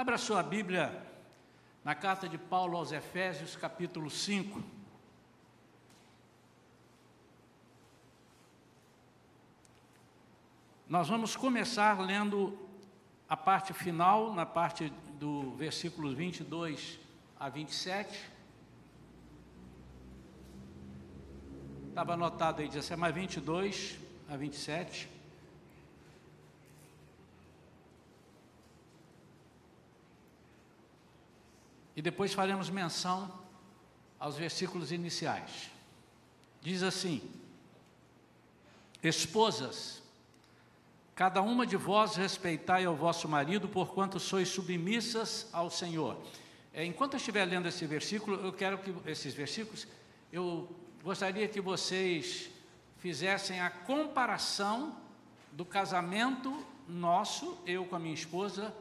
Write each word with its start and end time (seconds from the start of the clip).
Abra 0.00 0.16
sua 0.16 0.42
Bíblia 0.42 1.06
na 1.84 1.94
carta 1.94 2.26
de 2.26 2.38
Paulo 2.38 2.74
aos 2.78 2.90
Efésios, 2.90 3.54
capítulo 3.54 4.08
5. 4.08 4.62
Nós 10.88 11.06
vamos 11.06 11.36
começar 11.36 12.00
lendo 12.00 12.58
a 13.28 13.36
parte 13.36 13.74
final, 13.74 14.32
na 14.32 14.46
parte 14.46 14.90
do 15.18 15.54
versículos 15.56 16.14
22 16.14 16.98
a 17.38 17.50
27. 17.50 18.30
Estava 21.90 22.14
anotado 22.14 22.62
aí, 22.62 22.68
17, 22.68 22.98
mais 22.98 23.14
22 23.14 23.98
a 24.30 24.34
27. 24.38 25.09
E 32.00 32.02
depois 32.02 32.32
faremos 32.32 32.70
menção 32.70 33.30
aos 34.18 34.34
versículos 34.34 34.90
iniciais. 34.90 35.70
Diz 36.62 36.82
assim: 36.82 37.20
Esposas, 39.02 40.02
cada 41.14 41.42
uma 41.42 41.66
de 41.66 41.76
vós 41.76 42.16
respeitai 42.16 42.86
ao 42.86 42.96
vosso 42.96 43.28
marido, 43.28 43.68
porquanto 43.68 44.18
sois 44.18 44.48
submissas 44.48 45.46
ao 45.52 45.68
Senhor. 45.68 46.16
É, 46.72 46.82
enquanto 46.86 47.12
eu 47.12 47.18
estiver 47.18 47.44
lendo 47.44 47.68
esse 47.68 47.84
versículo, 47.84 48.46
eu 48.46 48.52
quero 48.54 48.78
que 48.78 48.94
esses 49.04 49.34
versículos, 49.34 49.86
eu 50.32 50.74
gostaria 51.04 51.46
que 51.48 51.60
vocês 51.60 52.48
fizessem 52.96 53.60
a 53.60 53.68
comparação 53.68 54.96
do 55.52 55.66
casamento 55.66 56.64
nosso, 56.88 57.58
eu 57.66 57.84
com 57.84 57.96
a 57.96 57.98
minha 57.98 58.14
esposa, 58.14 58.74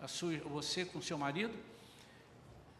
a 0.00 0.08
sua, 0.08 0.38
você 0.38 0.86
com 0.86 1.02
seu 1.02 1.18
marido, 1.18 1.52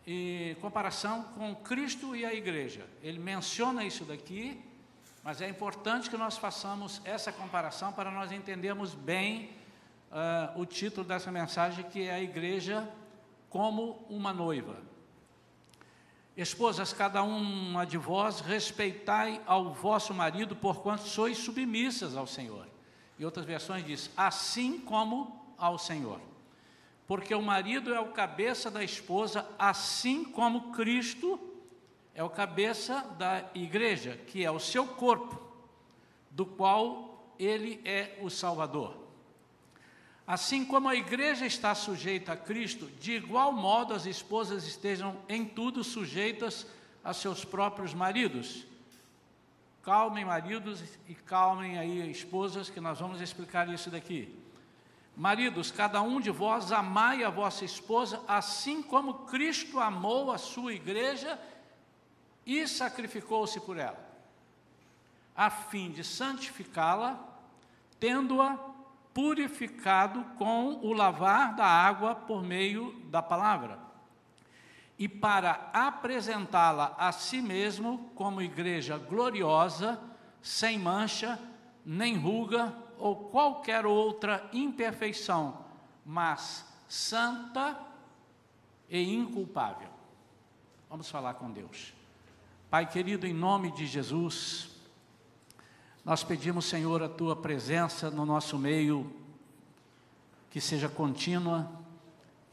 e 0.07 0.57
comparação 0.61 1.23
com 1.35 1.55
Cristo 1.55 2.15
e 2.15 2.25
a 2.25 2.35
igreja. 2.35 2.87
Ele 3.03 3.19
menciona 3.19 3.85
isso 3.85 4.05
daqui, 4.05 4.63
mas 5.23 5.41
é 5.41 5.49
importante 5.49 6.11
que 6.11 6.17
nós 6.17 6.37
façamos 6.37 7.01
essa 7.05 7.33
comparação 7.33 7.93
para 7.93 8.11
nós 8.11 8.31
entendermos 8.31 8.95
bem 8.95 9.51
uh, 10.11 10.61
o 10.61 10.67
título 10.67 11.07
dessa 11.07 11.33
mensagem, 11.33 11.85
que 11.85 12.03
é 12.03 12.15
a 12.15 12.21
igreja 12.21 12.89
como 13.49 14.05
uma 14.11 14.33
noiva. 14.33 14.77
Esposas, 16.37 16.93
cada 16.93 17.23
uma 17.23 17.87
de 17.87 17.97
vós, 17.97 18.41
respeitai 18.41 19.41
ao 19.47 19.73
vosso 19.73 20.13
marido, 20.13 20.57
porquanto 20.57 21.05
sois 21.05 21.39
submissas 21.39 22.17
ao 22.17 22.27
Senhor. 22.27 22.67
E 23.19 23.25
outras 23.25 23.47
versões 23.47 23.87
diz, 23.87 24.11
assim 24.17 24.81
como 24.81 25.55
ao 25.57 25.79
Senhor. 25.79 26.21
Porque 27.07 27.35
o 27.35 27.43
marido 27.43 27.95
é 27.95 28.01
o 28.01 28.13
cabeça 28.13 28.71
da 28.71 28.83
esposa, 28.83 29.47
assim 29.59 30.25
como 30.25 30.73
Cristo 30.73 31.39
é 32.15 32.23
o 32.23 32.31
cabeça 32.31 33.01
da 33.19 33.45
igreja, 33.55 34.19
que 34.29 34.45
é 34.45 34.51
o 34.51 34.61
seu 34.61 34.87
corpo, 34.87 35.43
do 36.31 36.47
qual 36.47 37.35
ele 37.39 37.81
é 37.85 38.19
o 38.23 38.31
Salvador. 38.31 38.97
Assim 40.27 40.65
como 40.65 40.89
a 40.89 40.95
igreja 40.95 41.45
está 41.45 41.75
sujeita 41.75 42.33
a 42.33 42.37
Cristo, 42.37 42.87
de 42.99 43.13
igual 43.13 43.53
modo 43.53 43.93
as 43.93 44.07
esposas 44.07 44.67
estejam 44.67 45.17
em 45.29 45.45
tudo 45.45 45.85
sujeitas 45.85 46.67
a 47.03 47.13
seus 47.13 47.45
próprios 47.45 47.93
maridos. 47.93 48.65
Calmem, 49.83 50.25
maridos, 50.25 50.83
e 51.07 51.15
calmem 51.15 51.79
aí, 51.79 52.11
esposas, 52.11 52.71
que 52.71 52.81
nós 52.81 52.99
vamos 52.99 53.21
explicar 53.21 53.69
isso 53.69 53.91
daqui. 53.91 54.44
Maridos, 55.17 55.71
cada 55.71 56.03
um 56.03 56.21
de 56.21 56.31
vós 56.31 56.73
amai 56.73 57.23
a 57.23 57.31
vossa 57.31 57.65
esposa, 57.65 58.21
assim 58.27 58.83
como 58.83 59.27
Cristo 59.27 59.79
amou 59.79 60.33
a 60.33 60.39
sua 60.39 60.75
igreja 60.75 61.39
e 62.45 62.67
sacrificou-se 62.67 63.61
por 63.61 63.79
ela, 63.79 63.99
a 65.35 65.49
fim 65.51 65.93
de 65.93 66.03
santificá-la, 66.03 67.19
tendo-a 68.01 68.59
purificado 69.15 70.25
com 70.37 70.81
o 70.83 70.93
lavar 70.93 71.55
da 71.55 71.65
água 71.65 72.17
por 72.17 72.43
meio 72.43 73.01
da 73.05 73.23
palavra, 73.23 73.79
e 74.99 75.09
para 75.09 75.71
apresentá-la 75.73 76.93
a 76.99 77.13
si 77.13 77.41
mesmo 77.41 78.11
como 78.17 78.43
igreja 78.43 78.99
gloriosa, 78.99 80.01
sem 80.43 80.77
mancha, 80.77 81.39
nem 81.87 82.17
ruga 82.17 82.84
ou 82.99 83.17
qualquer 83.31 83.87
outra 83.87 84.49
imperfeição, 84.53 85.65
mas 86.05 86.65
santa 86.89 87.79
e 88.89 89.15
inculpável. 89.15 89.89
Vamos 90.89 91.11
falar 91.11 91.35
com 91.35 91.51
Deus. 91.51 91.93
Pai 92.71 92.87
querido, 92.87 93.27
em 93.27 93.33
nome 93.33 93.71
de 93.73 93.87
Jesus, 93.87 94.71
nós 96.05 96.23
pedimos, 96.23 96.67
Senhor, 96.67 97.03
a 97.03 97.09
tua 97.09 97.35
presença 97.35 98.11
no 98.11 98.27
nosso 98.27 98.59
meio, 98.59 99.11
que 100.51 100.61
seja 100.61 100.89
contínua, 100.89 101.71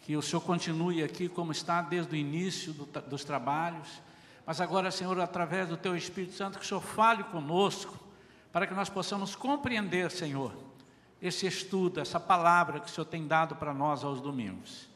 que 0.01 0.16
o 0.16 0.22
Senhor 0.22 0.41
continue 0.41 1.03
aqui 1.03 1.30
como 1.30 1.51
está 1.51 1.81
desde 1.81 2.13
o 2.13 2.18
início 2.18 2.74
do, 2.74 2.85
dos 3.01 3.24
trabalhos, 3.24 4.01
mas 4.46 4.59
agora, 4.59 4.90
Senhor, 4.90 5.19
através 5.19 5.69
do 5.69 5.78
teu 5.78 5.96
Espírito 5.96 6.34
Santo, 6.34 6.57
que 6.57 6.66
o 6.66 6.68
Senhor 6.68 6.81
fale 6.81 7.24
conosco, 7.25 7.97
para 8.51 8.67
que 8.67 8.73
nós 8.73 8.89
possamos 8.89 9.35
compreender, 9.35 10.12
Senhor, 10.12 10.53
esse 11.22 11.45
estudo, 11.45 12.00
essa 12.00 12.19
palavra 12.19 12.79
que 12.79 12.88
o 12.88 12.89
Senhor 12.89 13.06
tem 13.06 13.28
dado 13.28 13.56
para 13.56 13.73
nós 13.73 14.03
aos 14.03 14.19
domingos. 14.19 14.89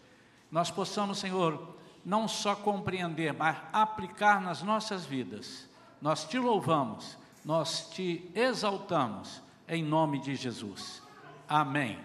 Nós 0.52 0.72
possamos, 0.72 1.20
Senhor, 1.20 1.76
não 2.04 2.28
só 2.28 2.56
compreender, 2.56 3.34
mas 3.34 3.58
aplicar 3.72 4.42
nas 4.42 4.62
nossas 4.62 5.06
vidas. 5.06 5.70
Nós 6.02 6.26
te 6.26 6.38
louvamos 6.38 7.18
nós 7.46 7.92
te 7.92 8.28
exaltamos 8.34 9.40
em 9.68 9.84
nome 9.84 10.20
de 10.20 10.36
Jesus. 10.36 11.04
Amém. 11.48 12.00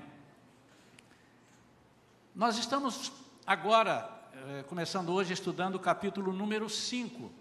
Nós 2.35 2.59
estamos 2.59 3.11
agora, 3.47 4.09
eh, 4.35 4.65
começando 4.69 5.09
hoje, 5.09 5.33
estudando 5.33 5.77
o 5.77 5.81
capítulo 5.81 6.31
número 6.31 6.69
5. 6.69 7.33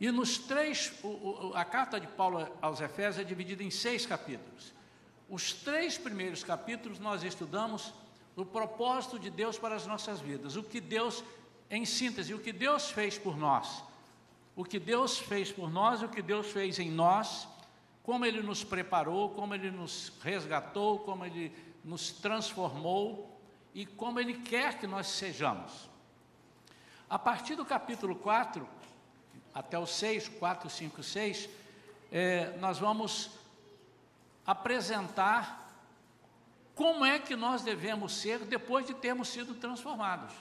E 0.00 0.10
nos 0.10 0.38
três, 0.38 0.92
o, 1.02 1.08
o, 1.08 1.52
a 1.54 1.64
carta 1.64 2.00
de 2.00 2.06
Paulo 2.06 2.48
aos 2.62 2.80
Efésios 2.80 3.18
é 3.18 3.24
dividida 3.24 3.62
em 3.62 3.70
seis 3.70 4.06
capítulos. 4.06 4.72
Os 5.28 5.52
três 5.52 5.98
primeiros 5.98 6.42
capítulos 6.42 6.98
nós 6.98 7.22
estudamos 7.22 7.92
o 8.34 8.44
propósito 8.44 9.18
de 9.18 9.30
Deus 9.30 9.58
para 9.58 9.74
as 9.74 9.86
nossas 9.86 10.18
vidas, 10.18 10.56
o 10.56 10.62
que 10.62 10.80
Deus, 10.80 11.22
em 11.70 11.84
síntese, 11.84 12.32
o 12.32 12.38
que 12.38 12.52
Deus 12.52 12.90
fez 12.90 13.18
por 13.18 13.36
nós 13.36 13.82
o 14.60 14.64
que 14.64 14.78
Deus 14.78 15.18
fez 15.18 15.50
por 15.50 15.70
nós, 15.70 16.02
o 16.02 16.08
que 16.08 16.20
Deus 16.20 16.48
fez 16.48 16.78
em 16.78 16.90
nós, 16.90 17.48
como 18.02 18.26
Ele 18.26 18.42
nos 18.42 18.62
preparou, 18.62 19.30
como 19.30 19.54
Ele 19.54 19.70
nos 19.70 20.12
resgatou, 20.22 20.98
como 20.98 21.24
Ele 21.24 21.50
nos 21.82 22.10
transformou 22.10 23.40
e 23.74 23.86
como 23.86 24.20
Ele 24.20 24.34
quer 24.34 24.78
que 24.78 24.86
nós 24.86 25.06
sejamos. 25.06 25.88
A 27.08 27.18
partir 27.18 27.54
do 27.54 27.64
capítulo 27.64 28.14
4, 28.14 28.68
até 29.54 29.78
o 29.78 29.86
6, 29.86 30.28
4, 30.28 30.70
5, 30.70 31.02
6, 31.02 31.48
é, 32.12 32.56
nós 32.58 32.78
vamos 32.78 33.30
apresentar 34.46 35.68
como 36.74 37.04
é 37.04 37.18
que 37.18 37.36
nós 37.36 37.62
devemos 37.62 38.14
ser 38.14 38.40
depois 38.40 38.86
de 38.86 38.94
termos 38.94 39.28
sido 39.28 39.54
transformados. 39.54 40.32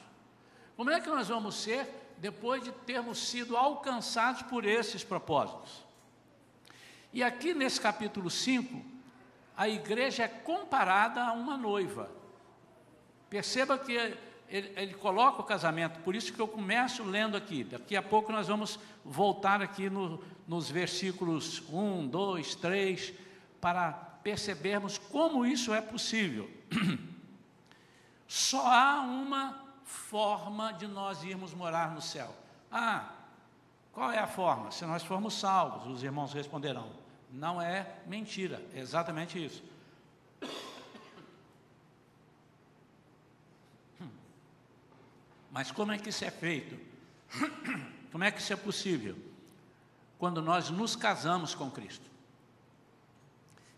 Como 0.75 0.90
é 0.90 1.02
que 1.02 1.09
nós 1.09 1.28
vamos 1.28 1.56
ser 1.56 1.88
depois 2.19 2.64
de 2.64 2.72
termos 2.72 3.18
sido 3.18 3.56
alcançados 3.56 4.42
por 4.44 4.66
esses 4.66 5.03
propósitos. 5.03 5.86
E 7.13 7.24
aqui 7.24 7.54
nesse 7.54 7.80
capítulo 7.80 8.30
5, 8.30 8.86
a 9.56 9.68
igreja 9.68 10.24
é 10.24 10.28
comparada 10.28 11.24
a 11.24 11.34
uma 11.34 11.57
noiva. 11.57 12.12
Perceba 13.30 13.78
que 13.78 13.98
ele, 14.50 14.74
ele, 14.75 14.94
coloca 14.94 15.42
o 15.42 15.46
casamento, 15.46 16.00
por 16.00 16.16
isso 16.16 16.34
que 16.34 16.40
eu 16.40 16.48
começo 16.48 17.04
lendo 17.04 17.38
aqui. 17.38 17.63
Daqui 17.63 17.96
a 17.96 18.01
pouco 18.01 18.31
nós 18.31 18.48
vamos 18.48 18.80
voltar 19.04 19.62
aqui 19.62 19.90
no, 19.90 20.24
nos 20.48 20.69
versículos 20.69 21.63
1, 21.69 22.07
2, 22.07 22.56
3, 22.56 23.13
para 23.62 23.92
percebermos 24.24 24.98
como 24.98 25.46
isso 25.46 25.74
é 25.74 25.81
possível. 25.81 26.50
Só 28.28 28.66
há 28.66 29.01
uma 29.01 29.66
forma 29.84 30.72
de 30.74 30.88
nós 30.88 31.24
irmos 31.24 31.54
morar 31.54 31.92
no 31.92 32.01
céu. 32.01 32.36
Ah, 32.72 33.10
qual 33.92 34.12
é 34.12 34.19
a 34.19 34.28
forma? 34.28 34.72
Se 34.72 34.86
nós 34.86 35.04
formos 35.04 35.34
salvos, 35.34 35.88
os 35.88 36.04
irmãos 36.04 36.34
responderão. 36.34 36.90
Não 37.31 37.62
é 37.62 37.96
mentira, 38.06 38.63
é 38.74 38.80
exatamente 38.80 39.44
isso. 39.44 39.63
Mas 45.60 45.72
como 45.72 45.92
é 45.92 45.98
que 45.98 46.08
isso 46.08 46.24
é 46.24 46.32
feito? 46.32 46.80
Como 48.14 48.24
é 48.24 48.32
que 48.32 48.40
isso 48.40 48.54
é 48.54 48.56
possível? 48.56 49.18
Quando 50.18 50.42
nós 50.42 50.70
nos 50.70 50.96
casamos 50.96 51.54
com 51.54 51.70
Cristo. 51.70 52.10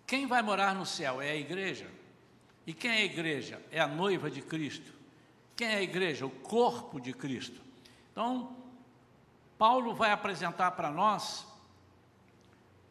Quem 0.05 0.27
vai 0.27 0.43
morar 0.43 0.75
no 0.75 0.85
céu 0.85 1.19
é 1.19 1.31
a 1.31 1.35
igreja. 1.35 1.89
E 2.67 2.73
quem 2.75 2.91
é 2.91 2.97
a 2.97 3.03
igreja? 3.03 3.59
É 3.71 3.79
a 3.79 3.87
noiva 3.87 4.29
de 4.29 4.43
Cristo. 4.43 4.93
Quem 5.55 5.69
é 5.69 5.77
a 5.77 5.81
igreja? 5.81 6.23
O 6.23 6.29
corpo 6.29 7.01
de 7.01 7.13
Cristo. 7.13 7.59
Então, 8.11 8.55
Paulo 9.57 9.95
vai 9.95 10.11
apresentar 10.11 10.69
para 10.73 10.91
nós 10.91 11.47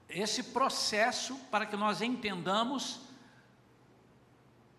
esse 0.08 0.42
processo 0.42 1.36
para 1.48 1.64
que 1.64 1.76
nós 1.76 2.02
entendamos 2.02 3.02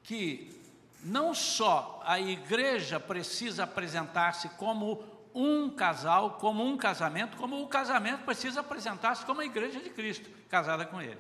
que 0.03 0.60
não 1.03 1.33
só 1.33 2.01
a 2.05 2.19
igreja 2.19 2.99
precisa 2.99 3.63
apresentar-se 3.63 4.49
como 4.49 5.03
um 5.33 5.69
casal, 5.69 6.31
como 6.31 6.63
um 6.63 6.77
casamento, 6.77 7.37
como 7.37 7.61
o 7.61 7.67
casamento 7.67 8.23
precisa 8.23 8.59
apresentar-se 8.59 9.25
como 9.25 9.41
a 9.41 9.45
igreja 9.45 9.79
de 9.79 9.89
Cristo, 9.89 10.29
casada 10.49 10.85
com 10.85 11.01
ele. 11.01 11.19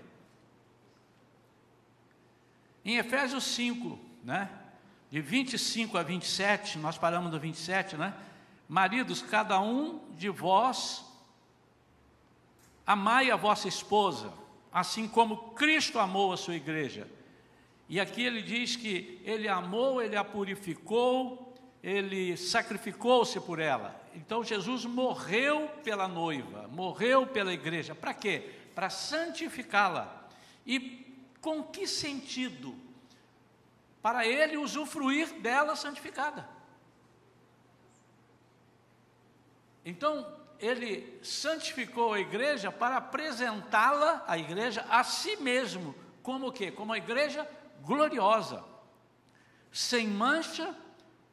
Em 2.83 2.97
Efésios 2.97 3.43
5, 3.43 3.99
né, 4.23 4.49
de 5.09 5.21
25 5.21 5.97
a 5.97 6.03
27, 6.03 6.77
nós 6.77 6.97
paramos 6.97 7.31
no 7.31 7.39
27, 7.39 7.97
né? 7.97 8.13
Maridos, 8.67 9.21
cada 9.21 9.59
um 9.59 9.99
de 10.11 10.29
vós 10.29 11.05
amai 12.85 13.29
a 13.29 13.35
vossa 13.35 13.67
esposa, 13.67 14.33
assim 14.71 15.07
como 15.07 15.51
Cristo 15.51 15.99
amou 15.99 16.31
a 16.31 16.37
sua 16.37 16.55
igreja. 16.55 17.07
E 17.91 17.99
aqui 17.99 18.23
ele 18.23 18.41
diz 18.41 18.77
que 18.77 19.21
ele 19.25 19.49
amou, 19.49 20.01
ele 20.01 20.15
a 20.15 20.23
purificou, 20.23 21.53
ele 21.83 22.37
sacrificou-se 22.37 23.37
por 23.41 23.59
ela. 23.59 24.01
Então 24.15 24.45
Jesus 24.45 24.85
morreu 24.85 25.67
pela 25.83 26.07
noiva, 26.07 26.69
morreu 26.69 27.27
pela 27.27 27.51
igreja. 27.51 27.93
Para 27.93 28.13
quê? 28.13 28.49
Para 28.73 28.89
santificá-la. 28.89 30.29
E 30.65 31.05
com 31.41 31.61
que 31.61 31.85
sentido? 31.85 32.73
Para 34.01 34.25
ele 34.25 34.55
usufruir 34.55 35.41
dela 35.41 35.75
santificada. 35.75 36.47
Então, 39.83 40.25
ele 40.61 41.19
santificou 41.21 42.13
a 42.13 42.21
igreja 42.21 42.71
para 42.71 42.95
apresentá-la, 42.95 44.23
a 44.25 44.37
igreja, 44.37 44.85
a 44.89 45.03
si 45.03 45.35
mesmo, 45.37 45.93
como 46.23 46.47
o 46.47 46.51
quê? 46.53 46.71
Como 46.71 46.93
a 46.93 46.97
igreja 46.97 47.45
gloriosa, 47.81 48.63
sem 49.71 50.07
mancha, 50.07 50.75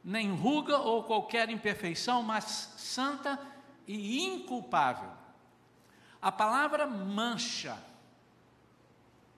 nem 0.03 0.33
ruga 0.33 0.79
ou 0.79 1.05
qualquer 1.05 1.51
imperfeição, 1.51 2.23
mas 2.23 2.45
santa 2.77 3.39
e 3.87 4.25
inculpável. 4.25 5.11
A 6.21 6.33
palavra 6.33 6.87
mancha, 6.87 7.77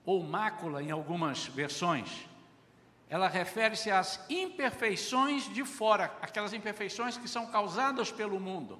ou 0.05 0.23
mácula 0.23 0.81
em 0.81 0.91
algumas 0.91 1.45
versões, 1.45 2.27
ela 3.09 3.27
refere-se 3.27 3.91
às 3.91 4.25
imperfeições 4.29 5.53
de 5.53 5.65
fora, 5.65 6.05
aquelas 6.21 6.53
imperfeições 6.53 7.17
que 7.17 7.27
são 7.27 7.47
causadas 7.47 8.11
pelo 8.11 8.39
mundo. 8.39 8.79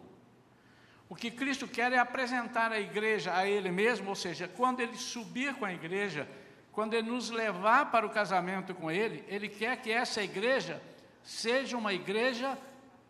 O 1.09 1.15
que 1.15 1.29
Cristo 1.29 1.67
quer 1.67 1.91
é 1.91 1.97
apresentar 1.97 2.71
a 2.71 2.79
igreja 2.79 3.35
a 3.35 3.45
Ele 3.45 3.69
mesmo, 3.69 4.07
ou 4.07 4.15
seja, 4.15 4.47
quando 4.47 4.79
Ele 4.79 4.95
subir 4.95 5.53
com 5.55 5.65
a 5.65 5.73
igreja, 5.73 6.25
quando 6.71 6.93
Ele 6.93 7.09
nos 7.09 7.29
levar 7.29 7.91
para 7.91 8.05
o 8.05 8.09
casamento 8.09 8.73
com 8.73 8.89
Ele, 8.89 9.23
Ele 9.27 9.49
quer 9.49 9.81
que 9.81 9.91
essa 9.91 10.23
igreja 10.23 10.81
seja 11.23 11.77
uma 11.77 11.93
igreja 11.93 12.57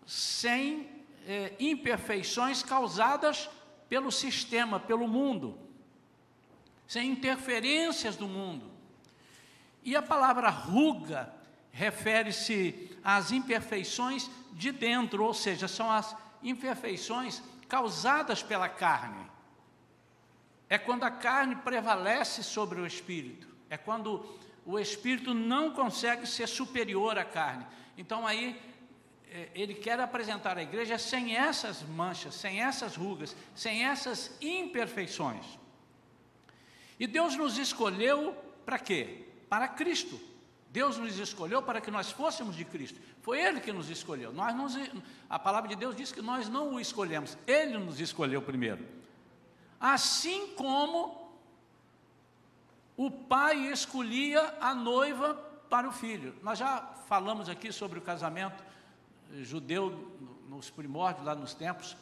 sem 0.05 0.89
eh, 1.25 1.53
imperfeições 1.59 2.63
causadas 2.63 3.49
pelo 3.87 4.11
sistema, 4.11 4.79
pelo 4.79 5.07
mundo, 5.07 5.57
sem 6.87 7.09
interferências 7.09 8.15
do 8.15 8.27
mundo. 8.27 8.71
E 9.83 9.95
a 9.95 10.01
palavra 10.01 10.49
ruga 10.49 11.33
refere-se 11.71 12.97
às 13.03 13.31
imperfeições 13.31 14.29
de 14.53 14.71
dentro, 14.71 15.23
ou 15.23 15.33
seja, 15.33 15.67
são 15.67 15.89
as 15.89 16.15
imperfeições 16.43 17.41
causadas 17.67 18.43
pela 18.43 18.67
carne. 18.67 19.29
É 20.69 20.77
quando 20.77 21.03
a 21.03 21.11
carne 21.11 21.55
prevalece 21.55 22.43
sobre 22.43 22.79
o 22.79 22.85
espírito, 22.85 23.50
é 23.71 23.77
quando 23.77 24.23
o 24.65 24.77
espírito 24.77 25.33
não 25.33 25.71
consegue 25.71 26.27
ser 26.27 26.45
superior 26.45 27.18
à 27.18 27.23
carne. 27.23 27.65
Então 27.97 28.27
aí 28.27 28.62
é, 29.29 29.50
ele 29.56 29.73
quer 29.73 29.97
apresentar 29.97 30.57
a 30.57 30.62
igreja 30.62 30.97
sem 30.97 31.38
essas 31.38 31.81
manchas, 31.81 32.35
sem 32.35 32.62
essas 32.62 32.97
rugas, 32.97 33.33
sem 33.56 33.85
essas 33.85 34.38
imperfeições. 34.41 35.45
E 37.00 37.07
Deus 37.07 37.38
nos 37.38 37.57
escolheu 37.57 38.35
para 38.65 38.77
quê? 38.77 39.25
Para 39.50 39.69
Cristo. 39.69 40.19
Deus 40.69 40.97
nos 40.97 41.18
escolheu 41.18 41.62
para 41.62 41.79
que 41.79 41.89
nós 41.89 42.12
fôssemos 42.12 42.56
de 42.56 42.65
Cristo. 42.65 43.00
Foi 43.21 43.39
Ele 43.39 43.62
que 43.62 43.71
nos 43.71 43.89
escolheu. 43.89 44.33
Nós 44.33 44.53
nos, 44.53 44.75
a 45.29 45.39
palavra 45.39 45.69
de 45.69 45.77
Deus 45.77 45.95
diz 45.95 46.12
que 46.12 46.21
nós 46.21 46.50
não 46.50 46.73
o 46.73 46.79
escolhemos. 46.79 47.38
Ele 47.47 47.77
nos 47.77 48.01
escolheu 48.01 48.41
primeiro. 48.41 48.85
Assim 49.79 50.47
como 50.56 51.20
o 53.06 53.09
pai 53.09 53.71
escolhia 53.71 54.53
a 54.62 54.75
noiva 54.75 55.33
para 55.68 55.89
o 55.89 55.92
filho. 55.92 56.36
Nós 56.44 56.59
já 56.59 56.81
falamos 57.07 57.50
aqui 57.50 57.71
sobre 57.71 57.98
o 57.98 58.01
casamento 58.01 58.63
judeu 59.42 60.15
nos 60.48 60.69
primórdios, 60.69 61.25
lá 61.25 61.33
nos 61.33 61.56
tempos. 61.56 61.98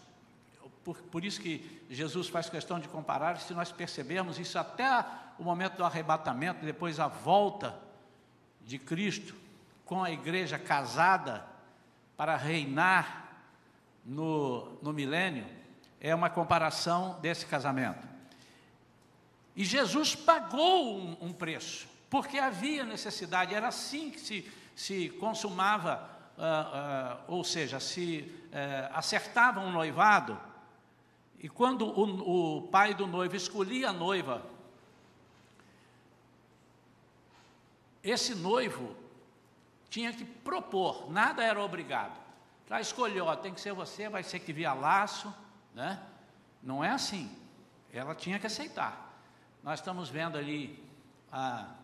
Por, 0.83 0.97
por 1.03 1.23
isso 1.23 1.39
que 1.39 1.85
Jesus 1.89 2.27
faz 2.27 2.49
questão 2.49 2.81
de 2.81 2.89
comparar. 2.89 3.37
Se 3.39 3.53
nós 3.53 3.71
percebermos 3.71 4.37
isso 4.37 4.59
até 4.59 5.05
o 5.37 5.43
momento 5.43 5.77
do 5.77 5.85
arrebatamento, 5.85 6.65
depois 6.65 6.99
a 6.99 7.07
volta 7.07 7.79
de 8.65 8.77
Cristo 8.77 9.33
com 9.85 10.03
a 10.03 10.11
igreja 10.11 10.59
casada 10.59 11.45
para 12.17 12.35
reinar 12.35 13.45
no, 14.03 14.77
no 14.81 14.91
milênio, 14.91 15.45
é 16.01 16.13
uma 16.13 16.29
comparação 16.29 17.17
desse 17.21 17.45
casamento. 17.45 18.05
E 19.59 19.65
Jesus 19.65 20.15
pagou 20.15 20.97
um, 20.97 21.17
um 21.19 21.33
preço 21.33 21.85
porque 22.09 22.39
havia 22.39 22.85
necessidade, 22.85 23.53
era 23.53 23.67
assim 23.67 24.09
que 24.09 24.19
se, 24.21 24.51
se 24.73 25.09
consumava, 25.19 26.09
uh, 26.37 27.29
uh, 27.29 27.35
ou 27.35 27.43
seja, 27.43 27.77
se 27.77 28.21
uh, 28.45 28.95
acertava 28.95 29.59
um 29.59 29.69
noivado, 29.69 30.39
e 31.37 31.49
quando 31.49 31.85
o, 31.85 32.59
o 32.59 32.61
pai 32.69 32.93
do 32.93 33.05
noivo 33.05 33.35
escolhia 33.35 33.89
a 33.89 33.93
noiva, 33.93 34.41
esse 38.01 38.33
noivo 38.35 38.95
tinha 39.89 40.13
que 40.13 40.23
propor, 40.23 41.11
nada 41.11 41.43
era 41.43 41.61
obrigado. 41.61 42.17
Para 42.65 42.79
escolher, 42.79 43.21
ó, 43.21 43.35
tem 43.35 43.53
que 43.53 43.59
ser 43.59 43.73
você, 43.73 44.07
vai 44.07 44.23
ser 44.23 44.39
que 44.39 44.53
via 44.53 44.73
laço, 44.73 45.33
né? 45.75 46.01
Não 46.63 46.81
é 46.81 46.91
assim. 46.91 47.29
Ela 47.91 48.15
tinha 48.15 48.39
que 48.39 48.47
aceitar. 48.47 49.08
Nós 49.63 49.79
estamos 49.79 50.09
vendo 50.09 50.37
ali 50.37 50.83
a 51.31 51.75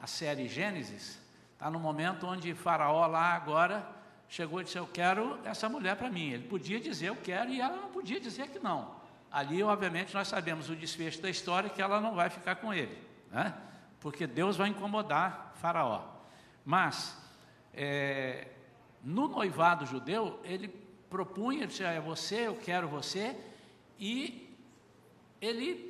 a 0.00 0.06
série 0.06 0.46
Gênesis, 0.46 1.20
está 1.52 1.70
no 1.70 1.80
momento 1.80 2.26
onde 2.26 2.54
Faraó 2.54 3.06
lá 3.06 3.34
agora 3.34 3.86
chegou 4.28 4.60
e 4.60 4.64
disse: 4.64 4.78
Eu 4.78 4.86
quero 4.86 5.38
essa 5.44 5.68
mulher 5.68 5.96
para 5.96 6.08
mim. 6.08 6.30
Ele 6.30 6.46
podia 6.46 6.78
dizer 6.80 7.06
eu 7.08 7.16
quero 7.16 7.50
e 7.50 7.60
ela 7.60 7.76
não 7.76 7.90
podia 7.90 8.20
dizer 8.20 8.48
que 8.48 8.58
não. 8.58 8.96
Ali, 9.30 9.62
obviamente, 9.62 10.14
nós 10.14 10.28
sabemos 10.28 10.70
o 10.70 10.76
desfecho 10.76 11.20
da 11.20 11.28
história 11.28 11.68
que 11.68 11.82
ela 11.82 12.00
não 12.00 12.14
vai 12.14 12.30
ficar 12.30 12.56
com 12.56 12.72
ele, 12.72 12.96
né? 13.30 13.54
porque 14.00 14.26
Deus 14.26 14.56
vai 14.56 14.68
incomodar 14.68 15.52
Faraó. 15.56 16.02
Mas, 16.64 17.20
é, 17.74 18.48
no 19.02 19.28
noivado 19.28 19.84
judeu, 19.84 20.40
ele 20.44 20.68
propunha, 21.10 21.60
ele 21.60 21.66
disse: 21.66 21.82
É 21.82 22.00
você, 22.00 22.46
eu 22.46 22.54
quero 22.54 22.88
você, 22.88 23.36
e 23.98 24.56
ele 25.40 25.87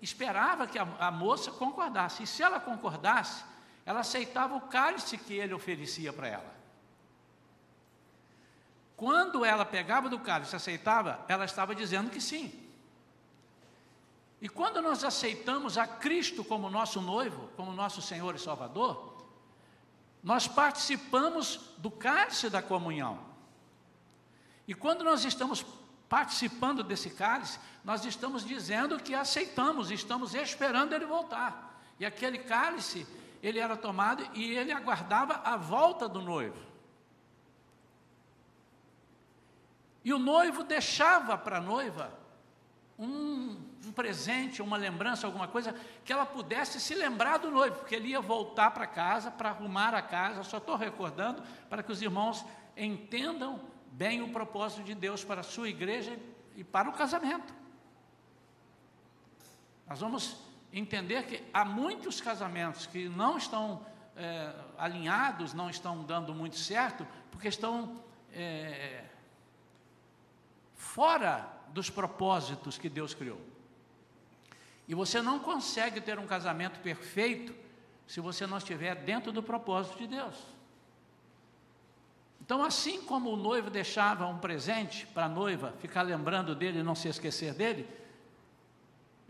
esperava 0.00 0.66
que 0.66 0.78
a, 0.78 0.86
a 0.98 1.10
moça 1.10 1.50
concordasse. 1.50 2.22
E 2.22 2.26
se 2.26 2.42
ela 2.42 2.58
concordasse, 2.58 3.44
ela 3.84 4.00
aceitava 4.00 4.54
o 4.54 4.62
cálice 4.62 5.18
que 5.18 5.34
ele 5.34 5.54
oferecia 5.54 6.12
para 6.12 6.28
ela. 6.28 6.60
Quando 8.96 9.44
ela 9.44 9.64
pegava 9.64 10.08
do 10.08 10.18
cálice 10.18 10.54
e 10.54 10.56
aceitava, 10.56 11.24
ela 11.26 11.44
estava 11.44 11.74
dizendo 11.74 12.10
que 12.10 12.20
sim. 12.20 12.52
E 14.40 14.48
quando 14.48 14.80
nós 14.80 15.04
aceitamos 15.04 15.76
a 15.76 15.86
Cristo 15.86 16.42
como 16.42 16.70
nosso 16.70 17.00
noivo, 17.00 17.48
como 17.56 17.72
nosso 17.72 18.00
Senhor 18.00 18.34
e 18.34 18.38
Salvador, 18.38 19.10
nós 20.22 20.46
participamos 20.46 21.60
do 21.78 21.90
cálice 21.90 22.48
da 22.48 22.62
comunhão. 22.62 23.18
E 24.66 24.74
quando 24.74 25.02
nós 25.02 25.24
estamos 25.24 25.64
participando 26.10 26.82
desse 26.82 27.08
cálice, 27.10 27.60
nós 27.84 28.04
estamos 28.04 28.44
dizendo 28.44 28.98
que 28.98 29.14
aceitamos, 29.14 29.92
estamos 29.92 30.34
esperando 30.34 30.92
ele 30.92 31.06
voltar. 31.06 31.80
E 32.00 32.04
aquele 32.04 32.38
cálice, 32.38 33.06
ele 33.40 33.60
era 33.60 33.76
tomado 33.76 34.28
e 34.34 34.56
ele 34.56 34.72
aguardava 34.72 35.40
a 35.44 35.56
volta 35.56 36.08
do 36.08 36.20
noivo. 36.20 36.58
E 40.04 40.12
o 40.12 40.18
noivo 40.18 40.64
deixava 40.64 41.38
para 41.38 41.58
a 41.58 41.60
noiva 41.60 42.12
um, 42.98 43.56
um, 43.86 43.92
presente, 43.92 44.60
uma 44.60 44.76
lembrança, 44.76 45.28
alguma 45.28 45.46
coisa, 45.46 45.76
que 46.04 46.12
ela 46.12 46.26
pudesse 46.26 46.80
se 46.80 46.94
lembrar 46.94 47.38
do 47.38 47.52
noivo, 47.52 47.76
porque 47.76 47.94
ele 47.94 48.08
ia 48.08 48.20
voltar 48.20 48.72
para 48.72 48.86
casa, 48.86 49.30
para 49.30 49.50
arrumar 49.50 49.94
a 49.94 50.02
casa. 50.02 50.42
Só 50.42 50.56
estou 50.56 50.74
recordando 50.74 51.40
para 51.68 51.84
que 51.84 51.92
os 51.92 52.02
irmãos 52.02 52.44
entendam 52.76 53.60
bem 53.90 54.22
o 54.22 54.32
propósito 54.32 54.82
de 54.82 54.94
Deus 54.94 55.24
para 55.24 55.40
a 55.40 55.44
sua 55.44 55.68
igreja 55.68 56.18
e 56.56 56.64
para 56.64 56.88
o 56.88 56.92
casamento. 56.92 57.52
Nós 59.86 60.00
vamos 60.00 60.36
entender 60.72 61.26
que 61.26 61.42
há 61.52 61.64
muitos 61.64 62.20
casamentos 62.20 62.86
que 62.86 63.08
não 63.08 63.36
estão 63.36 63.84
é, 64.16 64.54
alinhados, 64.78 65.52
não 65.52 65.68
estão 65.68 66.04
dando 66.04 66.34
muito 66.34 66.56
certo, 66.56 67.06
porque 67.30 67.48
estão 67.48 68.00
é, 68.32 69.04
fora 70.74 71.48
dos 71.68 71.90
propósitos 71.90 72.78
que 72.78 72.88
Deus 72.88 73.14
criou. 73.14 73.40
E 74.86 74.94
você 74.94 75.22
não 75.22 75.38
consegue 75.38 76.00
ter 76.00 76.18
um 76.18 76.26
casamento 76.26 76.80
perfeito 76.80 77.54
se 78.06 78.20
você 78.20 78.46
não 78.46 78.58
estiver 78.58 78.96
dentro 78.96 79.30
do 79.30 79.42
propósito 79.42 79.98
de 79.98 80.08
Deus. 80.08 80.36
Então, 82.50 82.64
assim 82.64 83.00
como 83.02 83.30
o 83.30 83.36
noivo 83.36 83.70
deixava 83.70 84.26
um 84.26 84.36
presente 84.36 85.06
para 85.06 85.26
a 85.26 85.28
noiva 85.28 85.72
ficar 85.78 86.02
lembrando 86.02 86.52
dele 86.52 86.80
e 86.80 86.82
não 86.82 86.96
se 86.96 87.06
esquecer 87.06 87.54
dele, 87.54 87.86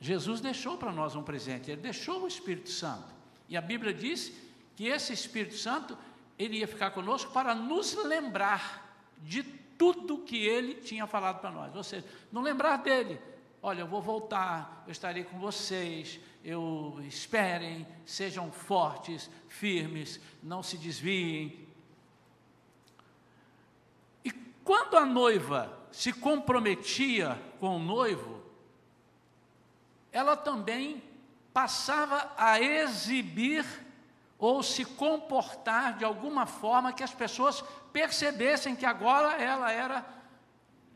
Jesus 0.00 0.40
deixou 0.40 0.78
para 0.78 0.90
nós 0.90 1.14
um 1.14 1.22
presente, 1.22 1.70
ele 1.70 1.82
deixou 1.82 2.22
o 2.22 2.26
Espírito 2.26 2.70
Santo. 2.70 3.12
E 3.46 3.58
a 3.58 3.60
Bíblia 3.60 3.92
diz 3.92 4.32
que 4.74 4.86
esse 4.86 5.12
Espírito 5.12 5.54
Santo, 5.54 5.98
ele 6.38 6.60
ia 6.60 6.66
ficar 6.66 6.92
conosco 6.92 7.30
para 7.30 7.54
nos 7.54 7.92
lembrar 7.92 8.90
de 9.18 9.42
tudo 9.76 10.20
que 10.20 10.38
ele 10.38 10.76
tinha 10.76 11.06
falado 11.06 11.42
para 11.42 11.50
nós. 11.50 11.76
Ou 11.76 11.84
seja, 11.84 12.06
não 12.32 12.40
lembrar 12.40 12.78
dele. 12.78 13.20
Olha, 13.62 13.80
eu 13.80 13.86
vou 13.86 14.00
voltar, 14.00 14.82
eu 14.86 14.92
estarei 14.92 15.24
com 15.24 15.38
vocês, 15.38 16.18
eu 16.42 16.98
esperem, 17.06 17.86
sejam 18.06 18.50
fortes, 18.50 19.28
firmes, 19.46 20.18
não 20.42 20.62
se 20.62 20.78
desviem. 20.78 21.68
E 24.24 24.32
quando 24.70 24.96
a 24.96 25.04
noiva 25.04 25.76
se 25.90 26.12
comprometia 26.12 27.36
com 27.58 27.74
o 27.74 27.78
noivo, 27.80 28.40
ela 30.12 30.36
também 30.36 31.02
passava 31.52 32.32
a 32.38 32.60
exibir 32.60 33.66
ou 34.38 34.62
se 34.62 34.84
comportar 34.84 35.98
de 35.98 36.04
alguma 36.04 36.46
forma 36.46 36.92
que 36.92 37.02
as 37.02 37.12
pessoas 37.12 37.64
percebessem 37.92 38.76
que 38.76 38.86
agora 38.86 39.42
ela 39.42 39.72
era, 39.72 40.06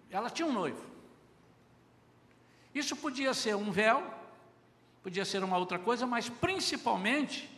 ela 0.09 0.31
tinha 0.31 0.47
um 0.47 0.53
noivo. 0.53 0.87
Isso 2.73 2.95
podia 2.95 3.35
ser 3.35 3.57
um 3.57 3.73
véu, 3.73 4.09
podia 5.03 5.25
ser 5.25 5.43
uma 5.43 5.59
outra 5.59 5.81
coisa, 5.81 6.07
mas 6.07 6.29
principalmente 6.29 7.51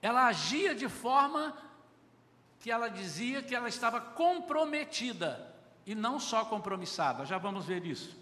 ela 0.00 0.28
agia 0.28 0.72
de 0.72 0.88
forma 0.88 1.52
que 2.60 2.70
ela 2.70 2.88
dizia 2.88 3.42
que 3.42 3.54
ela 3.54 3.68
estava 3.68 4.00
comprometida 4.00 5.54
e 5.86 5.94
não 5.94 6.20
só 6.20 6.44
compromissada. 6.44 7.24
Já 7.24 7.38
vamos 7.38 7.64
ver 7.64 7.84
isso. 7.84 8.16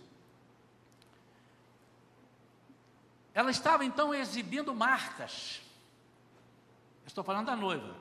Ela 3.35 3.50
estava 3.50 3.85
então 3.85 4.14
exibindo 4.14 4.75
marcas. 4.75 5.61
Estou 7.07 7.25
falando 7.25 7.47
da 7.47 7.57
noiva. 7.57 7.95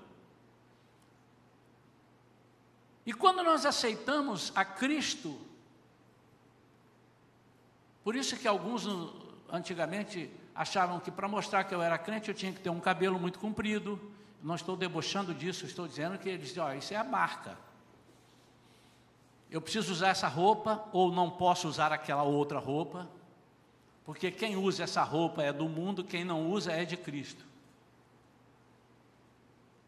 E 3.06 3.14
quando 3.14 3.42
nós 3.42 3.66
aceitamos 3.66 4.52
a 4.56 4.66
Cristo, 4.66 5.40
por 8.04 8.16
isso 8.16 8.38
que 8.38 8.48
alguns 8.48 8.86
antigamente 9.50 10.30
achavam 10.54 11.00
que 11.00 11.10
para 11.10 11.28
mostrar 11.28 11.64
que 11.64 11.74
eu 11.74 11.82
era 11.82 11.98
crente 11.98 12.30
eu 12.30 12.36
tinha 12.36 12.52
que 12.52 12.60
ter 12.60 12.70
um 12.70 12.80
cabelo 12.80 13.20
muito 13.20 13.40
comprido. 13.40 14.00
Não 14.42 14.56
estou 14.56 14.76
debochando 14.76 15.34
disso, 15.34 15.66
estou 15.66 15.88
dizendo 15.88 16.18
que 16.18 16.30
eles 16.30 16.50
dizem, 16.50 16.64
ó, 16.64 16.74
isso 16.74 16.94
é 16.94 16.98
a 16.98 17.04
marca. 17.04 17.58
Eu 19.50 19.62
preciso 19.62 19.92
usar 19.92 20.10
essa 20.10 20.28
roupa 20.28 20.88
ou 20.92 21.12
não 21.12 21.30
posso 21.30 21.68
usar 21.68 21.92
aquela 21.92 22.24
outra 22.24 22.60
roupa. 22.60 23.08
Porque 24.08 24.32
quem 24.32 24.56
usa 24.56 24.84
essa 24.84 25.04
roupa 25.04 25.44
é 25.44 25.52
do 25.52 25.68
mundo, 25.68 26.04
quem 26.04 26.24
não 26.24 26.50
usa 26.50 26.72
é 26.72 26.86
de 26.86 26.96
Cristo. 26.96 27.46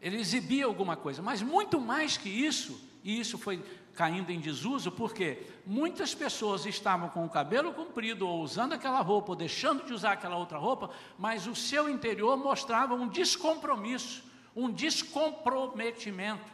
Ele 0.00 0.18
exibia 0.18 0.66
alguma 0.66 0.96
coisa, 0.96 1.22
mas 1.22 1.40
muito 1.40 1.80
mais 1.80 2.16
que 2.16 2.28
isso, 2.28 2.78
e 3.02 3.18
isso 3.18 3.38
foi 3.38 3.62
caindo 3.94 4.30
em 4.30 4.40
desuso, 4.40 4.90
porque 4.90 5.46
muitas 5.66 6.14
pessoas 6.14 6.64
estavam 6.64 7.08
com 7.08 7.24
o 7.24 7.30
cabelo 7.30 7.72
comprido, 7.72 8.26
ou 8.26 8.42
usando 8.42 8.72
aquela 8.72 9.00
roupa, 9.00 9.32
ou 9.32 9.36
deixando 9.36 9.84
de 9.84 9.92
usar 9.92 10.12
aquela 10.12 10.36
outra 10.36 10.58
roupa, 10.58 10.90
mas 11.18 11.46
o 11.46 11.54
seu 11.54 11.88
interior 11.88 12.36
mostrava 12.36 12.94
um 12.94 13.08
descompromisso, 13.08 14.22
um 14.54 14.70
descomprometimento. 14.70 16.50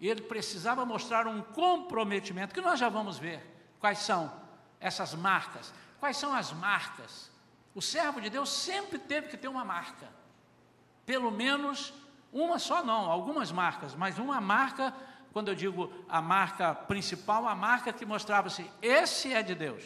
E 0.00 0.08
ele 0.08 0.22
precisava 0.22 0.84
mostrar 0.84 1.26
um 1.26 1.42
comprometimento, 1.42 2.54
que 2.54 2.60
nós 2.60 2.78
já 2.78 2.88
vamos 2.88 3.18
ver 3.18 3.44
quais 3.80 3.98
são 3.98 4.32
essas 4.80 5.14
marcas. 5.14 5.72
Quais 5.98 6.16
são 6.16 6.32
as 6.32 6.52
marcas? 6.52 7.30
O 7.74 7.82
servo 7.82 8.20
de 8.20 8.30
Deus 8.30 8.48
sempre 8.48 8.98
teve 8.98 9.28
que 9.28 9.36
ter 9.36 9.48
uma 9.48 9.64
marca. 9.64 10.08
Pelo 11.04 11.30
menos 11.30 11.92
uma 12.32 12.58
só 12.58 12.84
não, 12.84 13.10
algumas 13.10 13.50
marcas, 13.50 13.94
mas 13.94 14.18
uma 14.18 14.40
marca, 14.40 14.94
quando 15.32 15.48
eu 15.48 15.54
digo 15.54 15.92
a 16.08 16.20
marca 16.20 16.74
principal, 16.74 17.46
a 17.46 17.54
marca 17.54 17.92
que 17.92 18.04
mostrava 18.04 18.48
assim, 18.48 18.70
esse 18.82 19.32
é 19.32 19.42
de 19.42 19.54
Deus. 19.54 19.82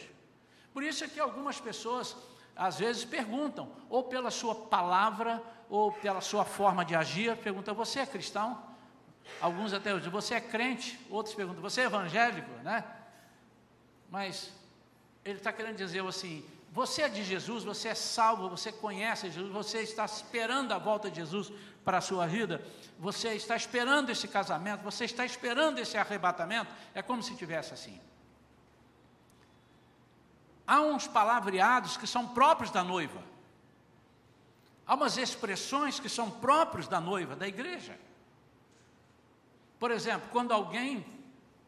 Por 0.73 0.83
isso 0.83 1.03
é 1.03 1.07
que 1.07 1.19
algumas 1.19 1.59
pessoas 1.59 2.15
às 2.55 2.79
vezes 2.79 3.03
perguntam, 3.03 3.71
ou 3.89 4.03
pela 4.03 4.29
sua 4.29 4.53
palavra, 4.53 5.41
ou 5.69 5.91
pela 5.91 6.21
sua 6.21 6.45
forma 6.45 6.85
de 6.85 6.95
agir, 6.95 7.35
perguntam, 7.37 7.73
você 7.73 7.99
é 7.99 8.05
cristão? 8.05 8.61
Alguns 9.41 9.73
até 9.73 9.95
dizem, 9.95 10.11
você 10.11 10.35
é 10.35 10.41
crente? 10.41 10.99
Outros 11.09 11.33
perguntam, 11.33 11.61
você 11.61 11.81
é 11.81 11.85
evangélico, 11.85 12.51
né? 12.63 12.83
Mas 14.09 14.51
ele 15.25 15.37
está 15.37 15.51
querendo 15.51 15.77
dizer 15.77 16.05
assim: 16.05 16.45
você 16.71 17.03
é 17.03 17.09
de 17.09 17.23
Jesus, 17.23 17.63
você 17.63 17.89
é 17.89 17.95
salvo, 17.95 18.49
você 18.49 18.71
conhece 18.71 19.29
Jesus, 19.29 19.51
você 19.51 19.79
está 19.79 20.05
esperando 20.05 20.71
a 20.71 20.77
volta 20.77 21.09
de 21.09 21.17
Jesus 21.17 21.51
para 21.83 21.97
a 21.97 22.01
sua 22.01 22.27
vida, 22.27 22.61
você 22.99 23.33
está 23.33 23.55
esperando 23.55 24.09
esse 24.09 24.27
casamento, 24.27 24.83
você 24.83 25.05
está 25.05 25.25
esperando 25.25 25.79
esse 25.79 25.97
arrebatamento, 25.97 26.71
é 26.93 27.01
como 27.01 27.23
se 27.23 27.35
tivesse 27.35 27.73
assim. 27.73 27.99
Há 30.73 30.81
uns 30.81 31.05
palavreados 31.05 31.97
que 31.97 32.07
são 32.07 32.27
próprios 32.29 32.71
da 32.71 32.83
noiva, 32.83 33.21
há 34.87 34.95
umas 34.95 35.19
expressões 35.19 35.99
que 35.99 36.09
são 36.09 36.31
próprios 36.31 36.87
da 36.87 36.99
noiva, 36.99 37.35
da 37.35 37.47
igreja. 37.47 37.95
Por 39.77 39.91
exemplo, 39.91 40.27
quando 40.31 40.51
alguém 40.51 41.05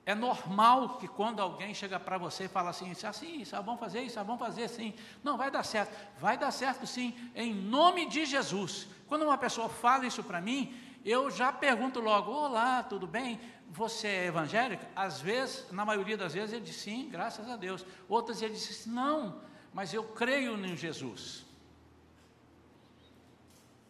é 0.07 0.15
normal 0.15 0.97
que 0.97 1.07
quando 1.07 1.39
alguém 1.39 1.71
chega 1.71 1.99
para 1.99 2.17
você 2.17 2.45
e 2.45 2.47
fala 2.47 2.71
assim, 2.71 2.89
isso 2.89 3.05
é 3.05 3.09
assim, 3.09 3.41
isso 3.41 3.55
é 3.55 3.61
bom 3.61 3.77
fazer, 3.77 4.01
isso 4.01 4.17
é 4.17 4.23
bom 4.23 4.39
fazer, 4.39 4.67
sim. 4.67 4.91
Não, 5.23 5.37
vai 5.37 5.51
dar 5.51 5.61
certo. 5.61 5.95
Vai 6.17 6.35
dar 6.35 6.49
certo 6.49 6.87
sim, 6.87 7.15
em 7.35 7.53
nome 7.53 8.07
de 8.07 8.25
Jesus. 8.25 8.87
Quando 9.07 9.21
uma 9.21 9.37
pessoa 9.37 9.69
fala 9.69 10.07
isso 10.07 10.23
para 10.23 10.41
mim, 10.41 10.75
eu 11.05 11.29
já 11.29 11.53
pergunto 11.53 11.99
logo, 11.99 12.31
olá, 12.31 12.81
tudo 12.81 13.05
bem? 13.05 13.39
Você 13.69 14.07
é 14.07 14.25
evangélico? 14.25 14.83
Às 14.95 15.21
vezes, 15.21 15.71
na 15.71 15.85
maioria 15.85 16.17
das 16.17 16.33
vezes, 16.33 16.53
ele 16.53 16.65
diz 16.65 16.77
sim, 16.77 17.07
graças 17.09 17.47
a 17.47 17.55
Deus. 17.55 17.85
Outras 18.09 18.41
ele 18.41 18.55
diz 18.55 18.87
não, 18.87 19.39
mas 19.71 19.93
eu 19.93 20.03
creio 20.03 20.57
em 20.65 20.75
Jesus. 20.75 21.45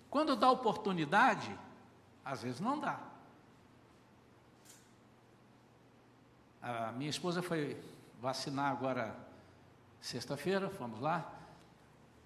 Quando 0.10 0.36
dá 0.36 0.52
oportunidade, 0.52 1.58
às 2.24 2.44
vezes 2.44 2.60
não 2.60 2.80
dá. 2.80 3.00
A 6.62 6.92
minha 6.94 7.10
esposa 7.10 7.42
foi 7.42 7.82
vacinar 8.20 8.72
agora 8.72 9.16
sexta-feira, 10.02 10.70
fomos 10.70 11.00
lá. 11.00 11.32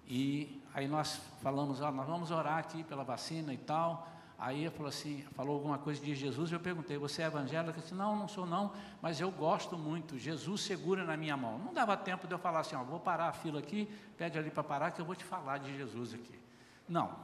E 0.06 0.60
aí 0.74 0.88
nós 0.88 1.20
falamos, 1.42 1.82
ah, 1.82 1.92
nós 1.92 2.06
vamos 2.06 2.30
orar 2.30 2.58
aqui 2.58 2.82
pela 2.82 3.04
vacina 3.04 3.52
e 3.52 3.58
tal. 3.58 4.08
Aí 4.40 4.62
ele 4.62 4.70
falou 4.70 4.88
assim, 4.88 5.22
falou 5.36 5.56
alguma 5.56 5.76
coisa 5.76 6.02
de 6.02 6.14
Jesus, 6.14 6.50
eu 6.50 6.58
perguntei, 6.58 6.96
você 6.96 7.20
é 7.20 7.26
evangélico? 7.26 7.78
Eu 7.78 7.82
disse, 7.82 7.94
não, 7.94 8.16
não 8.16 8.26
sou 8.26 8.46
não, 8.46 8.72
mas 9.02 9.20
eu 9.20 9.30
gosto 9.30 9.76
muito, 9.76 10.18
Jesus 10.18 10.62
segura 10.62 11.04
na 11.04 11.14
minha 11.14 11.36
mão. 11.36 11.58
Não 11.58 11.74
dava 11.74 11.94
tempo 11.94 12.26
de 12.26 12.32
eu 12.32 12.38
falar 12.38 12.60
assim, 12.60 12.74
ó, 12.74 12.82
vou 12.82 12.98
parar 12.98 13.26
a 13.26 13.32
fila 13.34 13.58
aqui, 13.58 13.86
pede 14.16 14.38
ali 14.38 14.50
para 14.50 14.64
parar 14.64 14.92
que 14.92 15.00
eu 15.00 15.04
vou 15.04 15.14
te 15.14 15.24
falar 15.24 15.58
de 15.58 15.76
Jesus 15.76 16.14
aqui. 16.14 16.40
Não, 16.88 17.14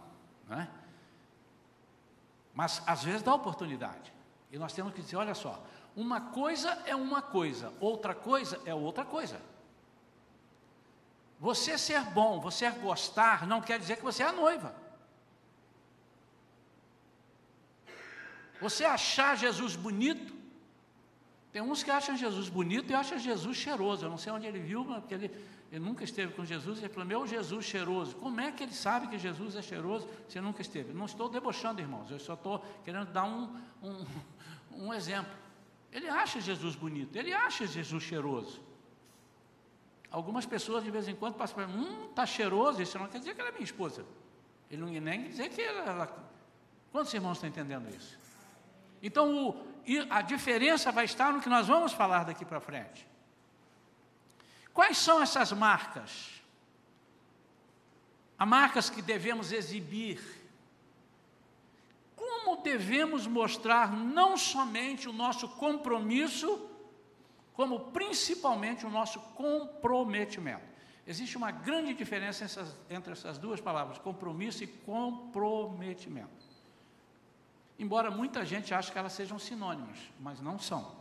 né? 0.47 0.69
Mas 2.55 2.83
às 2.87 3.03
vezes 3.03 3.23
dá 3.23 3.35
oportunidade. 3.35 4.13
E 4.53 4.59
nós 4.59 4.75
temos 4.75 4.93
que 4.93 5.01
dizer, 5.01 5.17
olha 5.17 5.35
só, 5.35 5.65
uma 5.97 6.21
coisa 6.21 6.71
é 6.85 6.95
uma 6.95 7.23
coisa, 7.23 7.73
outra 7.81 8.15
coisa 8.15 8.61
é 8.67 8.75
outra 8.75 9.07
coisa. 9.07 9.41
Você 11.41 11.79
ser 11.79 12.03
bom, 12.11 12.41
você 12.41 12.71
gostar, 12.73 13.47
não 13.47 13.63
quer 13.63 13.79
dizer 13.79 13.97
que 13.97 14.05
você 14.05 14.23
é 14.23 14.27
a 14.27 14.33
noiva. 14.33 14.86
Você 18.61 18.85
achar 18.85 19.37
Jesus 19.37 19.77
bonito, 19.77 20.35
Tem 21.53 21.63
uns 21.63 21.83
que 21.83 21.91
acham 21.91 22.15
Jesus 22.17 22.51
bonito 22.51 22.91
e 22.91 22.95
acham 22.95 23.19
Jesus 23.19 23.57
cheiroso. 23.57 24.05
Eu 24.05 24.11
não 24.11 24.19
sei 24.19 24.31
onde 24.31 24.47
ele 24.47 24.59
viu, 24.59 24.85
porque 24.85 25.15
ele, 25.15 25.31
ele 25.73 25.83
nunca 25.83 26.05
esteve 26.05 26.35
com 26.35 26.45
Jesus. 26.45 26.79
Ele 26.79 26.89
falou: 26.91 27.07
Meu 27.09 27.27
Jesus 27.27 27.65
cheiroso. 27.65 28.15
Como 28.17 28.39
é 28.41 28.53
que 28.53 28.63
ele 28.63 28.75
sabe 28.75 29.09
que 29.09 29.19
Jesus 29.19 29.57
é 29.57 29.63
cheiroso 29.63 30.07
se 30.29 30.39
nunca 30.39 30.61
esteve? 30.61 30.93
Não 30.93 31.07
estou 31.07 31.31
debochando, 31.31 31.81
irmãos. 31.81 32.11
Eu 32.11 32.19
só 32.19 32.35
estou 32.35 32.63
querendo 32.85 33.11
dar 33.11 33.25
um, 33.25 33.59
um, 33.83 34.05
um 34.89 34.93
exemplo. 34.93 35.33
Ele 35.91 36.09
acha 36.09 36.41
Jesus 36.41 36.77
bonito. 36.77 37.17
Ele 37.17 37.33
acha 37.33 37.67
Jesus 37.67 38.03
cheiroso. 38.03 38.61
Algumas 40.11 40.45
pessoas 40.45 40.85
de 40.85 40.91
vez 40.91 41.09
em 41.09 41.15
quando 41.15 41.37
passam 41.37 41.57
para 41.57 41.67
mim: 41.67 41.79
Hum, 41.79 42.07
está 42.11 42.27
cheiroso. 42.27 42.83
Isso 42.83 42.99
não 42.99 43.09
quer 43.09 43.19
dizer 43.19 43.35
que 43.35 43.41
ela 43.41 43.49
é 43.49 43.53
minha 43.53 43.65
esposa. 43.65 44.05
Ele 44.71 44.83
não 44.83 44.89
nem 44.89 45.29
dizer 45.29 45.49
que 45.49 45.63
ela, 45.63 45.91
ela. 45.91 46.31
Quantos 46.93 47.15
irmãos 47.15 47.39
estão 47.39 47.49
entendendo 47.49 47.89
isso? 47.95 48.26
Então, 49.07 49.49
o, 49.49 49.67
a 50.11 50.21
diferença 50.21 50.91
vai 50.91 51.05
estar 51.05 51.33
no 51.33 51.41
que 51.41 51.49
nós 51.49 51.69
vamos 51.69 51.93
falar 51.93 52.25
daqui 52.25 52.45
para 52.45 52.61
frente. 52.61 53.07
Quais 54.75 54.99
são 54.99 55.23
essas 55.23 55.53
marcas? 55.53 56.43
Há 58.37 58.45
marcas 58.45 58.91
que 58.91 59.01
devemos 59.01 59.53
exibir. 59.53 60.21
Como 62.17 62.63
devemos 62.63 63.27
mostrar 63.27 63.93
não 63.93 64.37
somente 64.37 65.09
o 65.09 65.13
nosso 65.13 65.49
compromisso, 65.51 66.69
como 67.55 67.79
principalmente 67.93 68.85
o 68.85 68.91
nosso 68.91 69.21
comprometimento. 69.37 70.67
Existe 71.07 71.37
uma 71.37 71.53
grande 71.53 71.95
diferença 71.95 72.45
entre 72.91 73.13
essas 73.13 73.39
duas 73.39 73.61
palavras, 73.61 73.99
compromisso 73.99 74.65
e 74.65 74.67
comprometimento. 74.67 76.46
Embora 77.79 78.11
muita 78.11 78.45
gente 78.45 78.73
ache 78.73 78.91
que 78.91 78.99
elas 78.99 79.13
sejam 79.13 79.39
sinônimas, 79.39 79.99
mas 80.19 80.41
não 80.41 80.59
são. 80.59 80.97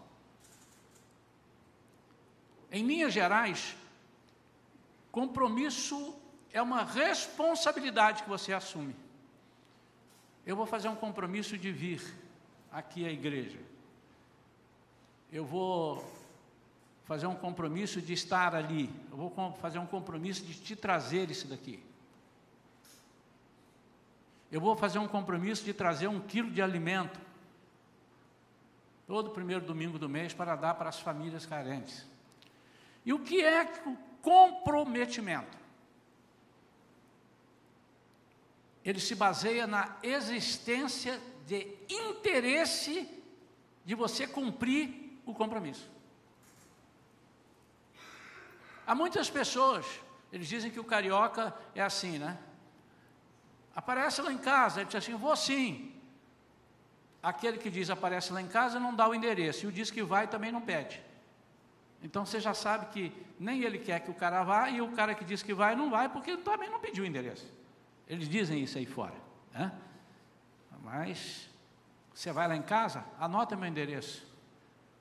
Em 2.72 2.86
linhas 2.86 3.14
gerais, 3.14 3.76
compromisso 5.12 6.14
é 6.52 6.62
uma 6.62 6.84
responsabilidade 6.84 8.24
que 8.24 8.30
você 8.30 8.52
assume. 8.52 8.96
Eu 10.46 10.56
vou 10.56 10.66
fazer 10.66 10.90
um 10.90 10.96
compromisso 10.96 11.58
de 11.58 11.72
vir 11.72 12.02
aqui 12.72 13.06
à 13.06 13.12
igreja. 13.12 13.60
Eu 15.32 15.46
vou 15.46 16.06
fazer 17.06 17.28
um 17.28 17.36
compromisso 17.36 18.02
de 18.02 18.14
estar 18.14 18.54
ali. 18.54 18.90
Eu 19.10 19.18
vou 19.18 19.54
fazer 19.62 19.80
um 19.80 19.86
compromisso 19.86 20.44
de 20.44 20.54
te 20.54 20.76
trazer 20.76 21.32
isso 21.32 21.48
daqui. 21.48 21.82
Eu 24.52 24.62
vou 24.62 24.76
fazer 24.76 25.00
um 25.00 25.08
compromisso 25.08 25.64
de 25.64 25.74
trazer 25.74 26.08
um 26.08 26.20
quilo 26.20 26.52
de 26.52 26.62
alimento 26.62 27.20
todo 29.08 29.30
primeiro 29.30 29.64
domingo 29.64 30.00
do 30.00 30.10
mês 30.10 30.34
para 30.34 30.56
dar 30.56 30.74
para 30.76 30.90
as 30.90 31.00
famílias 31.00 31.46
carentes. 31.46 32.06
E 33.06 33.14
o 33.14 33.20
que 33.20 33.44
é 33.44 33.64
o 33.86 33.96
comprometimento? 34.22 35.58
Ele 38.84 39.00
se 39.00 39.16
baseia 39.16 39.68
na 39.68 39.98
existência 40.02 41.20
de 41.46 41.68
interesse 41.90 43.10
de 43.84 43.94
você 43.94 44.28
cumprir 44.28 45.20
o 45.26 45.34
compromisso. 45.34 45.88
Há 48.86 48.94
muitas 48.94 49.30
pessoas, 49.30 49.86
eles 50.32 50.48
dizem 50.48 50.72
que 50.72 50.80
o 50.80 50.84
carioca 50.84 51.56
é 51.74 51.82
assim, 51.82 52.20
né? 52.20 52.38
Aparece 53.76 54.22
lá 54.22 54.32
em 54.32 54.38
casa, 54.38 54.82
ele 54.82 54.88
diz 54.88 54.96
assim, 54.96 55.16
vou 55.16 55.36
sim. 55.36 55.94
Aquele 57.22 57.58
que 57.58 57.70
diz 57.70 57.90
aparece 57.90 58.32
lá 58.32 58.42
em 58.42 58.48
casa 58.48 58.80
não 58.80 58.96
dá 58.96 59.08
o 59.10 59.14
endereço, 59.14 59.66
e 59.66 59.68
o 59.68 59.72
diz 59.72 59.92
que 59.92 60.02
vai 60.02 60.28
também 60.28 60.52
não 60.52 60.62
pede. 60.62 61.02
Então 62.02 62.26
você 62.26 62.40
já 62.40 62.54
sabe 62.54 62.86
que 62.88 63.12
nem 63.40 63.64
ele 63.64 63.80
quer 63.80 64.00
que 64.00 64.12
o 64.12 64.14
cara 64.14 64.44
vá, 64.44 64.70
e 64.70 64.82
o 64.82 64.92
cara 64.92 65.14
que 65.14 65.26
diz 65.26 65.44
que 65.44 65.54
vai 65.54 65.76
não 65.76 65.90
vai, 65.90 66.08
porque 66.08 66.38
também 66.38 66.70
não 66.70 66.80
pediu 66.80 67.04
o 67.04 67.08
endereço. 67.08 67.52
Eles 68.08 68.30
dizem 68.30 68.64
isso 68.64 68.78
aí 68.78 68.86
fora. 68.86 69.16
Né? 69.52 69.72
Mas 70.84 71.50
você 72.14 72.32
vai 72.32 72.48
lá 72.48 72.56
em 72.56 72.62
casa, 72.62 73.04
anota 73.20 73.56
meu 73.56 73.68
endereço. 73.68 74.26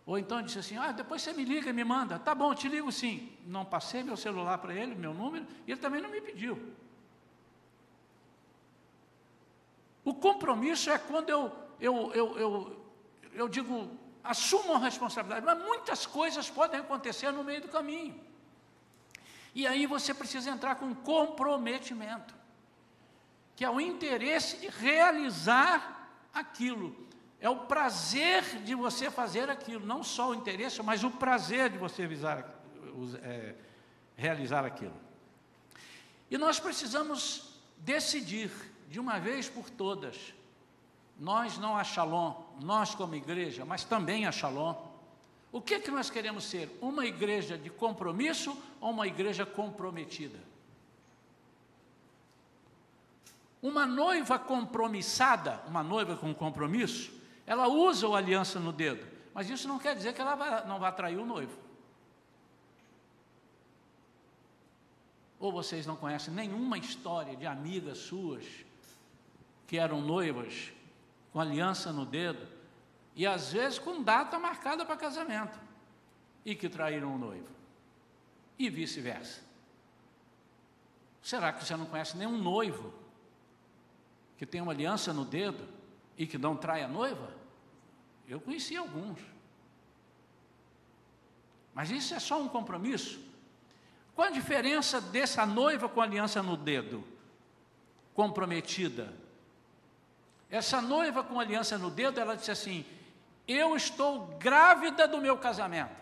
Ou 0.06 0.18
então 0.18 0.42
disse 0.42 0.58
assim: 0.58 0.76
ah, 0.76 0.92
depois 0.92 1.22
você 1.22 1.32
me 1.32 1.44
liga 1.44 1.70
e 1.70 1.72
me 1.72 1.84
manda. 1.84 2.18
Tá 2.18 2.34
bom, 2.34 2.54
te 2.54 2.68
ligo 2.68 2.90
sim. 2.90 3.32
Não 3.46 3.64
passei 3.64 4.02
meu 4.02 4.16
celular 4.16 4.58
para 4.58 4.74
ele, 4.74 4.94
meu 4.94 5.14
número, 5.14 5.46
e 5.66 5.72
ele 5.72 5.80
também 5.80 6.00
não 6.00 6.10
me 6.10 6.20
pediu. 6.20 6.74
O 10.04 10.14
compromisso 10.14 10.90
é 10.90 10.98
quando 10.98 11.30
eu, 11.30 11.52
eu, 11.80 12.12
eu, 12.12 12.38
eu, 12.38 12.86
eu 13.32 13.48
digo, 13.48 13.90
assumo 14.22 14.74
a 14.74 14.78
responsabilidade, 14.78 15.44
mas 15.44 15.58
muitas 15.58 16.04
coisas 16.06 16.50
podem 16.50 16.80
acontecer 16.80 17.30
no 17.30 17.42
meio 17.42 17.62
do 17.62 17.68
caminho. 17.68 18.18
E 19.54 19.66
aí 19.66 19.86
você 19.86 20.12
precisa 20.12 20.50
entrar 20.50 20.74
com 20.74 20.94
comprometimento, 20.94 22.34
que 23.54 23.64
é 23.64 23.70
o 23.70 23.80
interesse 23.80 24.56
de 24.56 24.68
realizar 24.68 26.10
aquilo. 26.34 27.04
É 27.40 27.48
o 27.48 27.56
prazer 27.56 28.42
de 28.62 28.74
você 28.74 29.10
fazer 29.10 29.48
aquilo, 29.48 29.86
não 29.86 30.02
só 30.02 30.30
o 30.30 30.34
interesse, 30.34 30.82
mas 30.82 31.04
o 31.04 31.10
prazer 31.10 31.70
de 31.70 31.78
você 31.78 32.06
visar, 32.06 32.44
é, 33.22 33.54
realizar 34.16 34.64
aquilo. 34.64 34.94
E 36.30 36.38
nós 36.38 36.58
precisamos 36.58 37.60
decidir 37.78 38.50
de 38.88 39.00
uma 39.00 39.18
vez 39.18 39.48
por 39.48 39.70
todas, 39.70 40.34
nós 41.18 41.58
não 41.58 41.76
a 41.76 41.84
Shalom, 41.84 42.34
nós 42.60 42.94
como 42.94 43.14
igreja, 43.14 43.64
mas 43.64 43.84
também 43.84 44.26
a 44.26 44.32
Shalom, 44.32 44.74
o 45.52 45.60
que, 45.60 45.78
que 45.78 45.90
nós 45.90 46.10
queremos 46.10 46.44
ser? 46.44 46.76
Uma 46.80 47.06
igreja 47.06 47.56
de 47.56 47.70
compromisso 47.70 48.60
ou 48.80 48.90
uma 48.90 49.06
igreja 49.06 49.46
comprometida? 49.46 50.38
Uma 53.62 53.86
noiva 53.86 54.38
compromissada, 54.38 55.62
uma 55.68 55.82
noiva 55.82 56.16
com 56.16 56.34
compromisso, 56.34 57.12
ela 57.46 57.68
usa 57.68 58.08
o 58.08 58.16
aliança 58.16 58.58
no 58.58 58.72
dedo, 58.72 59.06
mas 59.32 59.48
isso 59.48 59.68
não 59.68 59.78
quer 59.78 59.94
dizer 59.94 60.12
que 60.12 60.20
ela 60.20 60.64
não 60.66 60.78
vai 60.78 60.88
atrair 60.88 61.18
o 61.18 61.24
noivo. 61.24 61.56
Ou 65.38 65.52
vocês 65.52 65.86
não 65.86 65.94
conhecem 65.94 66.34
nenhuma 66.34 66.78
história 66.78 67.36
de 67.36 67.46
amigas 67.46 67.98
suas 67.98 68.44
que 69.66 69.78
eram 69.78 70.00
noivas, 70.00 70.72
com 71.32 71.40
aliança 71.40 71.92
no 71.92 72.04
dedo, 72.04 72.46
e 73.14 73.26
às 73.26 73.52
vezes 73.52 73.78
com 73.78 74.02
data 74.02 74.38
marcada 74.38 74.84
para 74.84 74.96
casamento, 74.96 75.58
e 76.44 76.54
que 76.54 76.68
traíram 76.68 77.14
o 77.14 77.18
noivo, 77.18 77.48
e 78.58 78.68
vice-versa. 78.68 79.42
Será 81.22 81.52
que 81.52 81.64
você 81.64 81.74
não 81.76 81.86
conhece 81.86 82.16
nenhum 82.16 82.36
noivo 82.36 82.92
que 84.36 84.44
tem 84.44 84.60
uma 84.60 84.72
aliança 84.72 85.12
no 85.12 85.24
dedo 85.24 85.66
e 86.18 86.26
que 86.26 86.36
não 86.36 86.56
trai 86.56 86.82
a 86.82 86.88
noiva? 86.88 87.32
Eu 88.28 88.40
conheci 88.40 88.76
alguns. 88.76 89.18
Mas 91.74 91.90
isso 91.90 92.14
é 92.14 92.20
só 92.20 92.40
um 92.40 92.48
compromisso? 92.48 93.20
Qual 94.14 94.28
a 94.28 94.30
diferença 94.30 95.00
dessa 95.00 95.44
noiva 95.44 95.88
com 95.88 96.00
aliança 96.00 96.42
no 96.42 96.56
dedo? 96.56 97.02
Comprometida 98.14 99.12
essa 100.50 100.80
noiva 100.80 101.24
com 101.24 101.40
aliança 101.40 101.76
no 101.78 101.90
dedo, 101.90 102.20
ela 102.20 102.36
disse 102.36 102.50
assim: 102.50 102.84
Eu 103.46 103.76
estou 103.76 104.26
grávida 104.38 105.08
do 105.08 105.18
meu 105.18 105.36
casamento. 105.36 105.92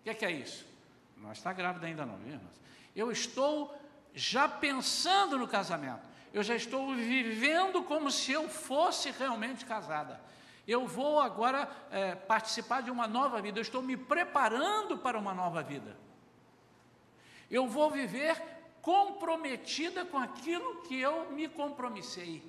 O 0.00 0.04
que 0.04 0.10
é, 0.10 0.14
que 0.14 0.24
é 0.24 0.30
isso? 0.30 0.66
Não 1.16 1.32
está 1.32 1.52
grávida 1.52 1.86
ainda, 1.86 2.06
não, 2.06 2.16
viu, 2.18 2.38
Eu 2.94 3.10
estou 3.10 3.76
já 4.14 4.48
pensando 4.48 5.36
no 5.36 5.48
casamento. 5.48 6.06
Eu 6.32 6.42
já 6.42 6.54
estou 6.54 6.94
vivendo 6.94 7.82
como 7.82 8.10
se 8.10 8.32
eu 8.32 8.48
fosse 8.48 9.10
realmente 9.10 9.64
casada. 9.64 10.20
Eu 10.66 10.86
vou 10.86 11.20
agora 11.20 11.68
é, 11.90 12.14
participar 12.14 12.82
de 12.82 12.90
uma 12.90 13.06
nova 13.06 13.40
vida. 13.40 13.58
Eu 13.58 13.62
estou 13.62 13.80
me 13.80 13.96
preparando 13.96 14.98
para 14.98 15.18
uma 15.18 15.32
nova 15.32 15.62
vida. 15.62 15.96
Eu 17.50 17.68
vou 17.68 17.90
viver 17.90 18.40
comprometida 18.82 20.04
com 20.04 20.18
aquilo 20.18 20.82
que 20.82 20.98
eu 20.98 21.30
me 21.30 21.48
compromissei. 21.48 22.42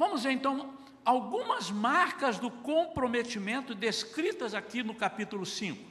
Vamos 0.00 0.22
ver 0.22 0.32
então 0.32 0.78
algumas 1.04 1.70
marcas 1.70 2.38
do 2.38 2.50
comprometimento 2.50 3.74
descritas 3.74 4.54
aqui 4.54 4.82
no 4.82 4.94
capítulo 4.94 5.44
5. 5.44 5.90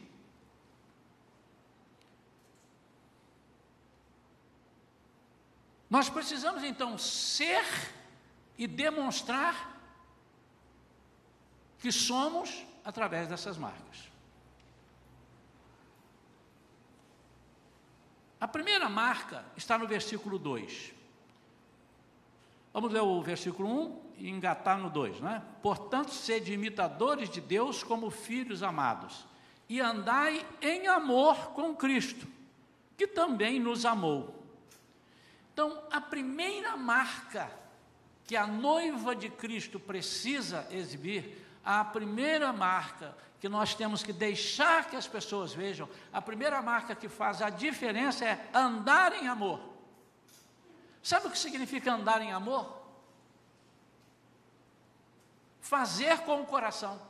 Nós 5.88 6.10
precisamos 6.10 6.64
então 6.64 6.98
ser 6.98 7.64
e 8.58 8.66
demonstrar 8.66 9.80
que 11.78 11.92
somos 11.92 12.66
através 12.84 13.28
dessas 13.28 13.60
marcas. 13.60 14.10
A 18.42 18.48
primeira 18.48 18.90
marca 18.90 19.46
está 19.56 19.78
no 19.78 19.88
versículo 19.88 20.40
2. 20.40 20.99
Vamos 22.74 22.92
ler 22.92 23.02
o 23.02 23.22
versículo 23.22 23.68
1 23.68 24.02
e 24.18 24.30
engatar 24.30 24.78
no 24.78 24.90
2, 24.90 25.22
não 25.22 25.30
é? 25.30 25.42
Portanto, 25.62 26.12
sede 26.12 26.54
imitadores 26.54 27.30
de 27.30 27.42
Deus 27.42 27.84
como 27.84 28.10
filhos 28.10 28.62
amados, 28.62 29.26
e 29.68 29.80
andai 29.80 30.46
em 30.62 30.88
amor 30.88 31.52
com 31.52 31.76
Cristo, 31.76 32.28
que 32.98 33.08
também 33.08 33.60
nos 33.60 33.86
amou. 33.86 34.36
Então, 35.54 35.82
a 35.92 36.00
primeira 36.00 36.78
marca 36.78 37.52
que 38.26 38.36
a 38.36 38.46
noiva 38.46 39.16
de 39.16 39.30
Cristo 39.30 39.80
precisa 39.80 40.68
exibir, 40.72 41.46
a 41.66 41.84
primeira 41.84 42.54
marca 42.54 43.16
que 43.40 43.50
nós 43.50 43.74
temos 43.74 44.04
que 44.04 44.14
deixar 44.14 44.90
que 44.90 44.96
as 44.96 45.08
pessoas 45.08 45.54
vejam, 45.54 45.90
a 46.12 46.22
primeira 46.22 46.62
marca 46.62 46.94
que 46.94 47.08
faz 47.08 47.42
a 47.42 47.50
diferença 47.50 48.26
é 48.26 48.50
andar 48.54 49.14
em 49.22 49.28
amor. 49.28 49.60
Sabe 51.10 51.26
o 51.26 51.32
que 51.32 51.40
significa 51.40 51.92
andar 51.92 52.22
em 52.22 52.32
amor? 52.32 52.84
Fazer 55.60 56.20
com 56.20 56.40
o 56.40 56.46
coração. 56.46 57.02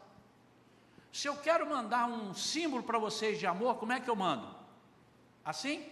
Se 1.11 1.27
eu 1.27 1.35
quero 1.35 1.69
mandar 1.69 2.05
um 2.05 2.33
símbolo 2.33 2.81
para 2.81 2.97
vocês 2.97 3.37
de 3.37 3.45
amor, 3.45 3.75
como 3.75 3.91
é 3.91 3.99
que 3.99 4.09
eu 4.09 4.15
mando? 4.15 4.55
Assim? 5.43 5.85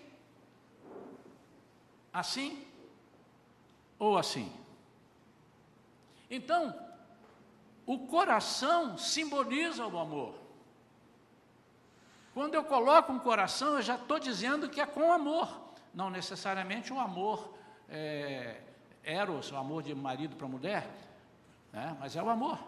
Assim? 2.14 2.66
Ou 4.00 4.18
assim? 4.18 4.50
Então, 6.32 6.74
o 7.86 8.08
coração 8.08 8.98
simboliza 8.98 9.86
o 9.86 10.00
amor. 10.00 10.34
Quando 12.34 12.56
eu 12.56 12.64
coloco 12.64 13.12
um 13.12 13.20
coração, 13.20 13.76
eu 13.76 13.82
já 13.82 13.96
estou 13.96 14.18
dizendo 14.18 14.70
que 14.70 14.80
é 14.80 14.86
com 14.86 15.12
amor, 15.12 15.74
não 15.94 16.10
necessariamente 16.10 16.94
um 16.94 17.02
amor 17.02 17.57
é, 17.90 18.62
eros, 19.04 19.52
o 19.52 19.56
amor 19.56 19.84
de 19.84 19.94
marido 19.96 20.36
para 20.36 20.48
mulher, 20.48 20.88
né? 21.72 21.96
mas 22.00 22.16
é 22.16 22.22
o 22.22 22.30
amor. 22.30 22.60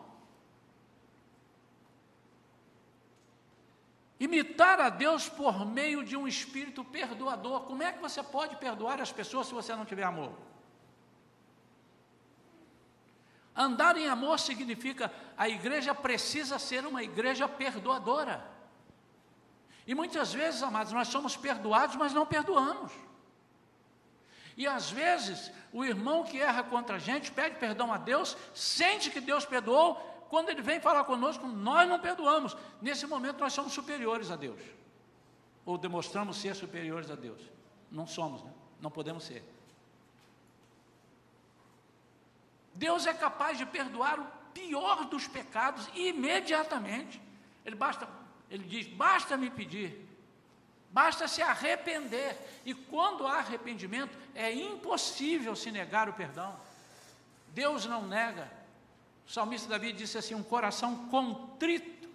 Imitar 4.19 4.82
a 4.82 4.89
Deus 4.89 5.29
por 5.29 5.65
meio 5.65 6.03
de 6.03 6.17
um 6.17 6.27
espírito 6.27 6.84
perdoador. 6.84 7.62
Como 7.62 7.82
é 7.82 7.93
que 7.93 8.01
você 8.01 8.21
pode 8.21 8.58
perdoar 8.58 8.99
as 8.99 9.12
pessoas 9.12 9.47
se 9.47 9.53
você 9.53 9.73
não 9.73 9.86
tiver 9.86 10.03
amor? 10.03 10.34
Andar 13.55 13.97
em 13.97 14.08
amor 14.08 14.39
significa 14.39 15.12
a 15.38 15.47
igreja 15.47 15.95
precisa 15.95 16.60
ser 16.60 16.86
uma 16.86 17.01
igreja 17.01 17.47
perdoadora. 17.47 18.45
E 19.88 19.95
muitas 19.95 20.34
vezes, 20.34 20.62
amados, 20.62 20.93
nós 20.93 21.08
somos 21.08 21.36
perdoados, 21.36 21.95
mas 21.95 22.13
não 22.13 22.25
perdoamos. 22.25 22.91
E 24.59 24.67
às 24.67 24.91
vezes, 24.91 25.49
o 25.71 25.85
irmão 25.85 26.25
que 26.25 26.37
erra 26.37 26.61
contra 26.63 26.97
a 26.97 26.99
gente 26.99 27.31
pede 27.31 27.55
perdão 27.55 27.93
a 27.93 27.97
Deus, 27.97 28.35
sente 28.53 29.09
que 29.09 29.21
Deus 29.21 29.45
perdoou, 29.45 29.95
quando 30.29 30.49
ele 30.49 30.61
vem 30.61 30.81
falar 30.81 31.05
conosco, 31.05 31.47
nós 31.47 31.87
não 31.87 31.97
perdoamos. 31.97 32.57
Nesse 32.81 33.07
momento, 33.07 33.39
nós 33.39 33.53
somos 33.53 33.71
superiores 33.71 34.29
a 34.29 34.35
Deus. 34.35 34.59
Ou 35.65 35.77
demonstramos 35.77 36.35
ser 36.35 36.53
superiores 36.57 37.09
a 37.09 37.15
Deus. 37.15 37.39
Não 37.89 38.05
somos, 38.05 38.43
né? 38.43 38.51
não 38.81 38.91
podemos 38.91 39.23
ser. 39.23 39.41
Deus 42.75 43.07
é 43.07 43.13
capaz 43.13 43.57
de 43.57 43.65
perdoar 43.65 44.19
o 44.19 44.27
pior 44.53 45.05
dos 45.05 45.25
pecados 45.25 45.89
imediatamente. 45.95 47.21
Ele 47.65 47.77
basta, 47.77 48.09
ele 48.49 48.65
diz: 48.65 48.87
"Basta 48.87 49.37
me 49.37 49.49
pedir". 49.49 50.08
Basta 50.91 51.28
se 51.28 51.41
arrepender. 51.41 52.36
E 52.65 52.73
quando 52.73 53.28
há 53.28 53.38
arrependimento, 53.38 54.17
é 54.34 54.52
impossível 54.52 55.56
se 55.56 55.71
negar 55.71 56.10
o 56.10 56.13
perdão. 56.13 56.60
Deus 57.49 57.86
não 57.86 58.08
nega. 58.08 58.52
O 59.28 59.32
salmista 59.32 59.69
Davi 59.69 59.93
disse 59.93 60.17
assim: 60.17 60.34
um 60.34 60.43
coração 60.43 61.08
contrito, 61.08 62.10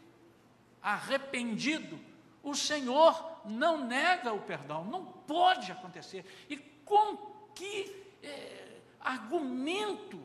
arrependido, 0.83 1.99
o 2.43 2.55
Senhor 2.55 3.41
não 3.45 3.87
nega 3.87 4.33
o 4.33 4.41
perdão. 4.41 4.85
Não 4.85 5.05
pode 5.05 5.71
acontecer. 5.71 6.25
E 6.51 6.57
com 6.57 7.17
que 7.55 7.95
eh, 8.23 8.81
argumento 9.01 10.21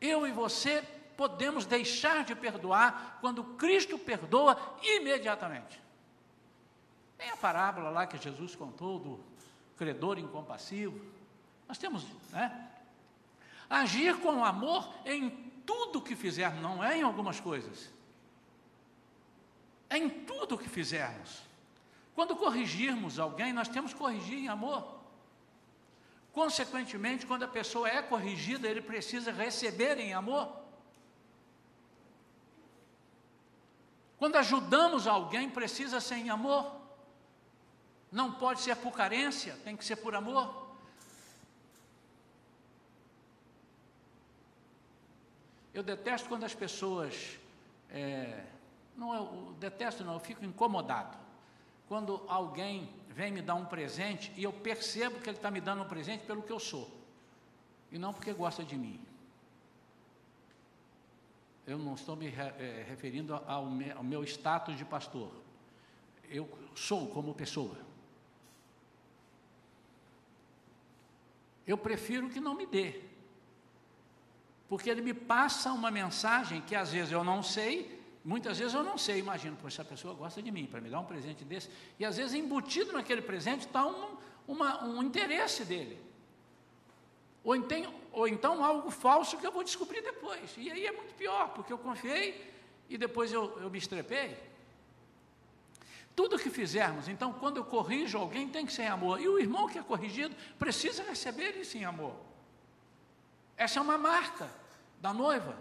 eu 0.00 0.26
e 0.26 0.32
você 0.32 0.82
podemos 1.16 1.64
deixar 1.64 2.24
de 2.24 2.34
perdoar 2.34 3.18
quando 3.20 3.44
Cristo 3.44 3.98
perdoa 3.98 4.58
imediatamente. 4.82 5.83
Tem 7.24 7.32
a 7.32 7.36
parábola 7.38 7.88
lá 7.88 8.06
que 8.06 8.18
Jesus 8.18 8.54
contou 8.54 8.98
do 8.98 9.20
credor 9.78 10.18
incompassivo. 10.18 11.00
Nós 11.66 11.78
temos, 11.78 12.04
né? 12.30 12.68
Agir 13.68 14.20
com 14.20 14.44
amor 14.44 14.92
em 15.06 15.30
tudo 15.64 16.02
que 16.02 16.14
fizermos, 16.14 16.60
não 16.60 16.84
é 16.84 16.98
em 16.98 17.02
algumas 17.02 17.40
coisas. 17.40 17.90
É 19.88 19.96
em 19.96 20.10
tudo 20.10 20.58
que 20.58 20.68
fizermos. 20.68 21.40
Quando 22.14 22.36
corrigirmos 22.36 23.18
alguém, 23.18 23.54
nós 23.54 23.68
temos 23.68 23.94
que 23.94 23.98
corrigir 23.98 24.40
em 24.40 24.48
amor. 24.48 25.00
Consequentemente, 26.30 27.24
quando 27.24 27.44
a 27.44 27.48
pessoa 27.48 27.88
é 27.88 28.02
corrigida, 28.02 28.68
ele 28.68 28.82
precisa 28.82 29.32
receber 29.32 29.96
em 29.98 30.12
amor. 30.12 30.54
Quando 34.18 34.36
ajudamos 34.36 35.06
alguém, 35.06 35.48
precisa 35.48 36.02
ser 36.02 36.16
em 36.16 36.28
amor. 36.28 36.83
Não 38.14 38.30
pode 38.30 38.60
ser 38.60 38.76
por 38.76 38.92
carência, 38.92 39.58
tem 39.64 39.76
que 39.76 39.84
ser 39.84 39.96
por 39.96 40.14
amor. 40.14 40.76
Eu 45.74 45.82
detesto 45.82 46.28
quando 46.28 46.44
as 46.44 46.54
pessoas. 46.54 47.36
É, 47.90 48.44
não, 48.96 49.12
eu 49.12 49.56
detesto, 49.58 50.04
não, 50.04 50.14
eu 50.14 50.20
fico 50.20 50.44
incomodado. 50.44 51.18
Quando 51.88 52.22
alguém 52.28 52.88
vem 53.08 53.32
me 53.32 53.42
dar 53.42 53.56
um 53.56 53.64
presente 53.64 54.32
e 54.36 54.44
eu 54.44 54.52
percebo 54.52 55.18
que 55.18 55.28
ele 55.28 55.36
está 55.36 55.50
me 55.50 55.60
dando 55.60 55.82
um 55.82 55.88
presente 55.88 56.24
pelo 56.24 56.40
que 56.40 56.52
eu 56.52 56.60
sou 56.60 56.88
e 57.90 57.98
não 57.98 58.14
porque 58.14 58.32
gosta 58.32 58.62
de 58.62 58.76
mim. 58.76 59.00
Eu 61.66 61.78
não 61.78 61.94
estou 61.94 62.14
me 62.14 62.28
é, 62.28 62.84
referindo 62.88 63.34
ao 63.34 63.66
meu, 63.66 63.96
ao 63.96 64.04
meu 64.04 64.22
status 64.22 64.78
de 64.78 64.84
pastor. 64.84 65.32
Eu 66.28 66.48
sou 66.76 67.08
como 67.08 67.34
pessoa. 67.34 67.92
Eu 71.66 71.78
prefiro 71.78 72.28
que 72.28 72.40
não 72.40 72.54
me 72.54 72.66
dê. 72.66 73.00
Porque 74.68 74.88
ele 74.88 75.02
me 75.02 75.14
passa 75.14 75.72
uma 75.72 75.90
mensagem 75.90 76.60
que 76.62 76.74
às 76.74 76.92
vezes 76.92 77.12
eu 77.12 77.22
não 77.22 77.42
sei 77.42 77.94
Muitas 78.24 78.58
vezes 78.58 78.72
eu 78.72 78.82
não 78.82 78.96
sei, 78.96 79.18
imagino, 79.18 79.54
poxa, 79.60 79.82
essa 79.82 79.84
pessoa 79.84 80.14
gosta 80.14 80.42
de 80.42 80.50
mim, 80.50 80.64
para 80.64 80.80
me 80.80 80.88
dar 80.88 80.98
um 80.98 81.04
presente 81.04 81.44
desse. 81.44 81.68
E 81.98 82.06
às 82.06 82.16
vezes 82.16 82.32
embutido 82.32 82.90
naquele 82.90 83.20
presente 83.20 83.66
está 83.66 83.86
um, 83.86 84.16
uma, 84.48 84.82
um 84.82 85.02
interesse 85.02 85.62
dele. 85.62 86.00
Ou 87.44 87.54
então, 87.54 87.94
ou 88.10 88.26
então 88.26 88.64
algo 88.64 88.90
falso 88.90 89.36
que 89.36 89.46
eu 89.46 89.52
vou 89.52 89.62
descobrir 89.62 90.00
depois. 90.00 90.54
E 90.56 90.70
aí 90.70 90.86
é 90.86 90.92
muito 90.92 91.14
pior, 91.14 91.50
porque 91.50 91.70
eu 91.70 91.76
confiei 91.76 92.50
e 92.88 92.96
depois 92.96 93.30
eu, 93.30 93.58
eu 93.60 93.68
me 93.68 93.76
estrepei. 93.76 94.34
Tudo 96.14 96.38
que 96.38 96.48
fizermos, 96.48 97.08
então, 97.08 97.32
quando 97.32 97.56
eu 97.56 97.64
corrijo 97.64 98.18
alguém, 98.18 98.48
tem 98.48 98.64
que 98.64 98.72
ser 98.72 98.82
em 98.82 98.88
amor. 98.88 99.20
E 99.20 99.28
o 99.28 99.38
irmão 99.38 99.68
que 99.68 99.78
é 99.78 99.82
corrigido 99.82 100.34
precisa 100.58 101.02
receber 101.02 101.56
isso 101.56 101.76
em 101.76 101.84
amor. 101.84 102.14
Essa 103.56 103.78
é 103.80 103.82
uma 103.82 103.98
marca 103.98 104.48
da 105.00 105.12
noiva. 105.12 105.56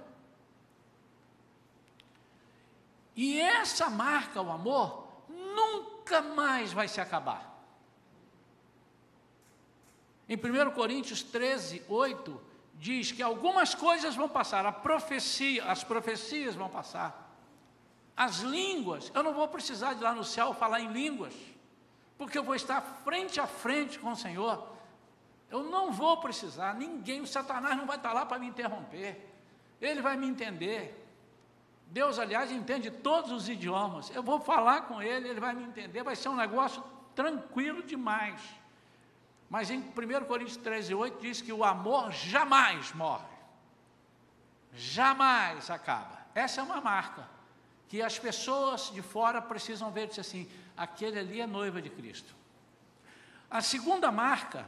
E 3.16 3.39
essa 3.39 3.89
marca, 3.89 4.42
o 4.42 4.52
amor, 4.52 5.08
nunca 5.28 6.22
mais 6.22 6.72
vai 6.72 6.88
se 6.88 7.02
acabar. 7.02 7.52
Em 10.28 10.36
1 10.36 10.72
Coríntios 10.72 11.22
13, 11.22 11.84
8, 11.88 12.42
diz 12.76 13.12
que 13.12 13.22
algumas 13.22 13.76
coisas 13.76 14.16
vão 14.16 14.30
passar, 14.30 14.66
a 14.66 14.72
profecia, 14.72 15.66
as 15.66 15.84
profecias 15.84 16.56
vão 16.56 16.70
passar. 16.70 17.23
As 18.15 18.39
línguas, 18.39 19.12
eu 19.13 19.23
não 19.23 19.34
vou 19.34 19.47
precisar 19.47 19.95
de 19.95 20.04
lá 20.04 20.13
no 20.13 20.23
céu 20.23 20.54
falar 20.54 20.80
em 20.80 20.91
línguas, 20.91 21.34
porque 22.17 22.38
eu 22.38 22.43
vou 22.43 22.54
estar 22.54 22.80
frente 23.04 23.39
a 23.39 23.47
frente 23.47 23.97
com 23.97 24.12
o 24.12 24.15
Senhor. 24.15 24.71
Eu 25.49 25.63
não 25.63 25.91
vou 25.91 26.17
precisar, 26.17 26.76
ninguém, 26.76 27.21
o 27.21 27.28
Satanás 27.28 27.76
não 27.76 27.86
vai 27.86 27.97
estar 27.97 28.13
lá 28.13 28.26
para 28.26 28.39
me 28.39 28.47
interromper. 28.47 29.30
Ele 29.82 30.02
vai 30.02 30.15
me 30.15 30.28
entender. 30.28 30.99
Deus, 31.88 32.17
aliás, 32.17 32.52
entende 32.52 32.89
todos 32.89 33.32
os 33.32 33.49
idiomas. 33.49 34.10
Eu 34.12 34.23
vou 34.23 34.39
falar 34.39 34.82
com 34.82 35.02
ele, 35.02 35.30
ele 35.30 35.39
vai 35.39 35.54
me 35.54 35.63
entender, 35.63 36.04
vai 36.04 36.15
ser 36.15 36.30
um 36.30 36.36
negócio 36.36 36.84
tranquilo 37.15 37.84
demais. 37.84 38.41
Mas 39.49 39.69
em 39.69 39.80
1 39.80 40.26
Coríntios 40.26 40.58
13, 40.58 40.93
8 40.95 41.19
diz 41.19 41.41
que 41.41 41.54
o 41.54 41.63
amor 41.63 42.12
jamais 42.12 42.93
morre, 42.93 43.26
jamais 44.73 45.69
acaba. 45.69 46.26
Essa 46.34 46.62
é 46.62 46.63
uma 46.63 46.82
marca 46.82 47.33
que 47.94 48.02
as 48.02 48.18
pessoas 48.18 48.90
de 48.92 49.04
fora 49.04 49.40
precisam 49.40 49.92
ver 49.92 50.08
dizer 50.08 50.22
assim: 50.22 50.50
aquele 50.76 51.20
ali 51.20 51.40
é 51.40 51.46
noiva 51.46 51.80
de 51.80 51.92
Cristo. 51.92 52.34
A 53.48 53.62
segunda 53.62 54.12
marca 54.12 54.68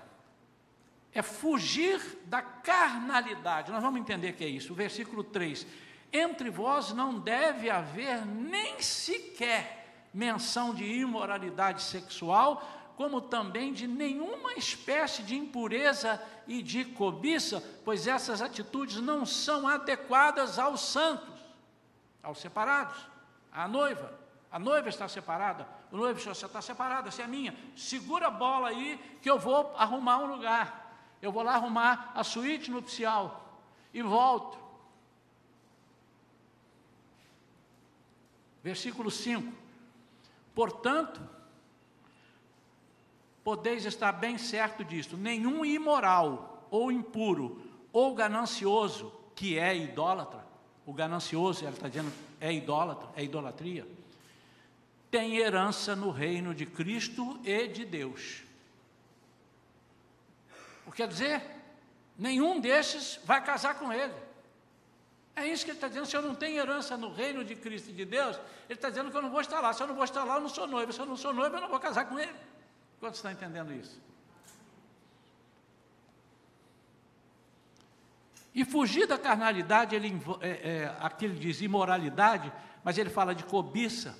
é 1.12 1.24
fugir 1.24 2.00
da 2.26 2.44
carnalidade. 2.44 3.72
Nós 3.72 3.82
vamos 3.82 4.00
entender 4.00 4.34
que 4.34 4.44
é 4.44 4.48
isso. 4.48 4.74
O 4.74 4.76
versículo 4.76 5.24
3: 5.24 5.66
Entre 6.14 6.52
vós 6.52 6.92
não 6.92 7.18
deve 7.20 7.68
haver 7.68 8.24
nem 8.28 8.80
sequer 8.80 10.08
menção 10.14 10.72
de 10.76 10.84
imoralidade 10.84 11.82
sexual, 11.82 12.94
como 12.96 13.20
também 13.20 13.74
de 13.74 13.88
nenhuma 13.88 14.54
espécie 14.54 15.24
de 15.24 15.36
impureza 15.36 16.22
e 16.48 16.62
de 16.62 16.86
cobiça, 16.86 17.60
pois 17.84 18.06
essas 18.06 18.40
atitudes 18.40 18.98
não 18.98 19.26
são 19.26 19.68
adequadas 19.68 20.60
aos 20.60 20.82
santos, 20.82 21.34
aos 22.22 22.38
separados, 22.38 23.15
à 23.56 23.68
noiva. 23.68 24.26
A 24.52 24.60
noiva 24.60 24.90
está 24.90 25.08
separada, 25.08 25.68
o 25.92 25.98
noivo 25.98 26.32
está 26.32 26.62
separado, 26.62 27.10
essa 27.10 27.22
é 27.22 27.26
a 27.26 27.28
minha. 27.28 27.56
Segura 27.76 28.28
a 28.28 28.32
bola 28.32 28.70
aí 28.70 28.98
que 29.22 29.30
eu 29.30 29.38
vou 29.38 29.74
arrumar 29.78 30.20
um 30.20 30.28
lugar. 30.28 31.18
Eu 31.22 31.32
vou 31.32 31.44
lá 31.44 31.56
arrumar 31.56 32.12
a 32.16 32.24
suíte 32.24 32.70
nupcial 32.72 33.60
e 33.94 34.02
volto. 34.02 34.58
Versículo 38.64 39.12
5. 39.12 39.52
Portanto, 40.54 41.22
podeis 43.44 43.86
estar 43.86 44.12
bem 44.14 44.38
certo 44.38 44.84
disto: 44.84 45.18
nenhum 45.18 45.66
imoral, 45.66 46.66
ou 46.72 46.92
impuro, 46.92 47.62
ou 47.92 48.16
ganancioso, 48.16 49.14
que 49.36 49.60
é 49.60 49.76
idólatra, 49.76 50.46
o 50.86 50.94
ganancioso, 50.94 51.66
ela 51.66 51.74
está 51.74 51.88
dizendo, 51.88 52.12
é 52.46 52.54
idólatra, 52.54 53.10
é 53.16 53.24
idolatria, 53.24 53.88
tem 55.10 55.38
herança 55.38 55.96
no 55.96 56.12
reino 56.12 56.54
de 56.54 56.66
Cristo 56.66 57.40
e 57.44 57.68
de 57.68 57.84
Deus. 57.86 58.44
O 60.86 60.92
que 60.92 60.98
quer 60.98 61.08
dizer? 61.08 61.42
Nenhum 62.18 62.60
desses 62.60 63.20
vai 63.24 63.44
casar 63.44 63.76
com 63.76 63.92
ele. 63.92 64.14
É 65.36 65.48
isso 65.48 65.66
que 65.66 65.72
ele 65.72 65.78
está 65.78 65.88
dizendo. 65.88 66.06
Se 66.06 66.16
eu 66.16 66.22
não 66.22 66.36
tenho 66.36 66.58
herança 66.58 66.96
no 66.96 67.12
reino 67.12 67.44
de 67.44 67.56
Cristo 67.56 67.90
e 67.90 67.94
de 67.94 68.06
Deus, 68.06 68.38
ele 68.70 68.78
está 68.78 68.90
dizendo 68.90 69.12
que 69.12 69.18
eu 69.18 69.22
não 69.22 69.30
vou 69.30 69.42
estar 69.42 69.60
lá. 69.60 69.74
Se 69.74 69.84
eu 69.84 69.88
não 69.88 69.96
vou 69.96 70.06
estar 70.06 70.24
lá, 70.24 70.36
eu 70.36 70.42
não 70.42 70.50
sou 70.50 70.68
noivo. 70.68 70.94
Se 70.94 71.00
eu 71.00 71.06
não 71.06 71.18
sou 71.18 71.34
noivo, 71.34 71.56
eu 71.58 71.62
não 71.62 71.70
vou 71.70 71.80
casar 71.80 72.08
com 72.08 72.18
ele. 72.18 72.34
Quantos 73.00 73.18
estão 73.18 73.32
entendendo 73.32 73.74
isso? 73.74 74.00
E 78.56 78.64
fugir 78.64 79.06
da 79.06 79.18
carnalidade, 79.18 79.94
ele, 79.94 80.18
é, 80.40 80.48
é, 80.48 80.96
aqui 81.02 81.26
ele 81.26 81.38
diz 81.38 81.60
imoralidade, 81.60 82.50
mas 82.86 82.98
ele 82.98 83.10
fala 83.10 83.36
de 83.36 83.44
cobiça, 83.44 84.18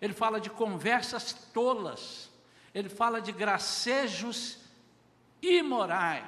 ele 0.00 0.14
fala 0.14 0.40
de 0.40 0.48
conversas 0.48 1.34
tolas, 1.52 2.30
ele 2.74 2.88
fala 2.88 3.20
de 3.20 3.30
gracejos 3.32 4.56
imorais. 5.42 6.24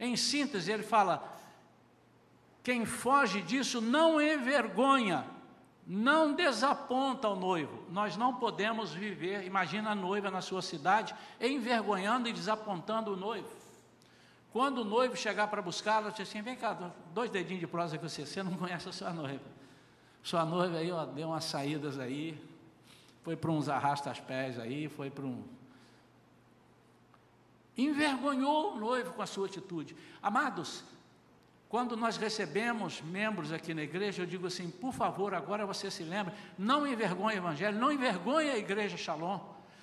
Em 0.00 0.16
síntese, 0.16 0.72
ele 0.72 0.82
fala: 0.82 1.38
quem 2.64 2.84
foge 2.84 3.40
disso 3.40 3.80
não 3.80 4.20
envergonha 4.20 5.24
não 5.86 6.32
desaponta 6.32 7.28
o 7.28 7.36
noivo. 7.36 7.84
Nós 7.90 8.16
não 8.16 8.34
podemos 8.34 8.92
viver, 8.92 9.44
imagina 9.44 9.90
a 9.90 9.94
noiva 9.94 10.30
na 10.30 10.40
sua 10.40 10.62
cidade, 10.62 11.14
envergonhando 11.40 12.28
e 12.28 12.32
desapontando 12.32 13.12
o 13.12 13.16
noivo. 13.16 13.63
Quando 14.54 14.82
o 14.82 14.84
noivo 14.84 15.16
chegar 15.16 15.48
para 15.48 15.60
buscá-la, 15.60 16.10
diz 16.10 16.20
assim: 16.20 16.40
vem 16.40 16.54
cá, 16.54 16.92
dois 17.12 17.28
dedinhos 17.28 17.58
de 17.58 17.66
prosa 17.66 17.98
com 17.98 18.08
você, 18.08 18.24
você 18.24 18.40
não 18.40 18.54
conhece 18.54 18.88
a 18.88 18.92
sua 18.92 19.12
noiva. 19.12 19.42
Sua 20.22 20.44
noiva 20.44 20.76
aí, 20.76 20.92
ó, 20.92 21.04
deu 21.04 21.26
umas 21.30 21.42
saídas 21.42 21.98
aí, 21.98 22.40
foi 23.24 23.34
para 23.34 23.50
uns 23.50 23.68
arrasta-pés 23.68 24.60
aí, 24.60 24.88
foi 24.88 25.10
para 25.10 25.24
um. 25.24 25.42
Envergonhou 27.76 28.74
o 28.74 28.78
noivo 28.78 29.12
com 29.14 29.22
a 29.22 29.26
sua 29.26 29.46
atitude. 29.46 29.96
Amados, 30.22 30.84
quando 31.68 31.96
nós 31.96 32.16
recebemos 32.16 33.02
membros 33.02 33.50
aqui 33.50 33.74
na 33.74 33.82
igreja, 33.82 34.22
eu 34.22 34.26
digo 34.26 34.46
assim: 34.46 34.70
por 34.70 34.94
favor, 34.94 35.34
agora 35.34 35.66
você 35.66 35.90
se 35.90 36.04
lembra, 36.04 36.32
não 36.56 36.86
envergonhe 36.86 37.34
o 37.34 37.38
evangelho, 37.38 37.76
não 37.76 37.90
envergonhe 37.90 38.50
a 38.50 38.56
igreja 38.56 38.96
Shalom, 38.96 39.40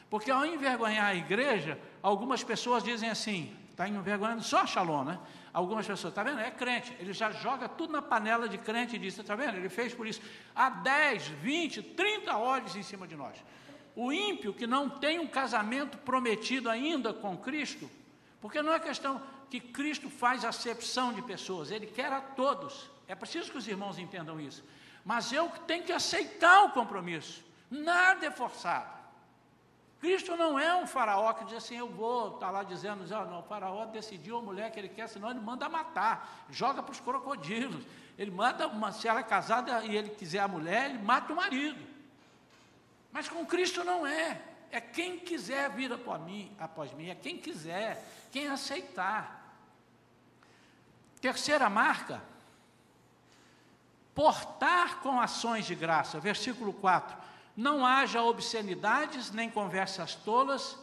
porque 0.10 0.32
ao 0.32 0.46
envergonhar 0.46 1.08
a 1.08 1.14
igreja, 1.14 1.78
algumas 2.02 2.42
pessoas 2.42 2.82
dizem 2.82 3.10
assim: 3.10 3.54
está 3.82 3.90
envergonhando 3.90 4.44
só 4.44 4.66
Shalom, 4.66 5.04
né? 5.04 5.20
Algumas 5.52 5.88
pessoas, 5.88 6.12
está 6.12 6.24
vendo? 6.24 6.40
É 6.40 6.52
crente, 6.52 6.96
ele 7.00 7.12
já 7.14 7.32
joga 7.32 7.68
tudo 7.68 7.92
na 7.92 8.02
panela 8.02 8.48
de 8.48 8.58
crente 8.58 8.96
e 8.96 9.00
diz: 9.00 9.18
está 9.18 9.36
vendo? 9.36 9.58
Ele 9.58 9.70
fez 9.70 9.94
por 9.94 10.06
isso. 10.06 10.22
Há 10.56 10.70
10, 10.70 11.28
20, 11.28 11.82
30 11.82 12.38
olhos 12.38 12.76
em 12.76 12.84
cima 12.84 13.08
de 13.08 13.16
nós. 13.16 13.36
O 13.96 14.12
ímpio 14.14 14.54
que 14.54 14.68
não 14.68 14.88
tem 14.88 15.20
um 15.20 15.28
casamento 15.28 15.98
prometido 15.98 16.70
ainda 16.70 17.14
com 17.14 17.36
Cristo, 17.36 17.90
porque 18.40 18.62
não 18.62 18.72
é 18.72 18.80
questão, 18.80 19.22
que 19.50 19.60
Cristo 19.60 20.10
faz 20.10 20.46
acepção 20.46 21.12
de 21.12 21.22
pessoas, 21.22 21.72
Ele 21.72 21.88
quer 21.88 22.14
a 22.14 22.22
todos. 22.22 22.90
É 23.08 23.16
preciso 23.16 23.52
que 23.52 23.58
os 23.58 23.68
irmãos 23.68 23.98
entendam 23.98 24.40
isso. 24.40 24.64
Mas 25.04 25.34
eu 25.34 25.50
tenho 25.66 25.84
que 25.84 25.92
aceitar 25.92 26.64
o 26.66 26.70
compromisso, 26.70 27.44
nada 27.70 28.28
é 28.28 28.32
forçado. 28.32 29.01
Cristo 30.02 30.36
não 30.36 30.58
é 30.58 30.76
um 30.76 30.88
faraó 30.88 31.32
que 31.32 31.46
diz 31.46 31.58
assim, 31.58 31.78
eu 31.78 31.88
vou, 31.88 32.34
estar 32.34 32.48
tá 32.48 32.52
lá 32.52 32.64
dizendo, 32.64 33.04
oh, 33.06 33.26
não, 33.26 33.40
o 33.42 33.44
faraó 33.44 33.86
decidiu 33.86 34.40
a 34.40 34.42
mulher 34.42 34.72
que 34.72 34.80
ele 34.80 34.90
quer, 34.90 35.08
senão 35.08 35.30
ele 35.30 35.40
manda 35.40 35.70
matar, 35.70 36.44
joga 36.50 36.82
para 36.82 36.92
os 36.92 37.00
crocodilos. 37.00 37.86
Ele 38.18 38.32
manda, 38.32 38.68
uma, 38.68 38.92
se 38.92 39.08
ela 39.08 39.20
é 39.20 39.24
casada 39.24 39.86
e 39.86 39.96
ele 39.96 40.10
quiser 40.10 40.40
a 40.40 40.48
mulher, 40.48 40.90
ele 40.90 40.98
mata 40.98 41.32
o 41.32 41.36
marido. 41.36 41.80
Mas 43.12 43.30
com 43.30 43.46
Cristo 43.46 43.84
não 43.84 44.06
é. 44.06 44.42
É 44.72 44.82
quem 44.82 45.20
quiser 45.20 45.70
vir 45.70 45.94
após 45.94 46.20
mim, 46.24 46.52
após 46.58 46.92
mim, 46.94 47.10
é 47.10 47.16
quem 47.16 47.38
quiser, 47.38 48.04
quem 48.32 48.48
aceitar. 48.48 49.56
Terceira 51.20 51.70
marca, 51.70 52.24
portar 54.16 55.00
com 55.02 55.22
ações 55.22 55.66
de 55.68 55.76
graça. 55.76 56.20
Versículo 56.20 56.74
4: 56.74 57.16
Não 57.56 57.86
haja 57.86 58.24
obscenidades, 58.24 59.32
nem 59.32 59.50
conversas 59.50 60.16
tolas, 60.16 60.78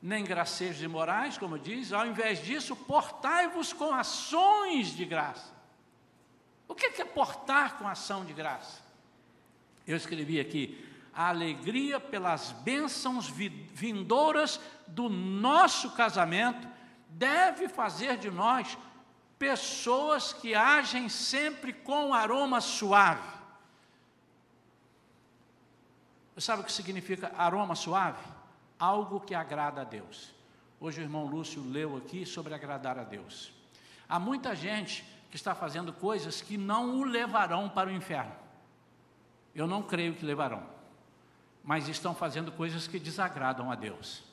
nem 0.00 0.24
gracejos 0.24 0.82
imorais, 0.82 1.38
como 1.38 1.58
diz, 1.58 1.92
ao 1.92 2.06
invés 2.06 2.42
disso, 2.42 2.74
portai-vos 2.74 3.72
com 3.72 3.94
ações 3.94 4.88
de 4.88 5.04
graça. 5.04 5.52
O 6.66 6.74
que 6.74 7.00
é 7.00 7.04
portar 7.04 7.76
com 7.78 7.86
ação 7.86 8.24
de 8.24 8.32
graça? 8.32 8.82
Eu 9.86 9.96
escrevi 9.96 10.40
aqui, 10.40 10.88
a 11.14 11.28
alegria 11.28 12.00
pelas 12.00 12.52
bênçãos 12.52 13.28
vindouras 13.28 14.58
do 14.86 15.08
nosso 15.08 15.90
casamento 15.90 16.66
deve 17.10 17.68
fazer 17.68 18.16
de 18.16 18.30
nós 18.30 18.78
pessoas 19.38 20.32
que 20.32 20.54
agem 20.54 21.08
sempre 21.08 21.72
com 21.72 22.14
aroma 22.14 22.60
suave. 22.60 23.41
Sabe 26.38 26.62
o 26.62 26.64
que 26.64 26.72
significa 26.72 27.32
aroma 27.36 27.74
suave? 27.74 28.22
Algo 28.78 29.20
que 29.20 29.34
agrada 29.34 29.82
a 29.82 29.84
Deus. 29.84 30.32
Hoje 30.80 31.00
o 31.00 31.04
irmão 31.04 31.26
Lúcio 31.26 31.62
leu 31.62 31.96
aqui 31.96 32.26
sobre 32.26 32.54
agradar 32.54 32.98
a 32.98 33.04
Deus. 33.04 33.52
Há 34.08 34.18
muita 34.18 34.54
gente 34.54 35.04
que 35.30 35.36
está 35.36 35.54
fazendo 35.54 35.92
coisas 35.92 36.40
que 36.40 36.58
não 36.58 36.98
o 36.98 37.04
levarão 37.04 37.68
para 37.68 37.88
o 37.88 37.92
inferno. 37.92 38.34
Eu 39.54 39.66
não 39.66 39.82
creio 39.82 40.14
que 40.14 40.24
levarão, 40.24 40.62
mas 41.62 41.88
estão 41.88 42.14
fazendo 42.14 42.50
coisas 42.50 42.86
que 42.86 42.98
desagradam 42.98 43.70
a 43.70 43.74
Deus. 43.74 44.24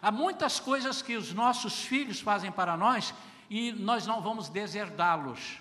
Há 0.00 0.10
muitas 0.10 0.58
coisas 0.58 1.02
que 1.02 1.16
os 1.16 1.32
nossos 1.32 1.84
filhos 1.84 2.20
fazem 2.20 2.50
para 2.50 2.76
nós 2.76 3.12
e 3.50 3.72
nós 3.72 4.06
não 4.06 4.20
vamos 4.20 4.48
deserdá-los, 4.48 5.60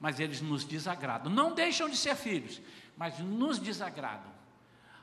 mas 0.00 0.18
eles 0.18 0.40
nos 0.40 0.64
desagradam. 0.64 1.32
Não 1.32 1.52
deixam 1.52 1.88
de 1.88 1.96
ser 1.96 2.16
filhos, 2.16 2.60
mas 2.96 3.18
nos 3.18 3.58
desagradam. 3.58 4.31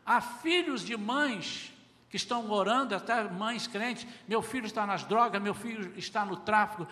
Há 0.05 0.21
filhos 0.21 0.85
de 0.85 0.95
mães 0.97 1.73
que 2.09 2.15
estão 2.15 2.49
orando, 2.49 2.95
até 2.95 3.23
mães 3.23 3.67
crentes, 3.67 4.07
meu 4.27 4.41
filho 4.41 4.65
está 4.65 4.85
nas 4.85 5.03
drogas, 5.03 5.41
meu 5.41 5.53
filho 5.53 5.93
está 5.95 6.25
no 6.25 6.37
tráfico. 6.37 6.87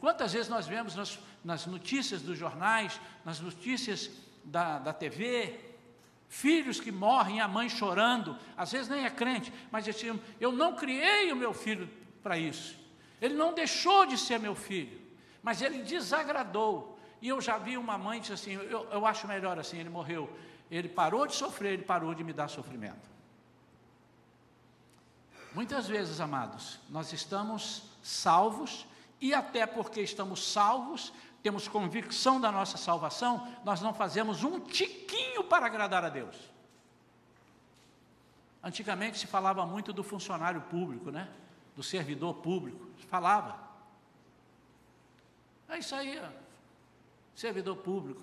Quantas 0.00 0.32
vezes 0.32 0.48
nós 0.48 0.66
vemos 0.66 0.94
nas, 0.94 1.18
nas 1.44 1.66
notícias 1.66 2.22
dos 2.22 2.38
jornais, 2.38 2.98
nas 3.24 3.40
notícias 3.40 4.10
da, 4.42 4.78
da 4.78 4.92
TV, 4.92 5.60
filhos 6.28 6.80
que 6.80 6.90
morrem, 6.90 7.40
a 7.40 7.48
mãe 7.48 7.68
chorando, 7.68 8.36
às 8.56 8.72
vezes 8.72 8.88
nem 8.88 9.04
é 9.04 9.10
crente, 9.10 9.52
mas 9.70 9.86
assim, 9.86 10.18
eu 10.40 10.50
não 10.50 10.74
criei 10.74 11.30
o 11.30 11.36
meu 11.36 11.52
filho 11.52 11.88
para 12.22 12.38
isso. 12.38 12.76
Ele 13.20 13.34
não 13.34 13.52
deixou 13.52 14.06
de 14.06 14.16
ser 14.16 14.38
meu 14.38 14.54
filho, 14.54 14.98
mas 15.42 15.60
ele 15.60 15.82
desagradou. 15.82 16.97
E 17.20 17.28
eu 17.28 17.40
já 17.40 17.58
vi 17.58 17.76
uma 17.76 17.98
mãe 17.98 18.20
que 18.20 18.28
disse 18.28 18.50
assim: 18.50 18.52
eu, 18.52 18.88
eu 18.90 19.06
acho 19.06 19.26
melhor 19.26 19.58
assim, 19.58 19.78
ele 19.78 19.90
morreu. 19.90 20.30
Ele 20.70 20.88
parou 20.88 21.26
de 21.26 21.34
sofrer, 21.34 21.74
ele 21.74 21.82
parou 21.82 22.14
de 22.14 22.22
me 22.22 22.32
dar 22.32 22.48
sofrimento. 22.48 23.08
Muitas 25.54 25.88
vezes, 25.88 26.20
amados, 26.20 26.78
nós 26.90 27.12
estamos 27.12 27.84
salvos, 28.02 28.86
e 29.20 29.32
até 29.32 29.66
porque 29.66 30.00
estamos 30.00 30.52
salvos, 30.52 31.12
temos 31.42 31.66
convicção 31.66 32.40
da 32.40 32.52
nossa 32.52 32.76
salvação, 32.76 33.48
nós 33.64 33.80
não 33.80 33.94
fazemos 33.94 34.44
um 34.44 34.60
tiquinho 34.60 35.42
para 35.42 35.66
agradar 35.66 36.04
a 36.04 36.08
Deus. 36.08 36.36
Antigamente 38.62 39.18
se 39.18 39.26
falava 39.26 39.64
muito 39.64 39.92
do 39.92 40.04
funcionário 40.04 40.60
público, 40.62 41.10
né? 41.10 41.28
do 41.78 41.82
servidor 41.82 42.34
público. 42.34 42.88
Falava. 43.08 43.56
É 45.68 45.78
isso 45.78 45.94
aí, 45.94 46.18
ó. 46.18 46.47
Servidor 47.38 47.76
público. 47.76 48.20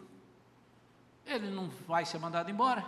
Ele 1.25 1.49
não 1.49 1.69
vai 1.88 2.06
ser 2.06 2.19
mandado 2.19 2.51
embora, 2.51 2.86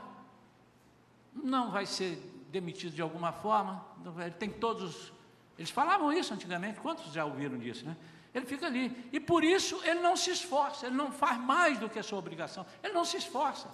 não 1.33 1.71
vai 1.71 1.85
ser 1.85 2.17
demitido 2.51 2.93
de 2.93 3.01
alguma 3.01 3.31
forma, 3.31 3.83
ele 4.19 4.31
tem 4.31 4.49
todos. 4.49 5.13
Eles 5.57 5.71
falavam 5.71 6.11
isso 6.11 6.33
antigamente, 6.33 6.81
quantos 6.81 7.13
já 7.13 7.23
ouviram 7.23 7.57
disso, 7.57 7.85
né? 7.85 7.95
Ele 8.33 8.45
fica 8.45 8.67
ali. 8.67 9.09
E 9.13 9.21
por 9.21 9.41
isso 9.41 9.79
ele 9.85 10.01
não 10.01 10.17
se 10.17 10.29
esforça, 10.29 10.87
ele 10.87 10.95
não 10.95 11.13
faz 11.13 11.39
mais 11.39 11.79
do 11.79 11.89
que 11.89 11.97
a 11.97 12.03
sua 12.03 12.19
obrigação, 12.19 12.65
ele 12.83 12.93
não 12.93 13.05
se 13.05 13.15
esforça. 13.15 13.69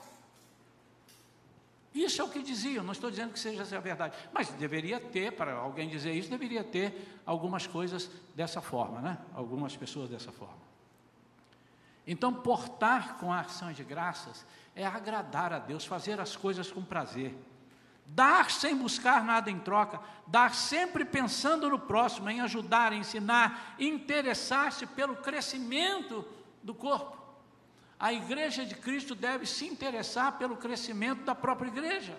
Isso 1.91 2.21
é 2.21 2.23
o 2.23 2.29
que 2.29 2.41
diziam, 2.43 2.83
não 2.83 2.93
estou 2.93 3.09
dizendo 3.09 3.33
que 3.33 3.39
seja 3.39 3.63
a 3.63 3.79
verdade, 3.79 4.15
mas 4.31 4.49
deveria 4.51 4.99
ter, 4.99 5.31
para 5.33 5.55
alguém 5.55 5.89
dizer 5.89 6.13
isso, 6.13 6.29
deveria 6.29 6.63
ter 6.63 7.19
algumas 7.25 7.65
coisas 7.65 8.09
dessa 8.35 8.61
forma, 8.61 9.01
né? 9.01 9.17
Algumas 9.33 9.75
pessoas 9.75 10.09
dessa 10.09 10.31
forma. 10.31 10.62
Então, 12.05 12.33
portar 12.33 13.15
com 13.17 13.31
ações 13.31 13.77
de 13.77 13.83
graças 13.83 14.45
é 14.75 14.85
agradar 14.85 15.53
a 15.53 15.59
Deus, 15.59 15.85
fazer 15.85 16.19
as 16.19 16.35
coisas 16.35 16.71
com 16.71 16.83
prazer. 16.83 17.35
Dar 18.05 18.51
sem 18.51 18.75
buscar 18.75 19.23
nada 19.23 19.49
em 19.49 19.59
troca, 19.59 19.99
dar 20.27 20.53
sempre 20.53 21.05
pensando 21.05 21.69
no 21.69 21.79
próximo, 21.79 22.29
em 22.29 22.41
ajudar, 22.41 22.91
ensinar, 22.91 23.75
interessar-se 23.79 24.85
pelo 24.85 25.15
crescimento 25.15 26.25
do 26.61 26.73
corpo. 26.73 27.17
A 27.97 28.11
igreja 28.11 28.65
de 28.65 28.75
Cristo 28.75 29.15
deve 29.15 29.45
se 29.45 29.65
interessar 29.65 30.33
pelo 30.33 30.57
crescimento 30.57 31.23
da 31.23 31.33
própria 31.33 31.69
igreja. 31.69 32.17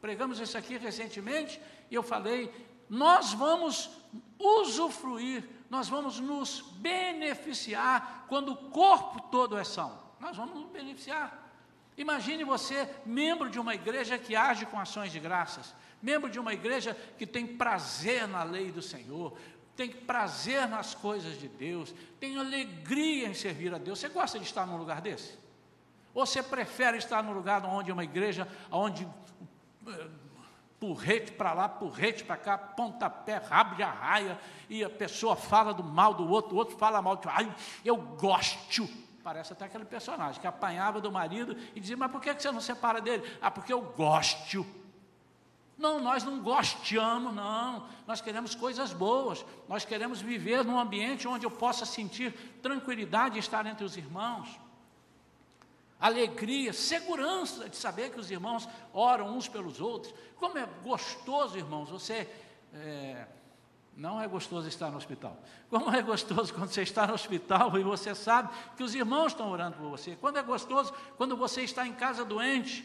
Pregamos 0.00 0.40
isso 0.40 0.56
aqui 0.56 0.78
recentemente 0.78 1.60
e 1.90 1.94
eu 1.94 2.02
falei: 2.02 2.50
nós 2.88 3.34
vamos 3.34 3.90
usufruir, 4.38 5.48
nós 5.72 5.88
vamos 5.88 6.20
nos 6.20 6.60
beneficiar 6.60 8.26
quando 8.28 8.52
o 8.52 8.56
corpo 8.56 9.22
todo 9.30 9.56
é 9.56 9.64
são. 9.64 9.98
Nós 10.20 10.36
vamos 10.36 10.54
nos 10.60 10.70
beneficiar. 10.70 11.50
Imagine 11.96 12.44
você, 12.44 12.86
membro 13.06 13.48
de 13.48 13.58
uma 13.58 13.74
igreja 13.74 14.18
que 14.18 14.36
age 14.36 14.66
com 14.66 14.78
ações 14.78 15.10
de 15.10 15.18
graças, 15.18 15.74
membro 16.02 16.28
de 16.28 16.38
uma 16.38 16.52
igreja 16.52 16.94
que 17.16 17.26
tem 17.26 17.46
prazer 17.46 18.28
na 18.28 18.42
lei 18.42 18.70
do 18.70 18.82
Senhor, 18.82 19.34
tem 19.74 19.88
prazer 19.90 20.68
nas 20.68 20.94
coisas 20.94 21.40
de 21.40 21.48
Deus, 21.48 21.94
tem 22.20 22.36
alegria 22.36 23.26
em 23.26 23.34
servir 23.34 23.74
a 23.74 23.78
Deus. 23.78 23.98
Você 23.98 24.10
gosta 24.10 24.38
de 24.38 24.44
estar 24.44 24.66
num 24.66 24.76
lugar 24.76 25.00
desse? 25.00 25.38
Ou 26.12 26.26
você 26.26 26.42
prefere 26.42 26.98
estar 26.98 27.22
num 27.22 27.32
lugar 27.32 27.64
onde 27.64 27.90
uma 27.90 28.04
igreja, 28.04 28.46
onde 28.70 29.08
eh, 29.86 30.08
porrete 30.82 31.30
para 31.30 31.52
lá, 31.52 31.68
porrete 31.68 32.24
para 32.24 32.36
cá, 32.36 32.58
pontapé, 32.58 33.36
rabo 33.36 33.76
de 33.76 33.84
arraia, 33.84 34.36
e 34.68 34.82
a 34.82 34.90
pessoa 34.90 35.36
fala 35.36 35.72
do 35.72 35.84
mal 35.84 36.12
do 36.12 36.28
outro, 36.28 36.56
o 36.56 36.58
outro 36.58 36.76
fala 36.76 37.00
mal 37.00 37.14
de 37.14 37.28
ai, 37.28 37.54
eu 37.84 37.96
gosto. 37.96 38.88
Parece 39.22 39.52
até 39.52 39.66
aquele 39.66 39.84
personagem 39.84 40.40
que 40.40 40.46
apanhava 40.46 41.00
do 41.00 41.12
marido 41.12 41.56
e 41.76 41.78
dizia, 41.78 41.96
mas 41.96 42.10
por 42.10 42.20
que 42.20 42.34
você 42.34 42.50
não 42.50 42.60
separa 42.60 43.00
dele? 43.00 43.22
Ah, 43.40 43.48
porque 43.48 43.72
eu 43.72 43.80
gosto. 43.80 44.66
Não, 45.78 46.00
nós 46.00 46.24
não 46.24 46.40
gostamos, 46.40 47.32
não. 47.32 47.86
Nós 48.04 48.20
queremos 48.20 48.56
coisas 48.56 48.92
boas. 48.92 49.46
Nós 49.68 49.84
queremos 49.84 50.20
viver 50.20 50.64
num 50.64 50.80
ambiente 50.80 51.28
onde 51.28 51.46
eu 51.46 51.50
possa 51.50 51.86
sentir 51.86 52.32
tranquilidade 52.60 53.34
de 53.34 53.38
estar 53.38 53.64
entre 53.66 53.84
os 53.84 53.96
irmãos. 53.96 54.48
Alegria, 56.02 56.72
segurança 56.72 57.68
de 57.68 57.76
saber 57.76 58.10
que 58.10 58.18
os 58.18 58.28
irmãos 58.28 58.68
oram 58.92 59.36
uns 59.36 59.46
pelos 59.46 59.80
outros. 59.80 60.12
Como 60.36 60.58
é 60.58 60.66
gostoso, 60.82 61.56
irmãos, 61.56 61.88
você. 61.88 62.28
É, 62.74 63.24
não 63.96 64.20
é 64.20 64.26
gostoso 64.26 64.66
estar 64.66 64.90
no 64.90 64.96
hospital. 64.96 65.38
Como 65.70 65.94
é 65.94 66.02
gostoso 66.02 66.52
quando 66.52 66.70
você 66.70 66.82
está 66.82 67.06
no 67.06 67.14
hospital 67.14 67.78
e 67.78 67.84
você 67.84 68.14
sabe 68.16 68.52
que 68.76 68.82
os 68.82 68.96
irmãos 68.96 69.28
estão 69.28 69.48
orando 69.48 69.76
por 69.76 69.88
você. 69.90 70.16
Quando 70.16 70.38
é 70.38 70.42
gostoso 70.42 70.92
quando 71.16 71.36
você 71.36 71.62
está 71.62 71.86
em 71.86 71.92
casa 71.92 72.24
doente 72.24 72.84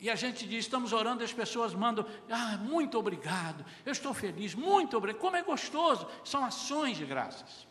e 0.00 0.08
a 0.08 0.14
gente 0.14 0.46
diz, 0.46 0.64
estamos 0.64 0.92
orando, 0.92 1.22
e 1.22 1.24
as 1.24 1.32
pessoas 1.32 1.74
mandam, 1.74 2.06
ah, 2.30 2.58
muito 2.58 2.98
obrigado, 2.98 3.64
eu 3.86 3.92
estou 3.92 4.12
feliz, 4.12 4.54
muito 4.54 4.96
obrigado. 4.96 5.20
Como 5.20 5.36
é 5.36 5.42
gostoso, 5.42 6.06
são 6.24 6.44
ações 6.44 6.96
de 6.96 7.04
graças. 7.04 7.66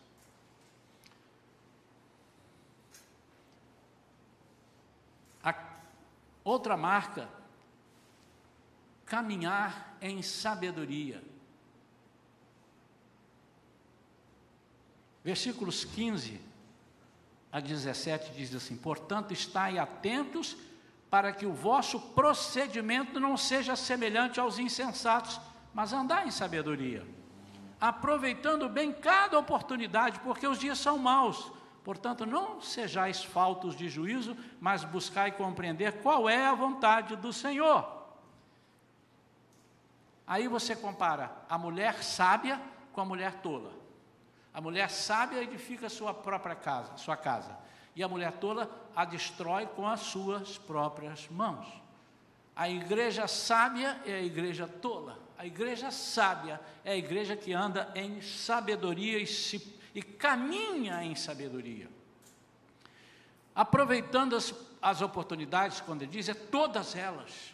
Outra 6.44 6.76
marca, 6.76 7.30
caminhar 9.06 9.96
em 10.02 10.22
sabedoria. 10.22 11.24
Versículos 15.24 15.86
15 15.86 16.40
a 17.52 17.60
17 17.60 18.34
diz 18.34 18.54
assim: 18.54 18.76
Portanto, 18.76 19.32
estai 19.32 19.78
atentos 19.78 20.58
para 21.10 21.32
que 21.32 21.46
o 21.46 21.54
vosso 21.54 22.00
procedimento 22.00 23.20
não 23.20 23.38
seja 23.38 23.76
semelhante 23.76 24.40
aos 24.40 24.58
insensatos, 24.58 25.40
mas 25.74 25.94
andar 25.94 26.26
em 26.28 26.32
sabedoria, 26.32 27.06
aproveitando 27.80 28.68
bem 28.68 28.92
cada 28.92 29.38
oportunidade, 29.38 30.20
porque 30.22 30.48
os 30.48 30.58
dias 30.58 30.80
são 30.80 30.98
maus. 30.98 31.52
Portanto, 31.84 32.26
não 32.26 32.62
sejais 32.62 33.24
faltos 33.24 33.76
de 33.76 33.90
juízo, 33.90 34.38
mas 34.60 34.84
buscai 34.84 35.32
compreender 35.32 36.02
qual 36.02 36.30
é 36.30 36.46
a 36.46 36.56
vontade 36.56 37.16
do 37.16 37.34
Senhor. 37.34 38.04
Aí 40.26 40.48
você 40.48 40.76
compara 40.76 41.32
a 41.50 41.58
mulher 41.58 42.02
sábia 42.02 42.62
com 42.94 43.02
a 43.02 43.06
mulher 43.06 43.42
tola. 43.42 43.74
A 44.54 44.62
mulher 44.62 44.90
sábia 44.90 45.44
edifica 45.44 45.90
sua 45.90 46.14
própria 46.14 46.56
casa, 46.56 46.96
sua 46.96 47.18
casa 47.18 47.64
e 47.96 48.04
a 48.04 48.08
mulher 48.08 48.32
tola 48.34 48.70
a 48.96 49.06
destrói 49.06 49.66
com 49.66 49.88
as 49.88 50.02
suas 50.02 50.58
próprias 50.58 51.28
mãos. 51.30 51.66
A 52.56 52.70
igreja 52.70 53.28
sábia 53.28 54.00
é 54.06 54.16
a 54.16 54.22
igreja 54.22 54.68
tola. 54.68 55.18
A 55.38 55.46
igreja 55.46 55.92
sábia 55.92 56.60
é 56.84 56.92
a 56.92 56.96
igreja 56.96 57.36
que 57.36 57.54
anda 57.54 57.92
em 57.96 58.22
sabedoria 58.22 59.20
e, 59.20 59.28
se, 59.28 59.60
e 59.94 60.02
caminha 60.02 61.04
em 61.04 61.16
sabedoria. 61.16 61.90
Aproveitando 63.56 64.36
as, 64.36 64.54
as 64.82 65.02
oportunidades, 65.02 65.80
quando 65.82 66.02
ele 66.02 66.12
diz, 66.12 66.28
é 66.28 66.34
todas 66.34 66.96
elas. 66.96 67.54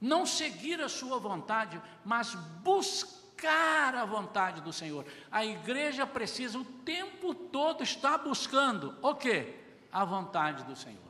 Não 0.00 0.26
seguir 0.26 0.80
a 0.80 0.88
sua 0.88 1.18
vontade, 1.18 1.80
mas 2.04 2.34
buscar 2.34 3.94
a 3.94 4.04
vontade 4.04 4.60
do 4.60 4.72
Senhor. 4.72 5.04
A 5.30 5.44
igreja 5.44 6.06
precisa 6.06 6.58
o 6.58 6.64
tempo 6.64 7.34
todo 7.34 7.82
estar 7.82 8.18
buscando 8.18 8.96
o 9.02 9.14
quê? 9.14 9.54
A 9.92 10.04
vontade 10.04 10.64
do 10.64 10.76
Senhor. 10.76 11.08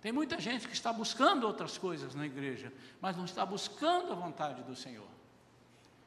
Tem 0.00 0.12
muita 0.12 0.38
gente 0.38 0.68
que 0.68 0.74
está 0.74 0.92
buscando 0.92 1.46
outras 1.46 1.78
coisas 1.78 2.14
na 2.14 2.26
igreja, 2.26 2.70
mas 3.00 3.16
não 3.16 3.24
está 3.24 3.44
buscando 3.46 4.12
a 4.12 4.14
vontade 4.14 4.62
do 4.62 4.76
Senhor. 4.76 5.13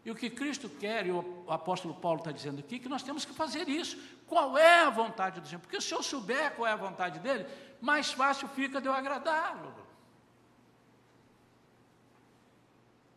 E 0.07 0.11
o 0.11 0.15
que 0.15 0.29
Cristo 0.29 0.69
quer, 0.69 1.05
e 1.05 1.11
o 1.11 1.43
apóstolo 1.49 1.93
Paulo 1.93 2.19
está 2.19 2.31
dizendo 2.31 2.61
aqui, 2.61 2.79
que 2.79 2.87
nós 2.87 3.03
temos 3.03 3.25
que 3.25 3.33
fazer 3.33 3.67
isso. 3.67 3.97
Qual 4.25 4.57
é 4.57 4.83
a 4.83 4.89
vontade 4.89 5.41
do 5.41 5.45
Senhor? 5.45 5.59
Porque 5.59 5.81
se 5.81 5.93
eu 5.93 6.01
souber 6.01 6.55
qual 6.55 6.65
é 6.65 6.71
a 6.71 6.77
vontade 6.77 7.19
dele, 7.19 7.45
mais 7.81 8.13
fácil 8.13 8.47
fica 8.47 8.79
de 8.79 8.87
eu 8.87 8.93
agradá-lo. 8.93 9.75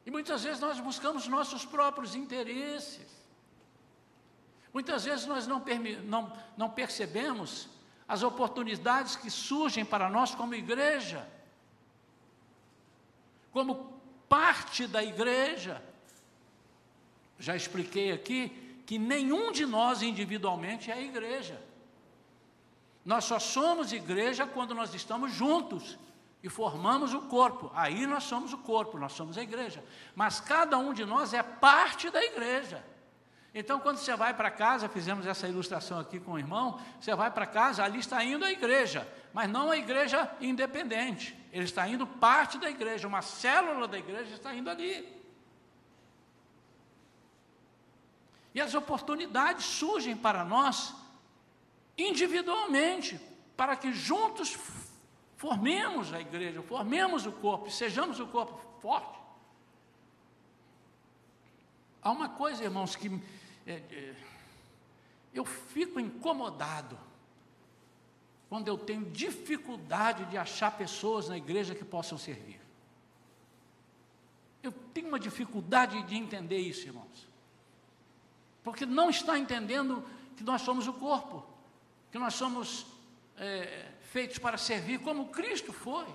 E 0.05 0.11
muitas 0.11 0.43
vezes 0.43 0.59
nós 0.59 0.81
buscamos 0.81 1.29
nossos 1.29 1.65
próprios 1.65 2.17
interesses. 2.17 3.07
Muitas 4.75 5.05
vezes 5.05 5.27
nós 5.27 5.47
não, 5.47 5.63
não, 6.07 6.37
não 6.57 6.69
percebemos 6.69 7.69
as 8.09 8.25
oportunidades 8.25 9.15
que 9.15 9.31
surgem 9.31 9.85
para 9.85 10.11
nós 10.11 10.35
como 10.35 10.57
igreja, 10.57 11.25
como 13.53 14.01
parte 14.29 14.89
da 14.89 15.05
igreja. 15.05 15.89
Já 17.41 17.57
expliquei 17.57 18.13
aqui 18.13 18.83
que 18.87 18.99
nenhum 18.99 19.51
de 19.51 19.65
nós 19.65 20.03
individualmente 20.03 20.91
é 20.91 21.03
igreja. 21.03 21.61
Nós 23.05 23.25
só 23.25 23.39
somos 23.39 23.93
igreja 23.93 24.47
quando 24.47 24.75
nós 24.75 24.95
estamos 24.95 25.33
juntos 25.33 25.99
e 26.43 26.51
formamos 26.51 27.15
o 27.15 27.23
corpo. 27.23 27.73
Aí 27.75 28.07
nós 28.07 28.25
somos 28.25 28.53
o 28.53 28.59
corpo, 28.59 28.99
nós 28.99 29.13
somos 29.13 29.39
a 29.39 29.43
igreja. 29.43 29.83
Mas 30.15 30.39
cada 30.39 30.77
um 30.77 30.93
de 30.93 31.05
nós 31.05 31.33
é 31.33 31.43
parte 31.43 32.11
da 32.11 32.23
igreja. 32.23 32.85
Então, 33.55 33.81
quando 33.81 33.97
você 33.97 34.15
vai 34.15 34.33
para 34.35 34.51
casa, 34.51 34.89
fizemos 34.89 35.27
essa 35.27 35.49
ilustração 35.49 35.99
aqui 35.99 36.21
com 36.21 36.33
o 36.33 36.39
irmão, 36.39 36.79
você 37.01 37.15
vai 37.17 37.31
para 37.31 37.47
casa, 37.47 37.83
ali 37.83 37.99
está 37.99 38.23
indo 38.23 38.45
a 38.45 38.53
igreja, 38.53 39.09
mas 39.33 39.51
não 39.51 39.73
a 39.73 39.77
igreja 39.77 40.31
independente. 40.41 41.37
Ele 41.53 41.65
está 41.65 41.89
indo 41.89 42.07
parte 42.07 42.59
da 42.59 42.71
igreja, 42.71 43.09
uma 43.09 43.23
célula 43.23 43.89
da 43.89 43.99
igreja 43.99 44.35
está 44.35 44.55
indo 44.55 44.71
ali. 44.71 45.20
E 48.55 48.61
as 48.61 48.75
oportunidades 48.75 49.65
surgem 49.65 50.17
para 50.17 50.45
nós 50.45 50.95
individualmente, 51.97 53.21
para 53.57 53.77
que 53.77 53.93
juntos 53.93 54.57
Formemos 55.41 56.13
a 56.13 56.21
igreja, 56.21 56.61
formemos 56.61 57.25
o 57.25 57.33
corpo, 57.33 57.71
sejamos 57.71 58.21
o 58.21 58.27
corpo 58.27 58.61
forte. 58.83 59.19
Há 62.03 62.11
uma 62.11 62.29
coisa, 62.29 62.63
irmãos, 62.63 62.95
que 62.95 63.09
é, 63.67 63.73
é, 63.73 64.15
eu 65.33 65.47
fico 65.47 65.99
incomodado 65.99 66.99
quando 68.51 68.69
eu 68.69 68.77
tenho 68.77 69.07
dificuldade 69.07 70.27
de 70.27 70.37
achar 70.37 70.77
pessoas 70.77 71.31
na 71.31 71.39
igreja 71.39 71.75
que 71.75 71.87
possam 71.87 72.19
servir. 72.19 72.61
Eu 74.63 74.73
tenho 74.93 75.09
uma 75.09 75.19
dificuldade 75.19 76.03
de 76.03 76.17
entender 76.17 76.59
isso, 76.59 76.87
irmãos. 76.87 77.30
Porque 78.63 78.85
não 78.85 79.11
está 79.11 79.39
entendendo 79.39 80.05
que 80.37 80.45
nós 80.45 80.63
somos 80.63 80.87
o 80.87 80.93
corpo, 80.93 81.45
que 82.11 82.19
nós 82.19 82.35
somos 82.35 82.87
é, 83.37 83.93
feitos 84.01 84.39
para 84.39 84.59
servir 84.59 85.01
como 85.01 85.29
Cristo 85.29 85.73
foi. 85.73 86.07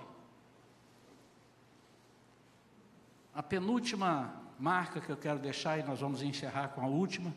A 3.34 3.42
penúltima 3.42 4.34
marca 4.58 5.00
que 5.00 5.10
eu 5.10 5.16
quero 5.16 5.38
deixar, 5.38 5.78
e 5.78 5.82
nós 5.82 6.00
vamos 6.00 6.22
encerrar 6.22 6.68
com 6.68 6.80
a 6.82 6.86
última, 6.86 7.34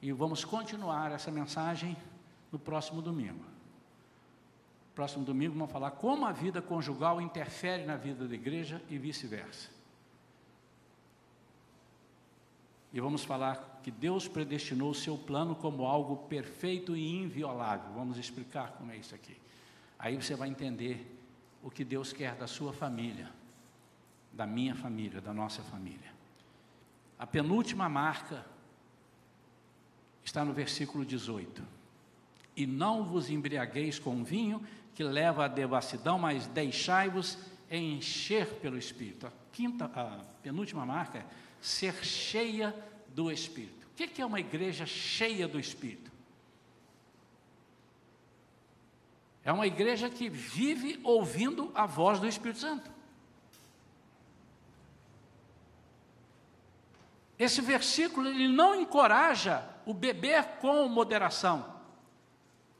e 0.00 0.12
vamos 0.12 0.44
continuar 0.44 1.12
essa 1.12 1.30
mensagem 1.30 1.96
no 2.50 2.58
próximo 2.58 3.02
domingo. 3.02 3.44
Próximo 4.94 5.24
domingo 5.24 5.54
vamos 5.54 5.70
falar 5.70 5.92
como 5.92 6.26
a 6.26 6.32
vida 6.32 6.62
conjugal 6.62 7.20
interfere 7.20 7.84
na 7.84 7.96
vida 7.96 8.26
da 8.26 8.34
igreja 8.34 8.82
e 8.88 8.98
vice-versa. 8.98 9.70
E 12.92 13.00
vamos 13.00 13.22
falar 13.24 13.67
que 13.82 13.90
Deus 13.90 14.28
predestinou 14.28 14.90
o 14.90 14.94
seu 14.94 15.16
plano 15.16 15.54
como 15.54 15.86
algo 15.86 16.16
perfeito 16.28 16.96
e 16.96 17.16
inviolável. 17.22 17.92
Vamos 17.94 18.18
explicar 18.18 18.72
como 18.72 18.90
é 18.92 18.96
isso 18.96 19.14
aqui. 19.14 19.36
Aí 19.98 20.16
você 20.16 20.34
vai 20.34 20.48
entender 20.48 21.18
o 21.62 21.70
que 21.70 21.84
Deus 21.84 22.12
quer 22.12 22.34
da 22.34 22.46
sua 22.46 22.72
família, 22.72 23.30
da 24.32 24.46
minha 24.46 24.74
família, 24.74 25.20
da 25.20 25.32
nossa 25.32 25.62
família. 25.62 26.12
A 27.18 27.26
penúltima 27.26 27.88
marca 27.88 28.44
está 30.24 30.44
no 30.44 30.52
versículo 30.52 31.04
18. 31.04 31.62
E 32.56 32.66
não 32.66 33.04
vos 33.04 33.30
embriagueis 33.30 33.98
com 33.98 34.22
vinho 34.22 34.62
que 34.94 35.02
leva 35.02 35.44
à 35.44 35.48
devassidão, 35.48 36.18
mas 36.18 36.46
deixai-vos 36.46 37.38
encher 37.70 38.46
pelo 38.60 38.78
Espírito. 38.78 39.26
A 39.26 39.32
quinta, 39.52 39.86
a 39.86 40.24
penúltima 40.42 40.84
marca 40.84 41.18
é 41.18 41.24
ser 41.60 42.04
cheia 42.04 42.74
do 43.18 43.32
Espírito. 43.32 43.84
O 43.88 43.94
que 43.96 44.22
é 44.22 44.24
uma 44.24 44.38
igreja 44.38 44.86
cheia 44.86 45.48
do 45.48 45.58
Espírito? 45.58 46.08
É 49.42 49.52
uma 49.52 49.66
igreja 49.66 50.08
que 50.08 50.28
vive 50.28 51.00
ouvindo 51.02 51.72
a 51.74 51.84
voz 51.84 52.20
do 52.20 52.28
Espírito 52.28 52.60
Santo. 52.60 52.88
Esse 57.36 57.60
versículo 57.60 58.28
ele 58.28 58.46
não 58.46 58.80
encoraja 58.80 59.68
o 59.84 59.92
beber 59.92 60.44
com 60.60 60.88
moderação, 60.88 61.74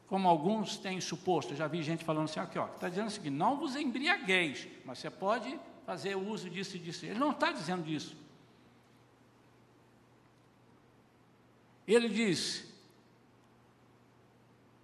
como 0.07 0.25
alguns 0.29 0.77
têm 0.77 1.01
suposto. 1.01 1.53
Já 1.53 1.67
vi 1.67 1.83
gente 1.83 2.05
falando 2.05 2.29
assim, 2.29 2.39
aqui, 2.39 2.57
ó, 2.57 2.67
está 2.67 2.87
dizendo 2.87 3.07
o 3.07 3.11
seguinte, 3.11 3.35
não 3.35 3.57
vos 3.57 3.75
embriagueis, 3.75 4.69
mas 4.85 4.99
você 4.99 5.09
pode 5.09 5.59
fazer 5.85 6.15
uso 6.15 6.49
disso 6.49 6.77
e 6.77 6.79
disso. 6.79 7.05
Ele 7.05 7.19
não 7.19 7.31
está 7.31 7.51
dizendo 7.51 7.89
isso. 7.89 8.28
Ele 11.89 12.07
diz: 12.07 12.63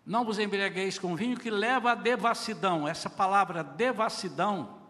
Não 0.04 0.26
vos 0.26 0.40
embriagueis 0.40 0.98
com 0.98 1.16
vinho 1.16 1.40
que 1.40 1.52
leva 1.52 1.92
à 1.92 1.96
devassidão. 1.96 2.88
Essa 2.88 3.10
palavra 3.10 3.64
devassidão 3.64 4.82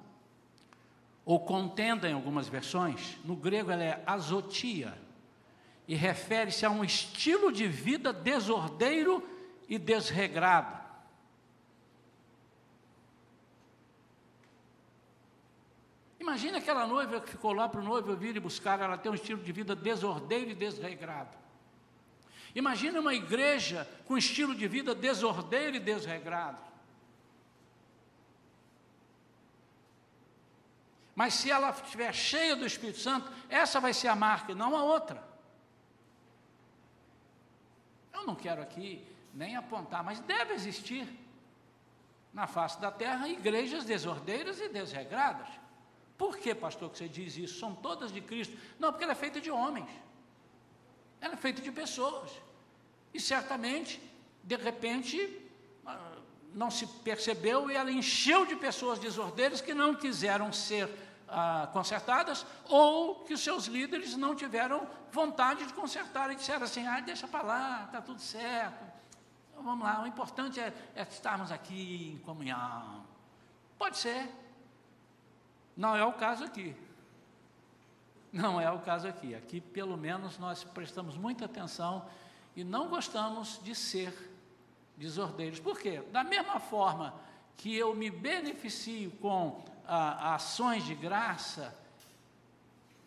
ou 1.26 1.40
contenda 1.42 2.08
em 2.10 2.14
algumas 2.14 2.48
versões, 2.48 3.18
no 3.26 3.36
grego 3.36 3.72
ela 3.72 3.84
é 3.84 4.04
azotia, 4.06 4.98
e 5.88 5.96
refere-se 5.96 6.66
a 6.66 6.70
um 6.70 6.84
estilo 6.84 7.52
de 7.52 7.68
vida 7.68 8.14
desordeiro 8.14 9.28
e 9.68 9.78
desregrado. 9.78 10.86
Imagina 16.20 16.60
aquela 16.60 16.88
noiva 16.88 17.20
que 17.20 17.30
ficou 17.30 17.54
lá 17.54 17.68
para 17.68 17.82
o 17.82 17.84
noivo 17.84 18.16
vir 18.16 18.36
e 18.36 18.40
buscar, 18.40 18.80
ela 18.80 18.98
tem 18.98 19.12
um 19.12 19.16
estilo 19.16 19.42
de 19.42 19.52
vida 19.52 19.76
desordeiro 19.76 20.52
e 20.52 20.56
desregrado. 20.56 21.45
Imagina 22.56 23.02
uma 23.02 23.14
igreja 23.14 23.86
com 24.08 24.18
estilo 24.18 24.56
de 24.56 24.66
vida 24.66 24.96
desordeiro 24.96 25.76
e 25.76 25.80
desregrado. 25.80 26.58
Mas 31.14 31.34
se 31.34 31.52
ela 31.52 31.70
estiver 31.70 32.14
cheia 32.14 32.56
do 32.56 32.66
Espírito 32.66 33.00
Santo, 33.00 33.30
essa 33.50 33.80
vai 33.80 33.94
ser 33.94 34.08
a 34.08 34.16
marca 34.16 34.54
e 34.54 34.56
não 34.56 34.76
a 34.76 34.84
outra. 34.84 35.22
Eu 38.14 38.24
não 38.24 38.36
quero 38.36 38.62
aqui 38.62 39.06
nem 39.34 39.58
apontar, 39.58 40.04
mas 40.04 40.20
deve 40.22 40.54
existir 40.54 41.08
na 42.34 42.48
face 42.48 42.80
da 42.80 42.92
terra 42.92 43.28
igrejas 43.28 43.86
desordeiras 43.86 44.60
e 44.60 44.70
desregradas. 44.70 45.48
Por 46.18 46.38
que, 46.38 46.56
pastor, 46.56 46.90
que 46.90 46.98
você 46.98 47.10
diz 47.10 47.38
isso? 47.38 47.60
São 47.60 47.76
todas 47.76 48.12
de 48.12 48.22
Cristo? 48.22 48.58
Não, 48.80 48.92
porque 48.92 49.04
ela 49.04 49.14
é 49.14 49.16
feita 49.16 49.42
de 49.42 49.52
homens. 49.52 49.90
Ela 51.22 51.34
é 51.34 51.38
feita 51.38 51.62
de 51.62 51.72
pessoas. 51.72 52.32
E 53.14 53.20
certamente, 53.20 54.02
de 54.44 54.56
repente, 54.56 55.42
ah, 55.86 56.18
não 56.54 56.72
se 56.72 56.86
percebeu 56.88 57.70
e 57.70 57.76
ela 57.76 57.92
encheu 57.92 58.46
de 58.46 58.56
pessoas 58.56 59.00
desordeiras 59.00 59.62
que 59.62 59.74
não 59.74 59.96
quiseram 59.96 60.52
ser 60.52 60.90
ah, 61.28 61.70
consertadas 61.74 62.46
ou 62.66 63.24
que 63.24 63.34
os 63.34 63.42
seus 63.42 63.66
líderes 63.66 64.16
não 64.16 64.36
tiveram 64.36 64.88
vontade 65.12 65.66
de 65.66 65.74
consertar 65.74 66.32
e 66.32 66.36
disseram 66.36 66.64
assim: 66.64 66.86
ah, 66.86 67.00
deixa 67.00 67.28
para 67.28 67.42
lá, 67.42 67.84
está 67.86 68.02
tudo 68.02 68.22
certo. 68.22 68.84
Então, 69.52 69.64
vamos 69.64 69.86
lá, 69.86 70.04
o 70.04 70.08
importante 70.08 70.60
é, 70.60 70.74
é 70.96 71.04
estarmos 71.04 71.52
aqui 71.52 72.14
em 72.14 72.18
comunhão. 72.20 73.06
Pode 73.78 73.98
ser. 73.98 74.30
Não 75.76 75.96
é 75.96 76.04
o 76.06 76.14
caso 76.14 76.44
aqui. 76.44 76.76
Não 78.36 78.60
é 78.60 78.70
o 78.70 78.80
caso 78.80 79.08
aqui. 79.08 79.34
Aqui, 79.34 79.62
pelo 79.62 79.96
menos, 79.96 80.38
nós 80.38 80.62
prestamos 80.62 81.16
muita 81.16 81.46
atenção 81.46 82.06
e 82.54 82.66
não 82.66 82.90
gostamos 82.90 83.62
de 83.64 83.74
ser 83.74 84.14
desordeiros. 84.98 85.58
Por 85.58 85.80
quê? 85.80 86.04
Da 86.12 86.22
mesma 86.22 86.60
forma 86.60 87.14
que 87.56 87.74
eu 87.74 87.96
me 87.96 88.12
beneficio 88.12 89.10
com 89.22 89.64
ah, 89.88 90.36
ações 90.36 90.84
de 90.84 90.94
graça, 90.94 91.74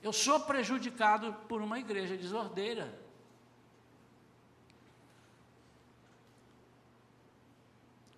eu 0.03 0.14
sou 0.14 0.41
prejudicado 0.41 1.35
por 1.47 1.61
uma 1.61 1.79
igreja 1.79 2.16
desordeira. 2.16 2.99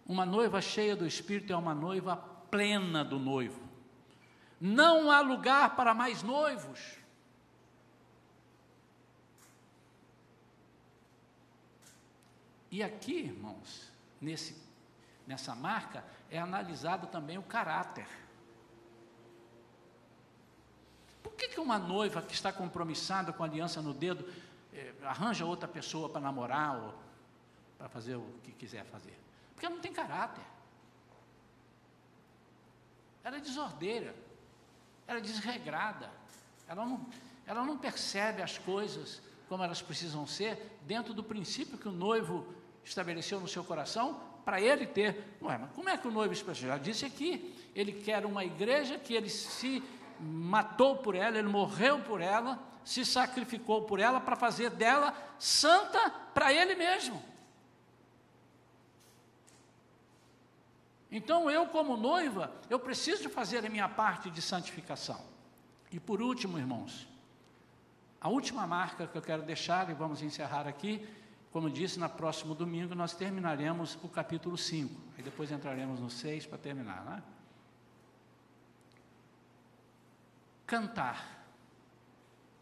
Uma 0.06 0.24
noiva 0.24 0.60
cheia 0.60 0.94
do 0.94 1.04
Espírito 1.04 1.52
é 1.52 1.56
uma 1.56 1.74
noiva 1.74 2.16
plena 2.16 3.04
do 3.04 3.18
noivo. 3.18 3.60
Não 4.60 5.10
há 5.10 5.20
lugar 5.20 5.74
para 5.74 5.92
mais 5.92 6.22
noivos. 6.22 6.99
E 12.70 12.82
aqui, 12.82 13.18
irmãos, 13.18 13.90
nesse, 14.20 14.56
nessa 15.26 15.54
marca, 15.54 16.04
é 16.30 16.38
analisado 16.38 17.08
também 17.08 17.36
o 17.36 17.42
caráter. 17.42 18.06
Por 21.22 21.32
que, 21.32 21.48
que 21.48 21.60
uma 21.60 21.78
noiva 21.78 22.22
que 22.22 22.32
está 22.32 22.52
compromissada 22.52 23.32
com 23.32 23.42
a 23.42 23.46
aliança 23.46 23.82
no 23.82 23.92
dedo 23.92 24.26
eh, 24.72 24.94
arranja 25.02 25.44
outra 25.44 25.68
pessoa 25.68 26.08
para 26.08 26.20
namorar 26.20 26.76
ou 26.76 26.94
para 27.76 27.88
fazer 27.88 28.14
o 28.14 28.26
que 28.44 28.52
quiser 28.52 28.84
fazer? 28.84 29.18
Porque 29.52 29.66
ela 29.66 29.74
não 29.74 29.82
tem 29.82 29.92
caráter. 29.92 30.44
Ela 33.24 33.36
é 33.36 33.40
desordeira, 33.40 34.14
ela 35.06 35.18
é 35.18 35.22
desregrada, 35.22 36.10
ela 36.66 36.86
não, 36.86 37.06
ela 37.46 37.64
não 37.64 37.76
percebe 37.76 38.42
as 38.42 38.56
coisas 38.56 39.20
como 39.50 39.64
elas 39.64 39.82
precisam 39.82 40.24
ser, 40.28 40.78
dentro 40.82 41.12
do 41.12 41.24
princípio 41.24 41.76
que 41.76 41.88
o 41.88 41.92
noivo 41.92 42.54
estabeleceu 42.84 43.40
no 43.40 43.48
seu 43.48 43.64
coração 43.64 44.20
para 44.44 44.60
ele 44.60 44.86
ter. 44.86 45.36
Ué, 45.42 45.58
mas 45.58 45.70
como 45.72 45.88
é 45.88 45.96
que 45.96 46.08
o 46.08 46.10
noivo 46.10 46.32
expressou? 46.32 46.68
Já 46.68 46.78
disse 46.78 47.04
aqui, 47.04 47.54
ele 47.74 47.92
quer 47.92 48.24
uma 48.26 48.44
igreja 48.44 48.98
que 48.98 49.14
ele 49.14 49.28
se 49.28 49.82
matou 50.18 50.96
por 50.96 51.14
ela, 51.14 51.38
ele 51.38 51.48
morreu 51.48 52.00
por 52.00 52.20
ela, 52.20 52.58
se 52.84 53.04
sacrificou 53.04 53.82
por 53.82 54.00
ela 54.00 54.20
para 54.20 54.36
fazer 54.36 54.70
dela 54.70 55.14
santa 55.38 56.10
para 56.34 56.52
ele 56.52 56.74
mesmo. 56.74 57.22
Então 61.10 61.50
eu, 61.50 61.66
como 61.66 61.96
noiva, 61.96 62.52
eu 62.68 62.78
preciso 62.78 63.28
fazer 63.28 63.64
a 63.66 63.68
minha 63.68 63.88
parte 63.88 64.30
de 64.30 64.40
santificação. 64.40 65.20
E 65.90 65.98
por 65.98 66.22
último, 66.22 66.56
irmãos, 66.56 67.08
a 68.20 68.28
última 68.28 68.66
marca 68.66 69.06
que 69.06 69.18
eu 69.18 69.22
quero 69.22 69.42
deixar, 69.42 69.90
e 69.90 69.94
vamos 69.94 70.22
encerrar 70.22 70.68
aqui, 70.68 71.06
como 71.50 71.68
disse, 71.68 71.98
na 71.98 72.08
próximo 72.08 72.54
domingo 72.54 72.94
nós 72.94 73.12
terminaremos 73.14 73.98
o 74.02 74.08
capítulo 74.08 74.56
5. 74.56 74.94
Aí 75.16 75.22
depois 75.22 75.50
entraremos 75.50 75.98
no 75.98 76.08
6 76.08 76.46
para 76.46 76.58
terminar, 76.58 77.04
né? 77.04 77.22
Cantar 80.66 81.44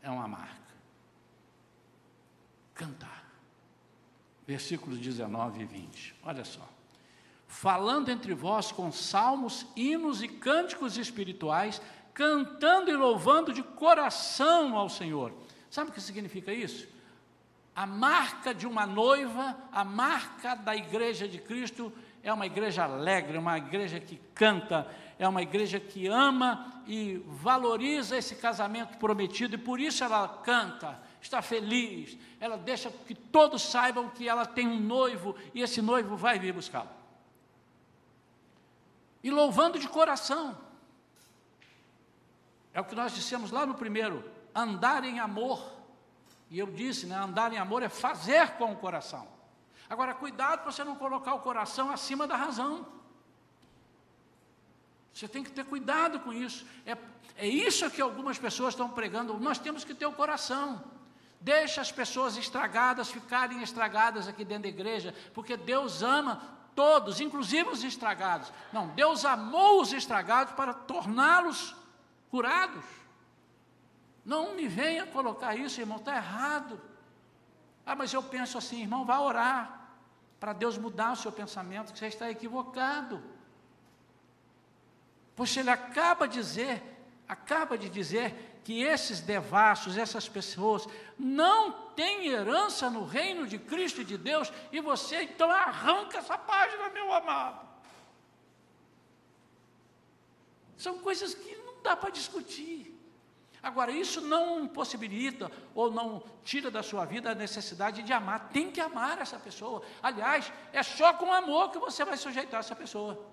é 0.03 0.11
uma 0.11 0.27
marca. 0.27 0.57
cantar. 2.75 3.25
Versículos 4.47 4.99
19 4.99 5.61
e 5.61 5.65
20. 5.67 6.15
Olha 6.23 6.45
só. 6.45 6.67
Falando 7.47 8.09
entre 8.09 8.33
vós 8.35 8.71
com 8.71 8.93
salmos, 8.93 9.67
hinos 9.75 10.23
e 10.23 10.29
cânticos 10.29 10.97
espirituais, 10.97 11.83
cantando 12.15 12.89
e 12.89 12.97
louvando 12.97 13.53
de 13.53 13.63
coração 13.63 14.77
ao 14.77 14.89
Senhor. 14.89 15.33
Sabe 15.69 15.91
o 15.91 15.93
que 15.93 16.01
significa 16.01 16.53
isso? 16.53 16.89
A 17.79 17.87
marca 17.87 18.53
de 18.53 18.67
uma 18.67 18.85
noiva, 18.85 19.57
a 19.71 19.85
marca 19.85 20.57
da 20.57 20.75
igreja 20.75 21.29
de 21.29 21.39
Cristo 21.39 21.93
é 22.25 22.33
uma 22.33 22.45
igreja 22.45 22.83
alegre, 22.83 23.39
uma 23.39 23.57
igreja 23.57 24.01
que 24.01 24.21
canta, 24.35 24.85
é 25.17 25.29
uma 25.29 25.43
igreja 25.43 25.79
que 25.79 26.09
ama 26.09 26.83
e 26.89 27.23
valoriza 27.25 28.19
esse 28.19 28.35
casamento 28.35 28.99
prometido 28.99 29.55
e 29.55 29.59
por 29.59 29.79
isso 29.79 30.03
ela 30.03 30.27
canta, 30.27 31.01
está 31.21 31.41
feliz, 31.41 32.19
ela 32.41 32.59
deixa 32.59 32.91
que 32.91 33.15
todos 33.15 33.63
saibam 33.63 34.11
que 34.11 34.29
ela 34.29 34.45
tem 34.45 34.67
um 34.67 34.81
noivo 34.81 35.37
e 35.55 35.63
esse 35.63 35.81
noivo 35.81 36.17
vai 36.17 36.37
vir 36.37 36.53
buscá-la. 36.53 36.91
E 39.23 39.31
louvando 39.31 39.79
de 39.79 39.87
coração. 39.87 40.59
É 42.75 42.81
o 42.81 42.85
que 42.85 42.97
nós 42.97 43.15
dissemos 43.15 43.53
lá 43.53 43.65
no 43.65 43.75
primeiro, 43.75 44.29
andar 44.53 45.05
em 45.05 45.21
amor. 45.21 45.78
E 46.51 46.59
eu 46.59 46.67
disse, 46.67 47.07
né, 47.07 47.17
andar 47.17 47.53
em 47.53 47.59
amor 47.59 47.83
é 47.83 47.89
fazer 47.89 48.51
com 48.53 48.73
o 48.73 48.77
coração. 48.77 49.29
Agora, 49.89 50.15
cuidado 50.15 50.63
para 50.63 50.73
você 50.73 50.85
não 50.85 50.97
colocar 50.97 51.35
o 51.35 51.41
coração 51.41 51.91
acima 51.91 52.27
da 52.27 52.37
razão. 52.37 52.87
Você 55.13 55.27
tem 55.27 55.43
que 55.43 55.51
ter 55.51 55.65
cuidado 55.65 56.21
com 56.21 56.33
isso. 56.33 56.67
É, 56.87 56.97
é 57.37 57.47
isso 57.47 57.91
que 57.91 58.01
algumas 58.01 58.39
pessoas 58.39 58.75
estão 58.75 58.89
pregando. 58.89 59.39
Nós 59.41 59.59
temos 59.59 59.85
que 59.85 59.95
ter 59.95 60.07
o 60.07 60.13
coração. 60.13 60.83
Deixa 61.41 61.81
as 61.81 61.91
pessoas 61.91 62.37
estragadas 62.37 63.11
ficarem 63.11 63.63
estragadas 63.63 64.29
aqui 64.29 64.45
dentro 64.45 64.65
da 64.65 64.69
igreja, 64.69 65.15
porque 65.33 65.57
Deus 65.57 66.03
ama 66.03 66.43
todos, 66.75 67.21
inclusive 67.21 67.69
os 67.69 67.85
estragados. 67.85 68.53
Não, 68.73 68.89
Deus 68.89 69.25
amou 69.25 69.81
os 69.81 69.93
estragados 69.93 70.53
para 70.55 70.73
torná-los 70.73 71.75
curados. 72.31 72.85
Não 74.29 74.55
me 74.55 74.69
venha 74.69 75.07
colocar 75.07 75.57
isso, 75.57 75.81
irmão, 75.81 75.97
está 75.97 76.15
errado. 76.15 76.79
Ah, 77.87 77.97
mas 77.97 78.13
eu 78.13 78.23
penso 78.23 78.59
assim, 78.59 78.83
irmão, 78.83 79.07
vá 79.07 79.19
orar 79.21 79.89
para 80.39 80.53
Deus 80.53 80.77
mudar 80.77 81.13
o 81.13 81.17
seu 81.17 81.33
pensamento, 81.33 81.95
que 81.95 81.99
você 81.99 82.09
está 82.09 82.31
equivocado. 82.31 83.23
Pois 85.35 85.57
ele 85.57 85.71
acaba 85.71 86.29
de 86.29 86.35
dizer, 86.35 86.83
acaba 87.27 87.79
de 87.79 87.89
dizer 87.89 88.61
que 88.63 88.83
esses 88.83 89.21
devassos, 89.21 89.97
essas 89.97 90.29
pessoas, 90.29 90.87
não 91.19 91.73
têm 91.97 92.27
herança 92.27 92.91
no 92.91 93.07
reino 93.07 93.47
de 93.47 93.59
Cristo 93.59 94.03
e 94.03 94.05
de 94.05 94.19
Deus, 94.19 94.53
e 94.71 94.79
você 94.79 95.23
então 95.23 95.51
arranca 95.51 96.19
essa 96.19 96.37
página, 96.37 96.91
meu 96.91 97.11
amado. 97.15 97.67
São 100.77 100.99
coisas 100.99 101.35
que 101.35 101.57
não 101.57 101.83
dá 101.83 101.97
para 101.97 102.11
discutir. 102.11 102.98
Agora, 103.63 103.91
isso 103.91 104.21
não 104.21 104.69
possibilita 104.69 105.51
ou 105.75 105.91
não 105.91 106.23
tira 106.45 106.71
da 106.71 106.83
sua 106.83 107.05
vida 107.05 107.31
a 107.31 107.35
necessidade 107.35 108.03
de 108.03 108.13
amar. 108.13 108.51
Tem 108.51 108.71
que 108.71 108.81
amar 108.81 109.21
essa 109.21 109.39
pessoa. 109.39 109.83
Aliás, 110.03 110.53
é 110.73 110.83
só 110.83 111.13
com 111.15 111.33
amor 111.33 111.71
que 111.71 111.79
você 111.79 112.05
vai 112.05 112.17
sujeitar 112.17 112.61
essa 112.61 112.77
pessoa. 112.77 113.27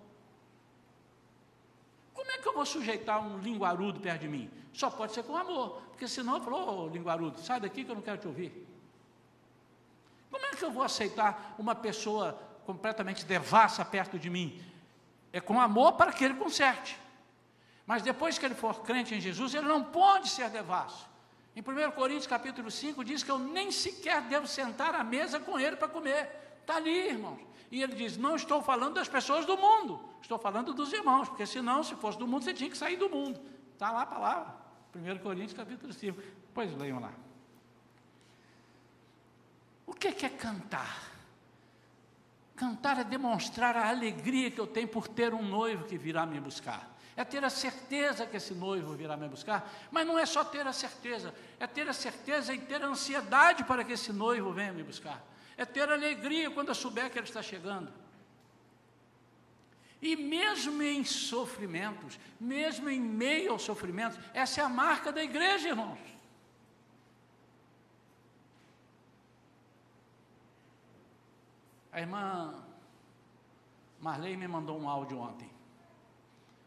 Como 2.13 2.31
é 2.31 2.37
que 2.37 2.47
eu 2.47 2.53
vou 2.53 2.65
sujeitar 2.65 3.21
um 3.21 3.37
linguarudo 3.37 3.99
perto 3.99 4.21
de 4.21 4.27
mim? 4.27 4.49
Só 4.73 4.89
pode 4.89 5.13
ser 5.13 5.23
com 5.23 5.37
amor, 5.37 5.81
porque 5.91 6.07
senão 6.07 6.37
eu 6.37 6.41
falo, 6.41 6.85
oh, 6.85 6.87
linguarudo, 6.87 7.39
sai 7.39 7.59
daqui 7.59 7.83
que 7.85 7.91
eu 7.91 7.95
não 7.95 8.01
quero 8.01 8.17
te 8.17 8.27
ouvir. 8.27 8.67
Como 10.31 10.45
é 10.45 10.49
que 10.49 10.65
eu 10.65 10.71
vou 10.71 10.83
aceitar 10.83 11.55
uma 11.57 11.75
pessoa 11.75 12.37
completamente 12.65 13.25
devassa 13.25 13.85
perto 13.85 14.17
de 14.17 14.29
mim? 14.29 14.61
É 15.31 15.39
com 15.39 15.61
amor 15.61 15.93
para 15.93 16.11
que 16.11 16.25
ele 16.25 16.33
conserte. 16.33 16.97
Mas 17.85 18.01
depois 18.01 18.37
que 18.37 18.45
ele 18.45 18.55
for 18.55 18.81
crente 18.81 19.13
em 19.13 19.21
Jesus, 19.21 19.53
ele 19.53 19.67
não 19.67 19.83
pode 19.83 20.29
ser 20.29 20.49
devasso. 20.49 21.07
Em 21.55 21.61
1 21.61 21.91
Coríntios 21.91 22.27
capítulo 22.27 22.71
5 22.71 23.03
diz 23.03 23.23
que 23.23 23.31
eu 23.31 23.37
nem 23.37 23.71
sequer 23.71 24.21
devo 24.23 24.47
sentar 24.47 24.95
à 24.95 25.03
mesa 25.03 25.39
com 25.39 25.59
ele 25.59 25.75
para 25.75 25.87
comer. 25.87 26.29
Está 26.61 26.77
ali, 26.77 27.09
irmãos. 27.09 27.39
E 27.71 27.81
ele 27.81 27.95
diz: 27.95 28.17
Não 28.17 28.35
estou 28.35 28.61
falando 28.61 28.95
das 28.95 29.07
pessoas 29.07 29.45
do 29.45 29.55
mundo, 29.55 30.03
estou 30.21 30.37
falando 30.37 30.73
dos 30.73 30.91
irmãos, 30.91 31.29
porque 31.29 31.45
senão, 31.45 31.83
se 31.83 31.95
fosse 31.95 32.17
do 32.17 32.27
mundo, 32.27 32.43
você 32.43 32.53
tinha 32.53 32.69
que 32.69 32.77
sair 32.77 32.97
do 32.97 33.09
mundo. 33.09 33.39
Está 33.73 33.91
lá 33.91 34.01
a 34.01 34.05
palavra. 34.05 34.55
1 34.95 35.19
Coríntios 35.19 35.53
capítulo 35.53 35.93
5. 35.93 36.21
Pois 36.53 36.75
leiam 36.75 36.99
lá. 36.99 37.13
O 39.85 39.93
que 39.93 40.25
é 40.25 40.29
cantar? 40.29 41.11
Cantar 42.55 42.99
é 42.99 43.03
demonstrar 43.03 43.77
a 43.77 43.89
alegria 43.89 44.49
que 44.49 44.59
eu 44.59 44.65
tenho 44.65 44.87
por 44.87 45.07
ter 45.07 45.33
um 45.33 45.43
noivo 45.43 45.85
que 45.85 45.97
virá 45.97 46.25
me 46.25 46.39
buscar 46.39 46.94
é 47.17 47.23
ter 47.23 47.43
a 47.43 47.49
certeza 47.49 48.25
que 48.25 48.37
esse 48.37 48.53
noivo 48.53 48.93
virá 48.93 49.15
me 49.15 49.27
buscar, 49.29 49.71
mas 49.89 50.05
não 50.05 50.19
é 50.19 50.25
só 50.25 50.43
ter 50.43 50.67
a 50.67 50.73
certeza, 50.73 51.33
é 51.59 51.65
ter 51.65 51.87
a 51.87 51.93
certeza 51.93 52.53
e 52.53 52.59
ter 52.59 52.83
a 52.83 52.87
ansiedade 52.87 53.63
para 53.63 53.83
que 53.83 53.93
esse 53.93 54.11
noivo 54.11 54.51
venha 54.51 54.73
me 54.73 54.83
buscar, 54.83 55.23
é 55.55 55.63
ter 55.63 55.89
alegria 55.89 56.51
quando 56.51 56.69
eu 56.69 56.75
souber 56.75 57.09
que 57.09 57.17
ele 57.17 57.27
está 57.27 57.41
chegando. 57.41 57.91
E 60.01 60.15
mesmo 60.15 60.83
em 60.83 61.05
sofrimentos, 61.05 62.19
mesmo 62.39 62.89
em 62.89 62.99
meio 62.99 63.53
aos 63.53 63.63
sofrimentos, 63.63 64.19
essa 64.33 64.61
é 64.61 64.63
a 64.63 64.69
marca 64.69 65.11
da 65.11 65.23
igreja, 65.23 65.69
irmãos. 65.69 65.97
A 71.93 72.01
irmã 72.01 72.61
Marley 74.01 74.35
me 74.35 74.49
mandou 74.49 74.77
um 74.77 74.89
áudio 74.89 75.17
ontem. 75.17 75.54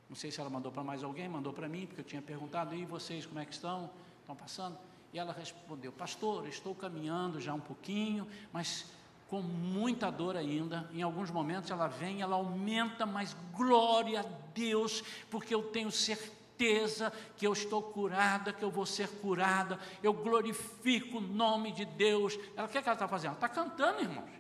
Não 0.09 0.17
sei 0.17 0.31
se 0.31 0.41
ela 0.41 0.49
mandou 0.49 0.73
para 0.73 0.83
mais 0.83 1.05
alguém, 1.05 1.29
mandou 1.29 1.53
para 1.53 1.69
mim, 1.69 1.87
porque 1.87 2.01
eu 2.01 2.05
tinha 2.05 2.23
perguntado, 2.23 2.75
e 2.75 2.85
vocês 2.85 3.27
como 3.27 3.39
é 3.39 3.45
que 3.45 3.53
estão? 3.53 3.91
Estão 4.21 4.35
passando? 4.35 4.79
E 5.13 5.19
ela 5.19 5.33
respondeu, 5.33 5.93
pastor, 5.93 6.47
estou 6.49 6.75
caminhando 6.75 7.41
já 7.41 7.53
um 7.53 7.61
pouquinho, 7.61 8.27
mas 8.53 8.87
com 9.29 9.43
muita 9.43 10.11
dor 10.11 10.37
ainda. 10.37 10.89
Em 10.93 11.03
alguns 11.03 11.31
momentos 11.31 11.71
ela 11.71 11.87
vem, 11.87 12.23
ela 12.23 12.37
aumenta, 12.37 13.05
mas 13.05 13.37
glória 13.55 14.21
a 14.21 14.25
Deus, 14.55 15.03
porque 15.31 15.55
eu 15.55 15.63
tenho 15.63 15.91
certeza 15.91 17.13
que 17.37 17.47
eu 17.47 17.53
estou 17.53 17.83
curada, 17.83 18.53
que 18.53 18.63
eu 18.63 18.71
vou 18.71 18.87
ser 18.87 19.09
curada. 19.21 19.79
Eu 20.03 20.13
glorifico 20.13 21.19
o 21.19 21.21
nome 21.21 21.73
de 21.73 21.85
Deus. 21.85 22.39
Ela 22.57 22.67
o 22.67 22.71
que, 22.71 22.79
é 22.79 22.83
que 22.83 22.89
ela 22.89 22.97
está 22.97 23.09
fazendo? 23.09 23.35
Está 23.35 23.49
cantando, 23.49 24.01
irmãos. 24.01 24.31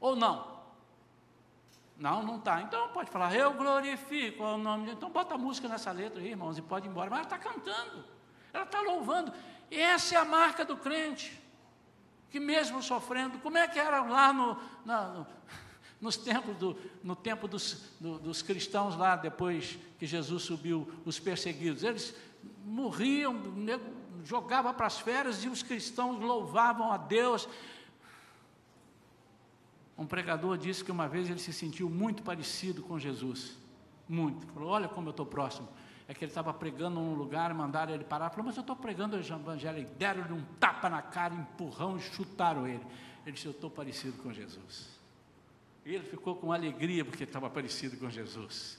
Ou 0.00 0.14
não? 0.14 0.57
Não, 1.98 2.22
não 2.22 2.36
está. 2.36 2.62
Então 2.62 2.88
pode 2.90 3.10
falar, 3.10 3.34
eu 3.34 3.52
glorifico 3.54 4.44
o 4.44 4.56
nome 4.56 4.86
de 4.86 4.92
Então 4.92 5.10
bota 5.10 5.34
a 5.34 5.38
música 5.38 5.68
nessa 5.68 5.90
letra 5.90 6.20
aí, 6.20 6.28
irmãos, 6.28 6.56
e 6.56 6.62
pode 6.62 6.86
ir 6.86 6.90
embora. 6.90 7.10
Mas 7.10 7.18
ela 7.18 7.26
está 7.26 7.38
cantando, 7.38 8.04
ela 8.52 8.64
está 8.64 8.80
louvando. 8.80 9.32
Essa 9.70 10.14
é 10.14 10.18
a 10.18 10.24
marca 10.24 10.64
do 10.64 10.76
crente, 10.76 11.38
que 12.30 12.38
mesmo 12.38 12.82
sofrendo, 12.82 13.38
como 13.40 13.58
é 13.58 13.66
que 13.66 13.78
era 13.78 14.02
lá 14.02 14.32
no, 14.32 14.56
na, 14.84 15.08
no 15.08 15.26
nos 16.00 16.16
tempos 16.16 16.56
do, 16.56 16.78
no 17.02 17.16
tempo 17.16 17.48
dos, 17.48 17.90
do, 17.98 18.18
dos 18.18 18.40
cristãos 18.40 18.96
lá, 18.96 19.16
depois 19.16 19.76
que 19.98 20.06
Jesus 20.06 20.44
subiu, 20.44 20.88
os 21.04 21.18
perseguidos, 21.18 21.82
eles 21.82 22.14
morriam, 22.64 23.34
jogavam 24.24 24.72
para 24.72 24.86
as 24.86 25.00
feras 25.00 25.42
e 25.42 25.48
os 25.48 25.62
cristãos 25.62 26.20
louvavam 26.20 26.92
a 26.92 26.96
Deus, 26.96 27.48
um 29.98 30.06
pregador 30.06 30.56
disse 30.56 30.84
que 30.84 30.92
uma 30.92 31.08
vez 31.08 31.28
ele 31.28 31.40
se 31.40 31.52
sentiu 31.52 31.90
muito 31.90 32.22
parecido 32.22 32.82
com 32.82 32.98
Jesus. 32.98 33.58
Muito. 34.08 34.46
Falou: 34.52 34.70
Olha 34.70 34.88
como 34.88 35.08
eu 35.08 35.10
estou 35.10 35.26
próximo. 35.26 35.68
É 36.06 36.14
que 36.14 36.24
ele 36.24 36.30
estava 36.30 36.54
pregando 36.54 37.00
num 37.00 37.14
lugar, 37.14 37.52
mandaram 37.52 37.92
ele 37.92 38.04
parar. 38.04 38.30
Falou: 38.30 38.46
Mas 38.46 38.56
eu 38.56 38.60
estou 38.60 38.76
pregando 38.76 39.16
o 39.16 39.20
evangelho. 39.20 39.80
E 39.80 39.84
deram-lhe 39.84 40.32
um 40.32 40.44
tapa 40.60 40.88
na 40.88 41.02
cara, 41.02 41.34
empurrão 41.34 41.96
e 41.96 42.00
chutaram 42.00 42.66
ele. 42.66 42.86
Ele 43.26 43.32
disse: 43.32 43.46
Eu 43.46 43.52
estou 43.52 43.68
parecido 43.68 44.16
com 44.22 44.32
Jesus. 44.32 44.88
E 45.84 45.94
ele 45.94 46.04
ficou 46.04 46.36
com 46.36 46.52
alegria 46.52 47.04
porque 47.04 47.24
estava 47.24 47.50
parecido 47.50 47.96
com 47.96 48.08
Jesus. 48.08 48.78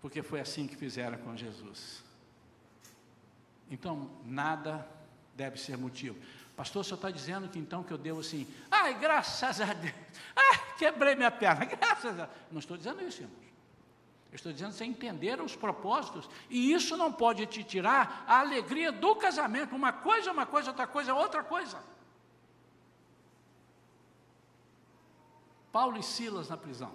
Porque 0.00 0.22
foi 0.22 0.40
assim 0.40 0.68
que 0.68 0.76
fizeram 0.76 1.18
com 1.18 1.36
Jesus. 1.36 2.04
Então, 3.70 4.10
nada 4.24 4.86
deve 5.34 5.58
ser 5.58 5.76
motivo. 5.76 6.16
Pastor, 6.56 6.82
o 6.82 6.84
senhor 6.84 6.96
está 6.96 7.10
dizendo 7.10 7.48
que 7.48 7.58
então 7.58 7.82
que 7.82 7.92
eu 7.92 7.98
devo 7.98 8.20
assim, 8.20 8.46
ai, 8.70 8.94
graças 8.94 9.60
a 9.60 9.72
Deus, 9.72 9.94
ai, 10.36 10.76
quebrei 10.78 11.16
minha 11.16 11.30
perna, 11.30 11.64
graças 11.76 12.18
a 12.18 12.26
Deus. 12.26 12.38
Não 12.50 12.58
estou 12.60 12.76
dizendo 12.76 13.02
isso, 13.02 13.22
irmãos. 13.22 13.44
Eu 14.30 14.36
estou 14.36 14.52
dizendo 14.52 14.72
você 14.72 14.84
entender 14.84 15.40
os 15.40 15.54
propósitos, 15.54 16.28
e 16.50 16.72
isso 16.72 16.96
não 16.96 17.12
pode 17.12 17.46
te 17.46 17.62
tirar 17.62 18.24
a 18.26 18.40
alegria 18.40 18.90
do 18.90 19.14
casamento. 19.14 19.76
Uma 19.76 19.92
coisa 19.92 20.30
é 20.30 20.32
uma 20.32 20.46
coisa, 20.46 20.70
outra 20.70 20.86
coisa 20.86 21.10
é 21.12 21.14
outra 21.14 21.42
coisa. 21.44 21.78
Paulo 25.70 25.98
e 25.98 26.02
Silas 26.02 26.48
na 26.48 26.56
prisão. 26.56 26.92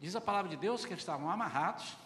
Diz 0.00 0.16
a 0.16 0.20
palavra 0.20 0.48
de 0.48 0.56
Deus 0.56 0.84
que 0.84 0.92
eles 0.92 1.02
estavam 1.02 1.30
amarrados, 1.30 1.96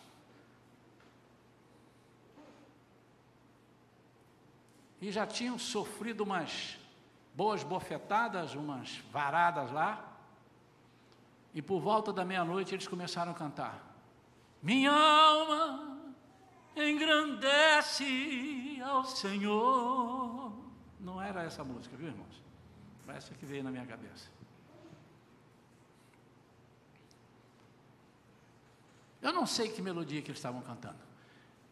e 5.04 5.12
já 5.12 5.26
tinham 5.26 5.58
sofrido 5.58 6.22
umas 6.22 6.78
boas 7.34 7.62
bofetadas, 7.62 8.54
umas 8.54 9.02
varadas 9.12 9.70
lá. 9.70 10.02
E 11.52 11.60
por 11.60 11.78
volta 11.78 12.10
da 12.10 12.24
meia-noite 12.24 12.74
eles 12.74 12.88
começaram 12.88 13.32
a 13.32 13.34
cantar. 13.34 13.84
Minha 14.62 14.92
alma 14.92 16.14
engrandece 16.74 18.80
ao 18.82 19.04
Senhor. 19.04 20.54
Não 20.98 21.20
era 21.20 21.42
essa 21.42 21.62
música, 21.62 21.94
viu, 21.98 22.08
irmãos? 22.08 22.42
Essa 23.06 23.34
que 23.34 23.44
veio 23.44 23.62
na 23.62 23.70
minha 23.70 23.84
cabeça. 23.84 24.30
Eu 29.20 29.34
não 29.34 29.46
sei 29.46 29.68
que 29.68 29.82
melodia 29.82 30.22
que 30.22 30.30
eles 30.30 30.38
estavam 30.38 30.62
cantando, 30.62 30.98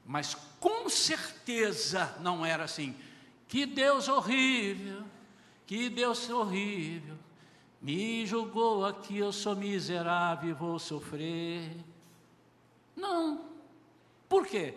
mas 0.04 0.34
com 0.60 0.90
certeza 0.90 2.14
não 2.20 2.44
era 2.44 2.64
assim. 2.64 2.94
Que 3.52 3.66
Deus 3.66 4.08
horrível, 4.08 5.04
que 5.66 5.90
Deus 5.90 6.30
horrível, 6.30 7.18
me 7.82 8.24
julgou 8.24 8.86
aqui, 8.86 9.18
eu 9.18 9.30
sou 9.30 9.54
miserável 9.54 10.48
e 10.48 10.52
vou 10.54 10.78
sofrer. 10.78 11.76
Não. 12.96 13.44
Por 14.26 14.46
quê? 14.46 14.72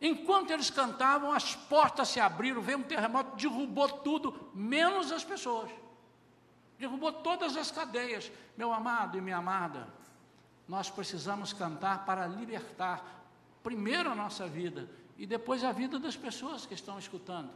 Enquanto 0.00 0.52
eles 0.52 0.70
cantavam, 0.70 1.32
as 1.32 1.54
portas 1.54 2.08
se 2.08 2.18
abriram, 2.18 2.62
veio 2.62 2.78
um 2.78 2.82
terremoto, 2.82 3.36
derrubou 3.36 3.90
tudo, 3.90 4.50
menos 4.54 5.12
as 5.12 5.22
pessoas. 5.22 5.70
Derrubou 6.78 7.12
todas 7.12 7.54
as 7.58 7.70
cadeias. 7.70 8.32
Meu 8.56 8.72
amado 8.72 9.18
e 9.18 9.20
minha 9.20 9.36
amada, 9.36 9.86
nós 10.66 10.88
precisamos 10.88 11.52
cantar 11.52 12.06
para 12.06 12.26
libertar 12.26 13.22
primeiro 13.62 14.10
a 14.10 14.14
nossa 14.14 14.46
vida 14.46 14.88
e 15.18 15.26
depois 15.26 15.62
a 15.62 15.72
vida 15.72 15.98
das 15.98 16.16
pessoas 16.16 16.64
que 16.64 16.72
estão 16.72 16.98
escutando. 16.98 17.50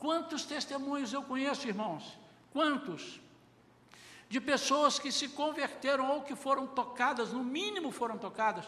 Quantos 0.00 0.46
testemunhos 0.46 1.12
eu 1.12 1.22
conheço, 1.22 1.68
irmãos? 1.68 2.18
Quantos? 2.52 3.20
De 4.30 4.40
pessoas 4.40 4.98
que 4.98 5.12
se 5.12 5.28
converteram 5.28 6.10
ou 6.10 6.22
que 6.22 6.34
foram 6.34 6.66
tocadas, 6.66 7.32
no 7.32 7.44
mínimo 7.44 7.90
foram 7.90 8.16
tocadas, 8.16 8.64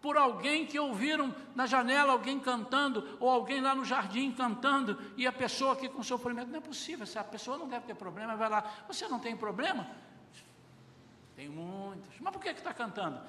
por 0.00 0.16
alguém 0.16 0.64
que 0.64 0.78
ouviram 0.78 1.34
na 1.56 1.66
janela 1.66 2.12
alguém 2.12 2.38
cantando, 2.38 3.16
ou 3.18 3.28
alguém 3.28 3.60
lá 3.60 3.74
no 3.74 3.84
jardim 3.84 4.30
cantando, 4.30 4.96
e 5.16 5.26
a 5.26 5.32
pessoa 5.32 5.72
aqui 5.72 5.88
com 5.88 6.04
sofrimento, 6.04 6.50
não 6.50 6.58
é 6.58 6.60
possível, 6.60 7.02
essa 7.02 7.24
pessoa 7.24 7.58
não 7.58 7.66
deve 7.66 7.86
ter 7.86 7.94
problema, 7.96 8.36
vai 8.36 8.48
lá, 8.48 8.62
você 8.86 9.08
não 9.08 9.18
tem 9.18 9.36
problema? 9.36 9.90
Tem 11.34 11.48
muitos. 11.48 12.20
Mas 12.20 12.32
por 12.32 12.40
que 12.40 12.50
está 12.50 12.72
cantando? 12.72 13.20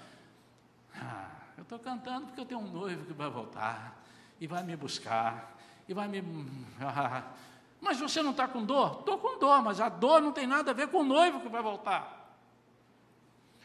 Ah, 0.93 1.31
eu 1.57 1.63
estou 1.63 1.79
cantando 1.79 2.27
porque 2.27 2.41
eu 2.41 2.45
tenho 2.45 2.59
um 2.59 2.71
noivo 2.71 3.03
que 3.05 3.13
vai 3.13 3.31
voltar 3.31 3.99
e 4.39 4.45
vai 4.45 4.61
me 4.61 4.75
buscar 4.75 5.56
e 5.87 5.93
vai 5.93 6.07
me. 6.07 6.21
Mas 7.79 7.99
você 7.99 8.21
não 8.21 8.31
está 8.31 8.47
com 8.47 8.63
dor? 8.63 8.99
Estou 8.99 9.17
com 9.17 9.37
dor, 9.37 9.61
mas 9.61 9.79
a 9.79 9.87
dor 9.87 10.19
não 10.19 10.31
tem 10.31 10.47
nada 10.47 10.71
a 10.71 10.73
ver 10.73 10.87
com 10.87 11.01
o 11.01 11.03
noivo 11.03 11.39
que 11.39 11.47
vai 11.47 11.61
voltar. 11.61 12.35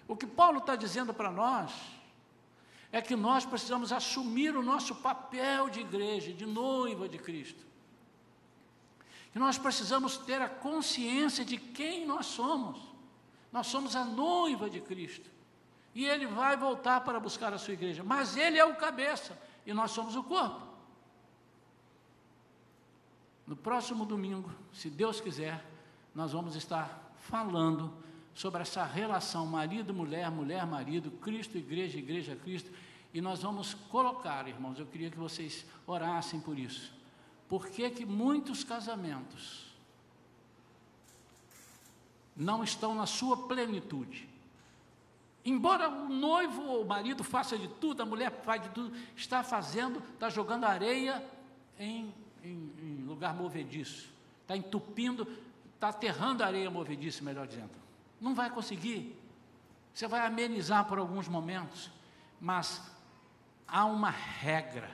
O 0.06 0.14
que 0.14 0.26
Paulo 0.26 0.58
está 0.58 0.76
dizendo 0.76 1.14
para 1.14 1.30
nós 1.30 1.72
é 2.92 3.00
que 3.00 3.16
nós 3.16 3.46
precisamos 3.46 3.90
assumir 3.90 4.54
o 4.54 4.62
nosso 4.62 4.94
papel 4.96 5.70
de 5.70 5.80
igreja, 5.80 6.30
de 6.30 6.44
noiva 6.44 7.08
de 7.08 7.16
Cristo. 7.16 7.64
Que 9.32 9.38
nós 9.38 9.56
precisamos 9.56 10.18
ter 10.18 10.42
a 10.42 10.48
consciência 10.48 11.42
de 11.42 11.56
quem 11.56 12.04
nós 12.04 12.26
somos. 12.26 12.78
Nós 13.50 13.66
somos 13.66 13.96
a 13.96 14.04
noiva 14.04 14.68
de 14.68 14.80
Cristo. 14.80 15.30
E 15.94 16.04
ele 16.04 16.26
vai 16.26 16.54
voltar 16.54 17.00
para 17.00 17.18
buscar 17.18 17.52
a 17.54 17.58
sua 17.58 17.72
igreja. 17.72 18.04
Mas 18.04 18.36
ele 18.36 18.58
é 18.58 18.64
o 18.64 18.76
cabeça 18.76 19.38
e 19.64 19.72
nós 19.72 19.90
somos 19.90 20.16
o 20.16 20.22
corpo. 20.22 20.71
No 23.46 23.56
próximo 23.56 24.04
domingo, 24.04 24.50
se 24.72 24.88
Deus 24.88 25.20
quiser, 25.20 25.64
nós 26.14 26.32
vamos 26.32 26.54
estar 26.56 27.14
falando 27.18 27.92
sobre 28.34 28.62
essa 28.62 28.84
relação 28.84 29.46
marido-mulher, 29.46 30.30
mulher-marido, 30.30 31.10
Cristo-igreja, 31.10 31.98
igreja-Cristo. 31.98 32.70
E 33.12 33.20
nós 33.20 33.42
vamos 33.42 33.74
colocar, 33.74 34.48
irmãos, 34.48 34.78
eu 34.78 34.86
queria 34.86 35.10
que 35.10 35.18
vocês 35.18 35.66
orassem 35.86 36.40
por 36.40 36.58
isso. 36.58 36.92
Por 37.48 37.68
que, 37.68 37.90
que 37.90 38.06
muitos 38.06 38.64
casamentos 38.64 39.72
não 42.36 42.64
estão 42.64 42.94
na 42.94 43.06
sua 43.06 43.36
plenitude. 43.46 44.28
Embora 45.44 45.88
o 45.88 46.08
noivo 46.08 46.62
ou 46.62 46.82
o 46.82 46.86
marido 46.86 47.24
faça 47.24 47.58
de 47.58 47.68
tudo, 47.68 48.02
a 48.02 48.06
mulher 48.06 48.30
faz 48.44 48.62
de 48.62 48.68
tudo, 48.70 48.96
está 49.16 49.42
fazendo, 49.42 50.02
está 50.14 50.28
jogando 50.30 50.64
areia 50.64 51.24
em, 51.78 52.14
em, 52.42 52.72
em 52.78 53.01
lugar 53.22 53.34
movediço, 53.34 54.12
está 54.40 54.56
entupindo, 54.56 55.28
está 55.74 55.90
aterrando 55.90 56.42
a 56.42 56.46
areia 56.46 56.68
movediça, 56.68 57.22
melhor 57.22 57.46
dizendo. 57.46 57.70
Não 58.20 58.34
vai 58.34 58.50
conseguir. 58.50 59.16
Você 59.94 60.08
vai 60.08 60.26
amenizar 60.26 60.86
por 60.86 60.98
alguns 60.98 61.28
momentos, 61.28 61.88
mas 62.40 62.82
há 63.68 63.84
uma 63.84 64.10
regra. 64.10 64.90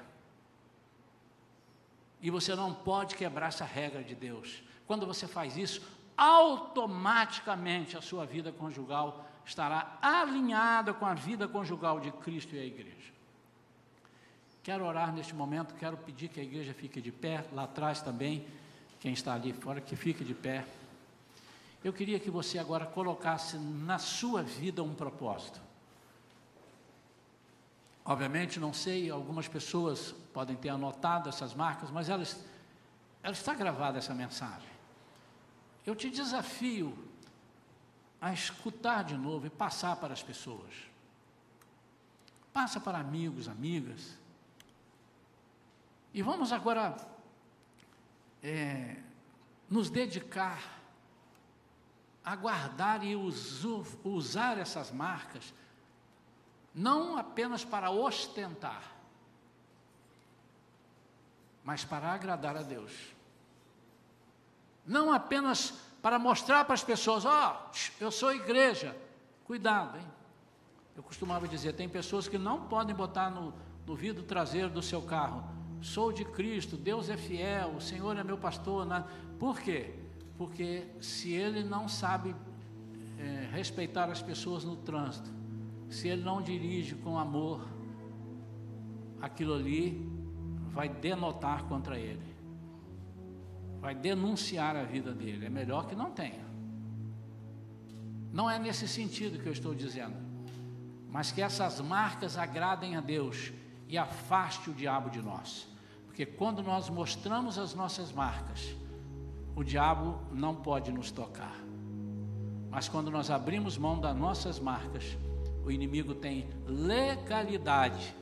E 2.21 2.31
você 2.31 2.55
não 2.55 2.75
pode 2.75 3.17
quebrar 3.17 3.49
essa 3.49 3.65
regra 3.65 4.03
de 4.03 4.15
Deus. 4.15 4.63
Quando 4.87 5.07
você 5.07 5.27
faz 5.27 5.57
isso, 5.57 5.81
automaticamente 6.15 7.97
a 7.97 8.03
sua 8.03 8.27
vida 8.27 8.53
conjugal 8.53 9.25
estará 9.43 9.97
alinhada 10.03 10.93
com 10.93 11.07
a 11.07 11.15
vida 11.15 11.49
conjugal 11.49 11.99
de 11.99 12.13
Cristo 12.13 12.55
e 12.55 12.59
a 12.59 12.65
igreja. 12.65 13.18
Quero 14.69 14.85
orar 14.85 15.15
neste 15.15 15.35
momento, 15.35 15.73
quero 15.77 15.97
pedir 15.97 16.29
que 16.29 16.39
a 16.39 16.43
igreja 16.43 16.75
fique 16.75 17.01
de 17.01 17.11
pé, 17.11 17.43
lá 17.55 17.63
atrás 17.65 18.03
também, 18.03 18.47
quem 19.01 19.15
está 19.15 19.33
ali 19.33 19.55
fora, 19.55 19.81
que 19.81 19.97
fique 19.97 20.23
de 20.23 20.35
pé. 20.35 20.63
Eu 21.83 21.91
queria 21.91 22.21
que 22.21 22.31
você 22.31 22.59
agora 22.59 22.85
colocasse 22.85 23.57
na 23.57 23.99
sua 23.99 24.43
vida 24.43 24.83
um 24.83 24.95
propósito. 24.95 25.59
Obviamente, 28.05 28.61
não 28.61 28.75
sei, 28.75 29.09
algumas 29.09 29.49
pessoas 29.49 30.15
podem 30.35 30.55
ter 30.55 30.69
anotado 30.69 31.31
essas 31.31 31.55
marcas, 31.55 31.91
mas 31.91 32.11
elas, 32.11 32.39
ela 33.23 33.33
está 33.33 33.55
gravada 33.55 33.97
essa 33.97 34.13
mensagem. 34.13 34.69
Eu 35.87 35.97
te 35.97 36.11
desafio 36.11 36.95
a 38.21 38.35
escutar 38.35 39.03
de 39.03 39.17
novo 39.17 39.47
e 39.47 39.51
passar 39.51 39.97
para 39.97 40.13
as 40.13 40.23
pessoas. 40.23 40.75
Passa 42.53 42.79
para 42.79 42.99
amigos, 42.99 43.49
amigas. 43.49 44.18
E 46.19 46.23
vamos 46.23 46.51
agora 46.51 46.97
é, 48.43 48.97
nos 49.71 49.89
dedicar 49.89 50.59
a 52.25 52.35
guardar 52.35 53.05
e 53.05 53.15
usar 54.03 54.59
essas 54.59 54.91
marcas, 54.91 55.55
não 56.75 57.17
apenas 57.17 57.65
para 57.65 57.93
ostentar, 57.93 58.83
mas 61.63 61.85
para 61.85 62.13
agradar 62.13 62.57
a 62.57 62.63
Deus 62.63 62.93
não 64.85 65.13
apenas 65.13 65.73
para 66.03 66.19
mostrar 66.19 66.65
para 66.65 66.75
as 66.75 66.83
pessoas, 66.83 67.25
ó, 67.25 67.71
oh, 67.71 68.03
eu 68.03 68.11
sou 68.11 68.35
igreja. 68.35 68.97
Cuidado, 69.45 69.99
hein? 69.99 70.07
Eu 70.97 71.03
costumava 71.05 71.47
dizer, 71.47 71.75
tem 71.75 71.89
pessoas 71.89 72.27
que 72.27 72.39
não 72.39 72.67
podem 72.67 72.97
botar 72.97 73.31
no, 73.31 73.55
no 73.87 73.95
vidro 73.95 74.25
traseiro 74.25 74.69
do 74.69 74.83
seu 74.83 75.01
carro, 75.01 75.58
sou 75.81 76.13
de 76.13 76.25
Cristo, 76.25 76.77
Deus 76.77 77.09
é 77.09 77.17
fiel, 77.17 77.75
o 77.77 77.81
Senhor 77.81 78.17
é 78.17 78.25
meu 78.25 78.39
pastor. 78.39 78.87
Né? 78.87 79.05
Por 79.39 79.61
quê? 79.61 79.95
Porque 80.37 80.87
se 81.01 81.33
ele 81.33 81.65
não 81.65 81.89
sabe 81.89 82.35
é, 83.19 83.49
respeitar 83.53 84.11
as 84.11 84.23
pessoas 84.23 84.65
no 84.65 84.77
trânsito, 84.77 85.31
se 85.89 86.09
ele 86.09 86.23
não 86.23 86.43
dirige 86.43 86.95
com 86.95 87.19
amor, 87.19 87.67
aquilo 89.21 89.55
ali 89.55 90.07
vai 90.71 90.89
denotar 90.89 91.65
contra 91.65 91.99
ele 91.99 92.29
vai 93.81 93.95
denunciar 93.95 94.77
a 94.77 94.85
vida 94.85 95.13
dele. 95.13 95.47
É 95.47 95.49
melhor 95.51 95.87
que 95.87 95.95
não 95.95 96.11
tenha. 96.11 96.47
Não 98.33 98.51
é 98.51 98.59
nesse 98.59 98.87
sentido 98.87 99.39
que 99.39 99.49
eu 99.49 99.53
estou 99.53 99.75
dizendo, 99.75 100.17
mas 101.11 101.33
que 101.33 101.41
essas 101.41 101.81
marcas 101.81 102.37
agradem 102.37 102.97
a 102.97 103.01
Deus 103.01 103.53
e 103.89 103.97
afaste 103.97 104.71
o 104.71 104.75
diabo 104.75 105.11
de 105.11 105.21
nós. 105.21 105.67
Porque 106.07 106.27
quando 106.27 106.63
nós 106.63 106.89
mostramos 106.91 107.59
as 107.59 107.75
nossas 107.75 108.13
marcas, 108.13 108.77
o 109.57 109.65
diabo 109.65 110.21
não 110.33 110.55
pode 110.55 110.93
nos 110.93 111.11
tocar. 111.11 111.57
Mas 112.71 112.89
quando 112.89 113.11
nós 113.11 113.31
abrimos 113.31 113.79
mão 113.79 113.99
das 113.99 114.17
nossas 114.17 114.61
marcas, 114.61 115.17
o 115.65 115.71
inimigo 115.71 116.15
tem 116.15 116.49
legalidade 116.67 118.15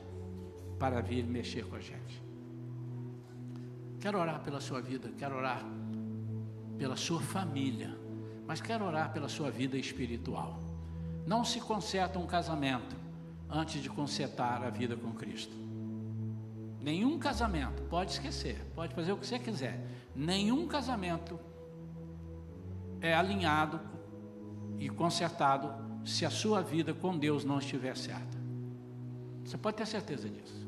para 0.79 1.01
vir 1.01 1.25
mexer 1.25 1.65
com 1.65 1.75
a 1.75 1.79
gente. 1.79 2.21
Quero 3.99 4.19
orar 4.19 4.41
pela 4.41 4.59
sua 4.59 4.81
vida, 4.81 5.09
quero 5.17 5.35
orar 5.35 5.63
pela 6.77 6.95
sua 6.95 7.21
família, 7.21 7.97
mas 8.45 8.59
quero 8.59 8.85
orar 8.85 9.13
pela 9.13 9.29
sua 9.29 9.49
vida 9.49 9.77
espiritual. 9.77 10.59
Não 11.25 11.45
se 11.45 11.61
conserta 11.61 12.19
um 12.19 12.27
casamento 12.27 12.96
antes 13.49 13.81
de 13.81 13.89
consertar 13.89 14.63
a 14.63 14.69
vida 14.69 14.95
com 14.95 15.11
Cristo. 15.13 15.55
Nenhum 16.81 17.17
casamento, 17.19 17.83
pode 17.83 18.11
esquecer, 18.11 18.59
pode 18.73 18.93
fazer 18.93 19.11
o 19.11 19.17
que 19.17 19.25
você 19.25 19.39
quiser. 19.39 19.85
Nenhum 20.15 20.67
casamento 20.67 21.39
é 23.01 23.13
alinhado 23.13 23.79
e 24.79 24.89
consertado 24.89 25.73
se 26.05 26.25
a 26.25 26.29
sua 26.29 26.61
vida 26.61 26.93
com 26.93 27.17
Deus 27.17 27.43
não 27.43 27.59
estiver 27.59 27.95
certa. 27.97 28.37
Você 29.43 29.57
pode 29.57 29.77
ter 29.77 29.85
certeza 29.85 30.29
disso. 30.29 30.67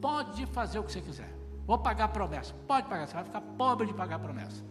Pode 0.00 0.46
fazer 0.46 0.78
o 0.78 0.84
que 0.84 0.92
você 0.92 1.00
quiser. 1.00 1.34
Vou 1.66 1.78
pagar 1.78 2.08
promessa. 2.08 2.54
Pode 2.66 2.88
pagar, 2.88 3.06
você 3.06 3.14
vai 3.14 3.24
ficar 3.24 3.40
pobre 3.40 3.86
de 3.86 3.94
pagar 3.94 4.18
promessa. 4.18 4.62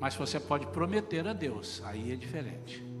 Mas 0.00 0.14
você 0.14 0.38
pode 0.38 0.66
prometer 0.68 1.26
a 1.26 1.32
Deus, 1.32 1.82
aí 1.84 2.12
é 2.12 2.16
diferente. 2.16 2.93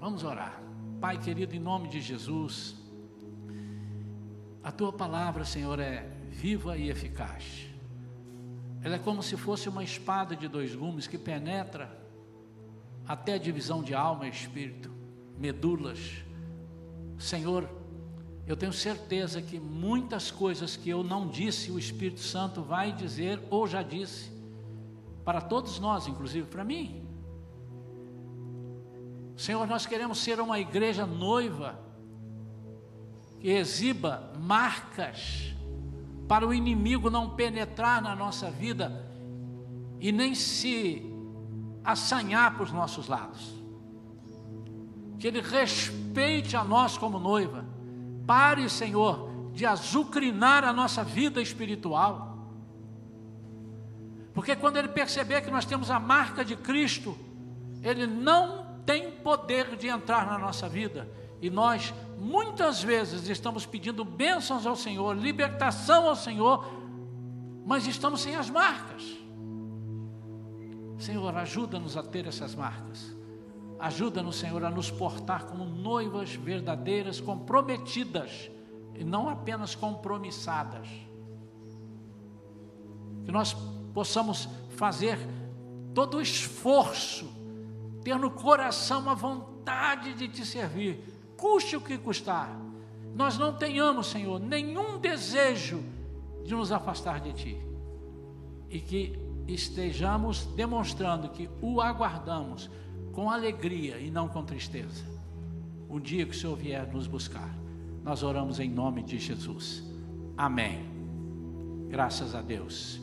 Vamos 0.00 0.22
orar. 0.22 0.62
Pai 1.00 1.18
querido, 1.18 1.56
em 1.56 1.58
nome 1.58 1.88
de 1.88 2.00
Jesus, 2.00 2.76
a 4.62 4.70
tua 4.70 4.92
palavra, 4.92 5.44
Senhor, 5.44 5.80
é 5.80 6.08
viva 6.30 6.76
e 6.76 6.88
eficaz. 6.88 7.66
Ela 8.80 8.94
é 8.94 8.98
como 8.98 9.24
se 9.24 9.36
fosse 9.36 9.68
uma 9.68 9.82
espada 9.82 10.36
de 10.36 10.46
dois 10.46 10.72
gumes 10.72 11.08
que 11.08 11.18
penetra 11.18 11.90
até 13.08 13.34
a 13.34 13.38
divisão 13.38 13.82
de 13.82 13.92
alma 13.92 14.28
e 14.28 14.30
espírito, 14.30 14.88
medulas. 15.36 15.98
Senhor, 17.18 17.68
eu 18.46 18.56
tenho 18.56 18.72
certeza 18.72 19.42
que 19.42 19.58
muitas 19.58 20.30
coisas 20.30 20.76
que 20.76 20.88
eu 20.88 21.02
não 21.02 21.26
disse, 21.26 21.72
o 21.72 21.78
Espírito 21.78 22.20
Santo 22.20 22.62
vai 22.62 22.92
dizer 22.92 23.40
ou 23.50 23.66
já 23.66 23.82
disse, 23.82 24.30
para 25.24 25.40
todos 25.40 25.80
nós, 25.80 26.06
inclusive 26.06 26.46
para 26.46 26.62
mim. 26.62 27.07
Senhor, 29.38 29.68
nós 29.68 29.86
queremos 29.86 30.18
ser 30.18 30.40
uma 30.40 30.58
igreja 30.58 31.06
noiva 31.06 31.78
que 33.38 33.50
exiba 33.50 34.32
marcas 34.36 35.54
para 36.26 36.44
o 36.44 36.52
inimigo 36.52 37.08
não 37.08 37.30
penetrar 37.30 38.02
na 38.02 38.16
nossa 38.16 38.50
vida 38.50 39.08
e 40.00 40.10
nem 40.10 40.34
se 40.34 41.08
assanhar 41.84 42.56
para 42.56 42.64
os 42.64 42.72
nossos 42.72 43.06
lados. 43.06 43.54
Que 45.20 45.28
ele 45.28 45.40
respeite 45.40 46.56
a 46.56 46.64
nós 46.64 46.98
como 46.98 47.20
noiva. 47.20 47.64
Pare, 48.26 48.68
Senhor, 48.68 49.52
de 49.52 49.64
azucrinar 49.64 50.64
a 50.64 50.72
nossa 50.72 51.04
vida 51.04 51.40
espiritual. 51.40 52.44
Porque 54.34 54.56
quando 54.56 54.78
ele 54.78 54.88
perceber 54.88 55.42
que 55.42 55.50
nós 55.50 55.64
temos 55.64 55.92
a 55.92 56.00
marca 56.00 56.44
de 56.44 56.56
Cristo, 56.56 57.16
ele 57.84 58.04
não 58.04 58.57
tem 58.88 59.10
poder 59.10 59.76
de 59.76 59.86
entrar 59.86 60.26
na 60.26 60.38
nossa 60.38 60.66
vida. 60.66 61.06
E 61.42 61.50
nós, 61.50 61.92
muitas 62.16 62.82
vezes, 62.82 63.28
estamos 63.28 63.66
pedindo 63.66 64.02
bênçãos 64.02 64.64
ao 64.64 64.74
Senhor, 64.74 65.14
libertação 65.14 66.08
ao 66.08 66.16
Senhor, 66.16 66.64
mas 67.66 67.86
estamos 67.86 68.22
sem 68.22 68.34
as 68.34 68.48
marcas. 68.48 69.02
Senhor, 70.98 71.36
ajuda-nos 71.36 71.98
a 71.98 72.02
ter 72.02 72.26
essas 72.26 72.54
marcas. 72.54 73.14
Ajuda-nos, 73.78 74.36
Senhor, 74.36 74.64
a 74.64 74.70
nos 74.70 74.90
portar 74.90 75.44
como 75.44 75.66
noivas 75.66 76.34
verdadeiras, 76.34 77.20
comprometidas, 77.20 78.50
e 78.94 79.04
não 79.04 79.28
apenas 79.28 79.74
compromissadas. 79.74 80.88
Que 83.26 83.30
nós 83.30 83.54
possamos 83.92 84.48
fazer 84.70 85.18
todo 85.92 86.16
o 86.16 86.22
esforço 86.22 87.36
ter 88.02 88.18
no 88.18 88.30
coração 88.30 89.08
a 89.08 89.14
vontade 89.14 90.14
de 90.14 90.28
te 90.28 90.44
servir, 90.44 91.02
custe 91.36 91.76
o 91.76 91.80
que 91.80 91.98
custar. 91.98 92.58
Nós 93.14 93.38
não 93.38 93.52
tenhamos, 93.52 94.08
Senhor, 94.08 94.38
nenhum 94.38 94.98
desejo 94.98 95.82
de 96.44 96.54
nos 96.54 96.70
afastar 96.70 97.20
de 97.20 97.32
Ti. 97.32 97.58
E 98.70 98.80
que 98.80 99.18
estejamos 99.46 100.44
demonstrando 100.54 101.28
que 101.30 101.48
o 101.60 101.80
aguardamos 101.80 102.70
com 103.12 103.30
alegria 103.30 103.98
e 103.98 104.10
não 104.10 104.28
com 104.28 104.44
tristeza. 104.44 105.04
O 105.88 105.98
dia 105.98 106.26
que 106.26 106.32
o 106.32 106.38
Senhor 106.38 106.56
vier 106.56 106.86
nos 106.92 107.06
buscar, 107.06 107.52
nós 108.04 108.22
oramos 108.22 108.60
em 108.60 108.68
nome 108.68 109.02
de 109.02 109.18
Jesus. 109.18 109.82
Amém. 110.36 110.86
Graças 111.88 112.34
a 112.34 112.42
Deus. 112.42 113.00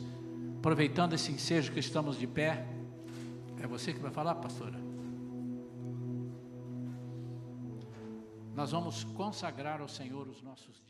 Aproveitando 0.58 1.12
esse 1.12 1.30
ensejo 1.32 1.72
que 1.72 1.80
estamos 1.80 2.18
de 2.18 2.26
pé, 2.26 2.66
é 3.60 3.66
você 3.66 3.92
que 3.92 4.00
vai 4.00 4.10
falar, 4.10 4.36
pastora? 4.36 4.85
Nós 8.56 8.72
vamos 8.72 9.04
consagrar 9.04 9.82
ao 9.82 9.88
Senhor 9.88 10.26
os 10.26 10.40
nossos 10.40 10.74
dízimos. 10.76 10.85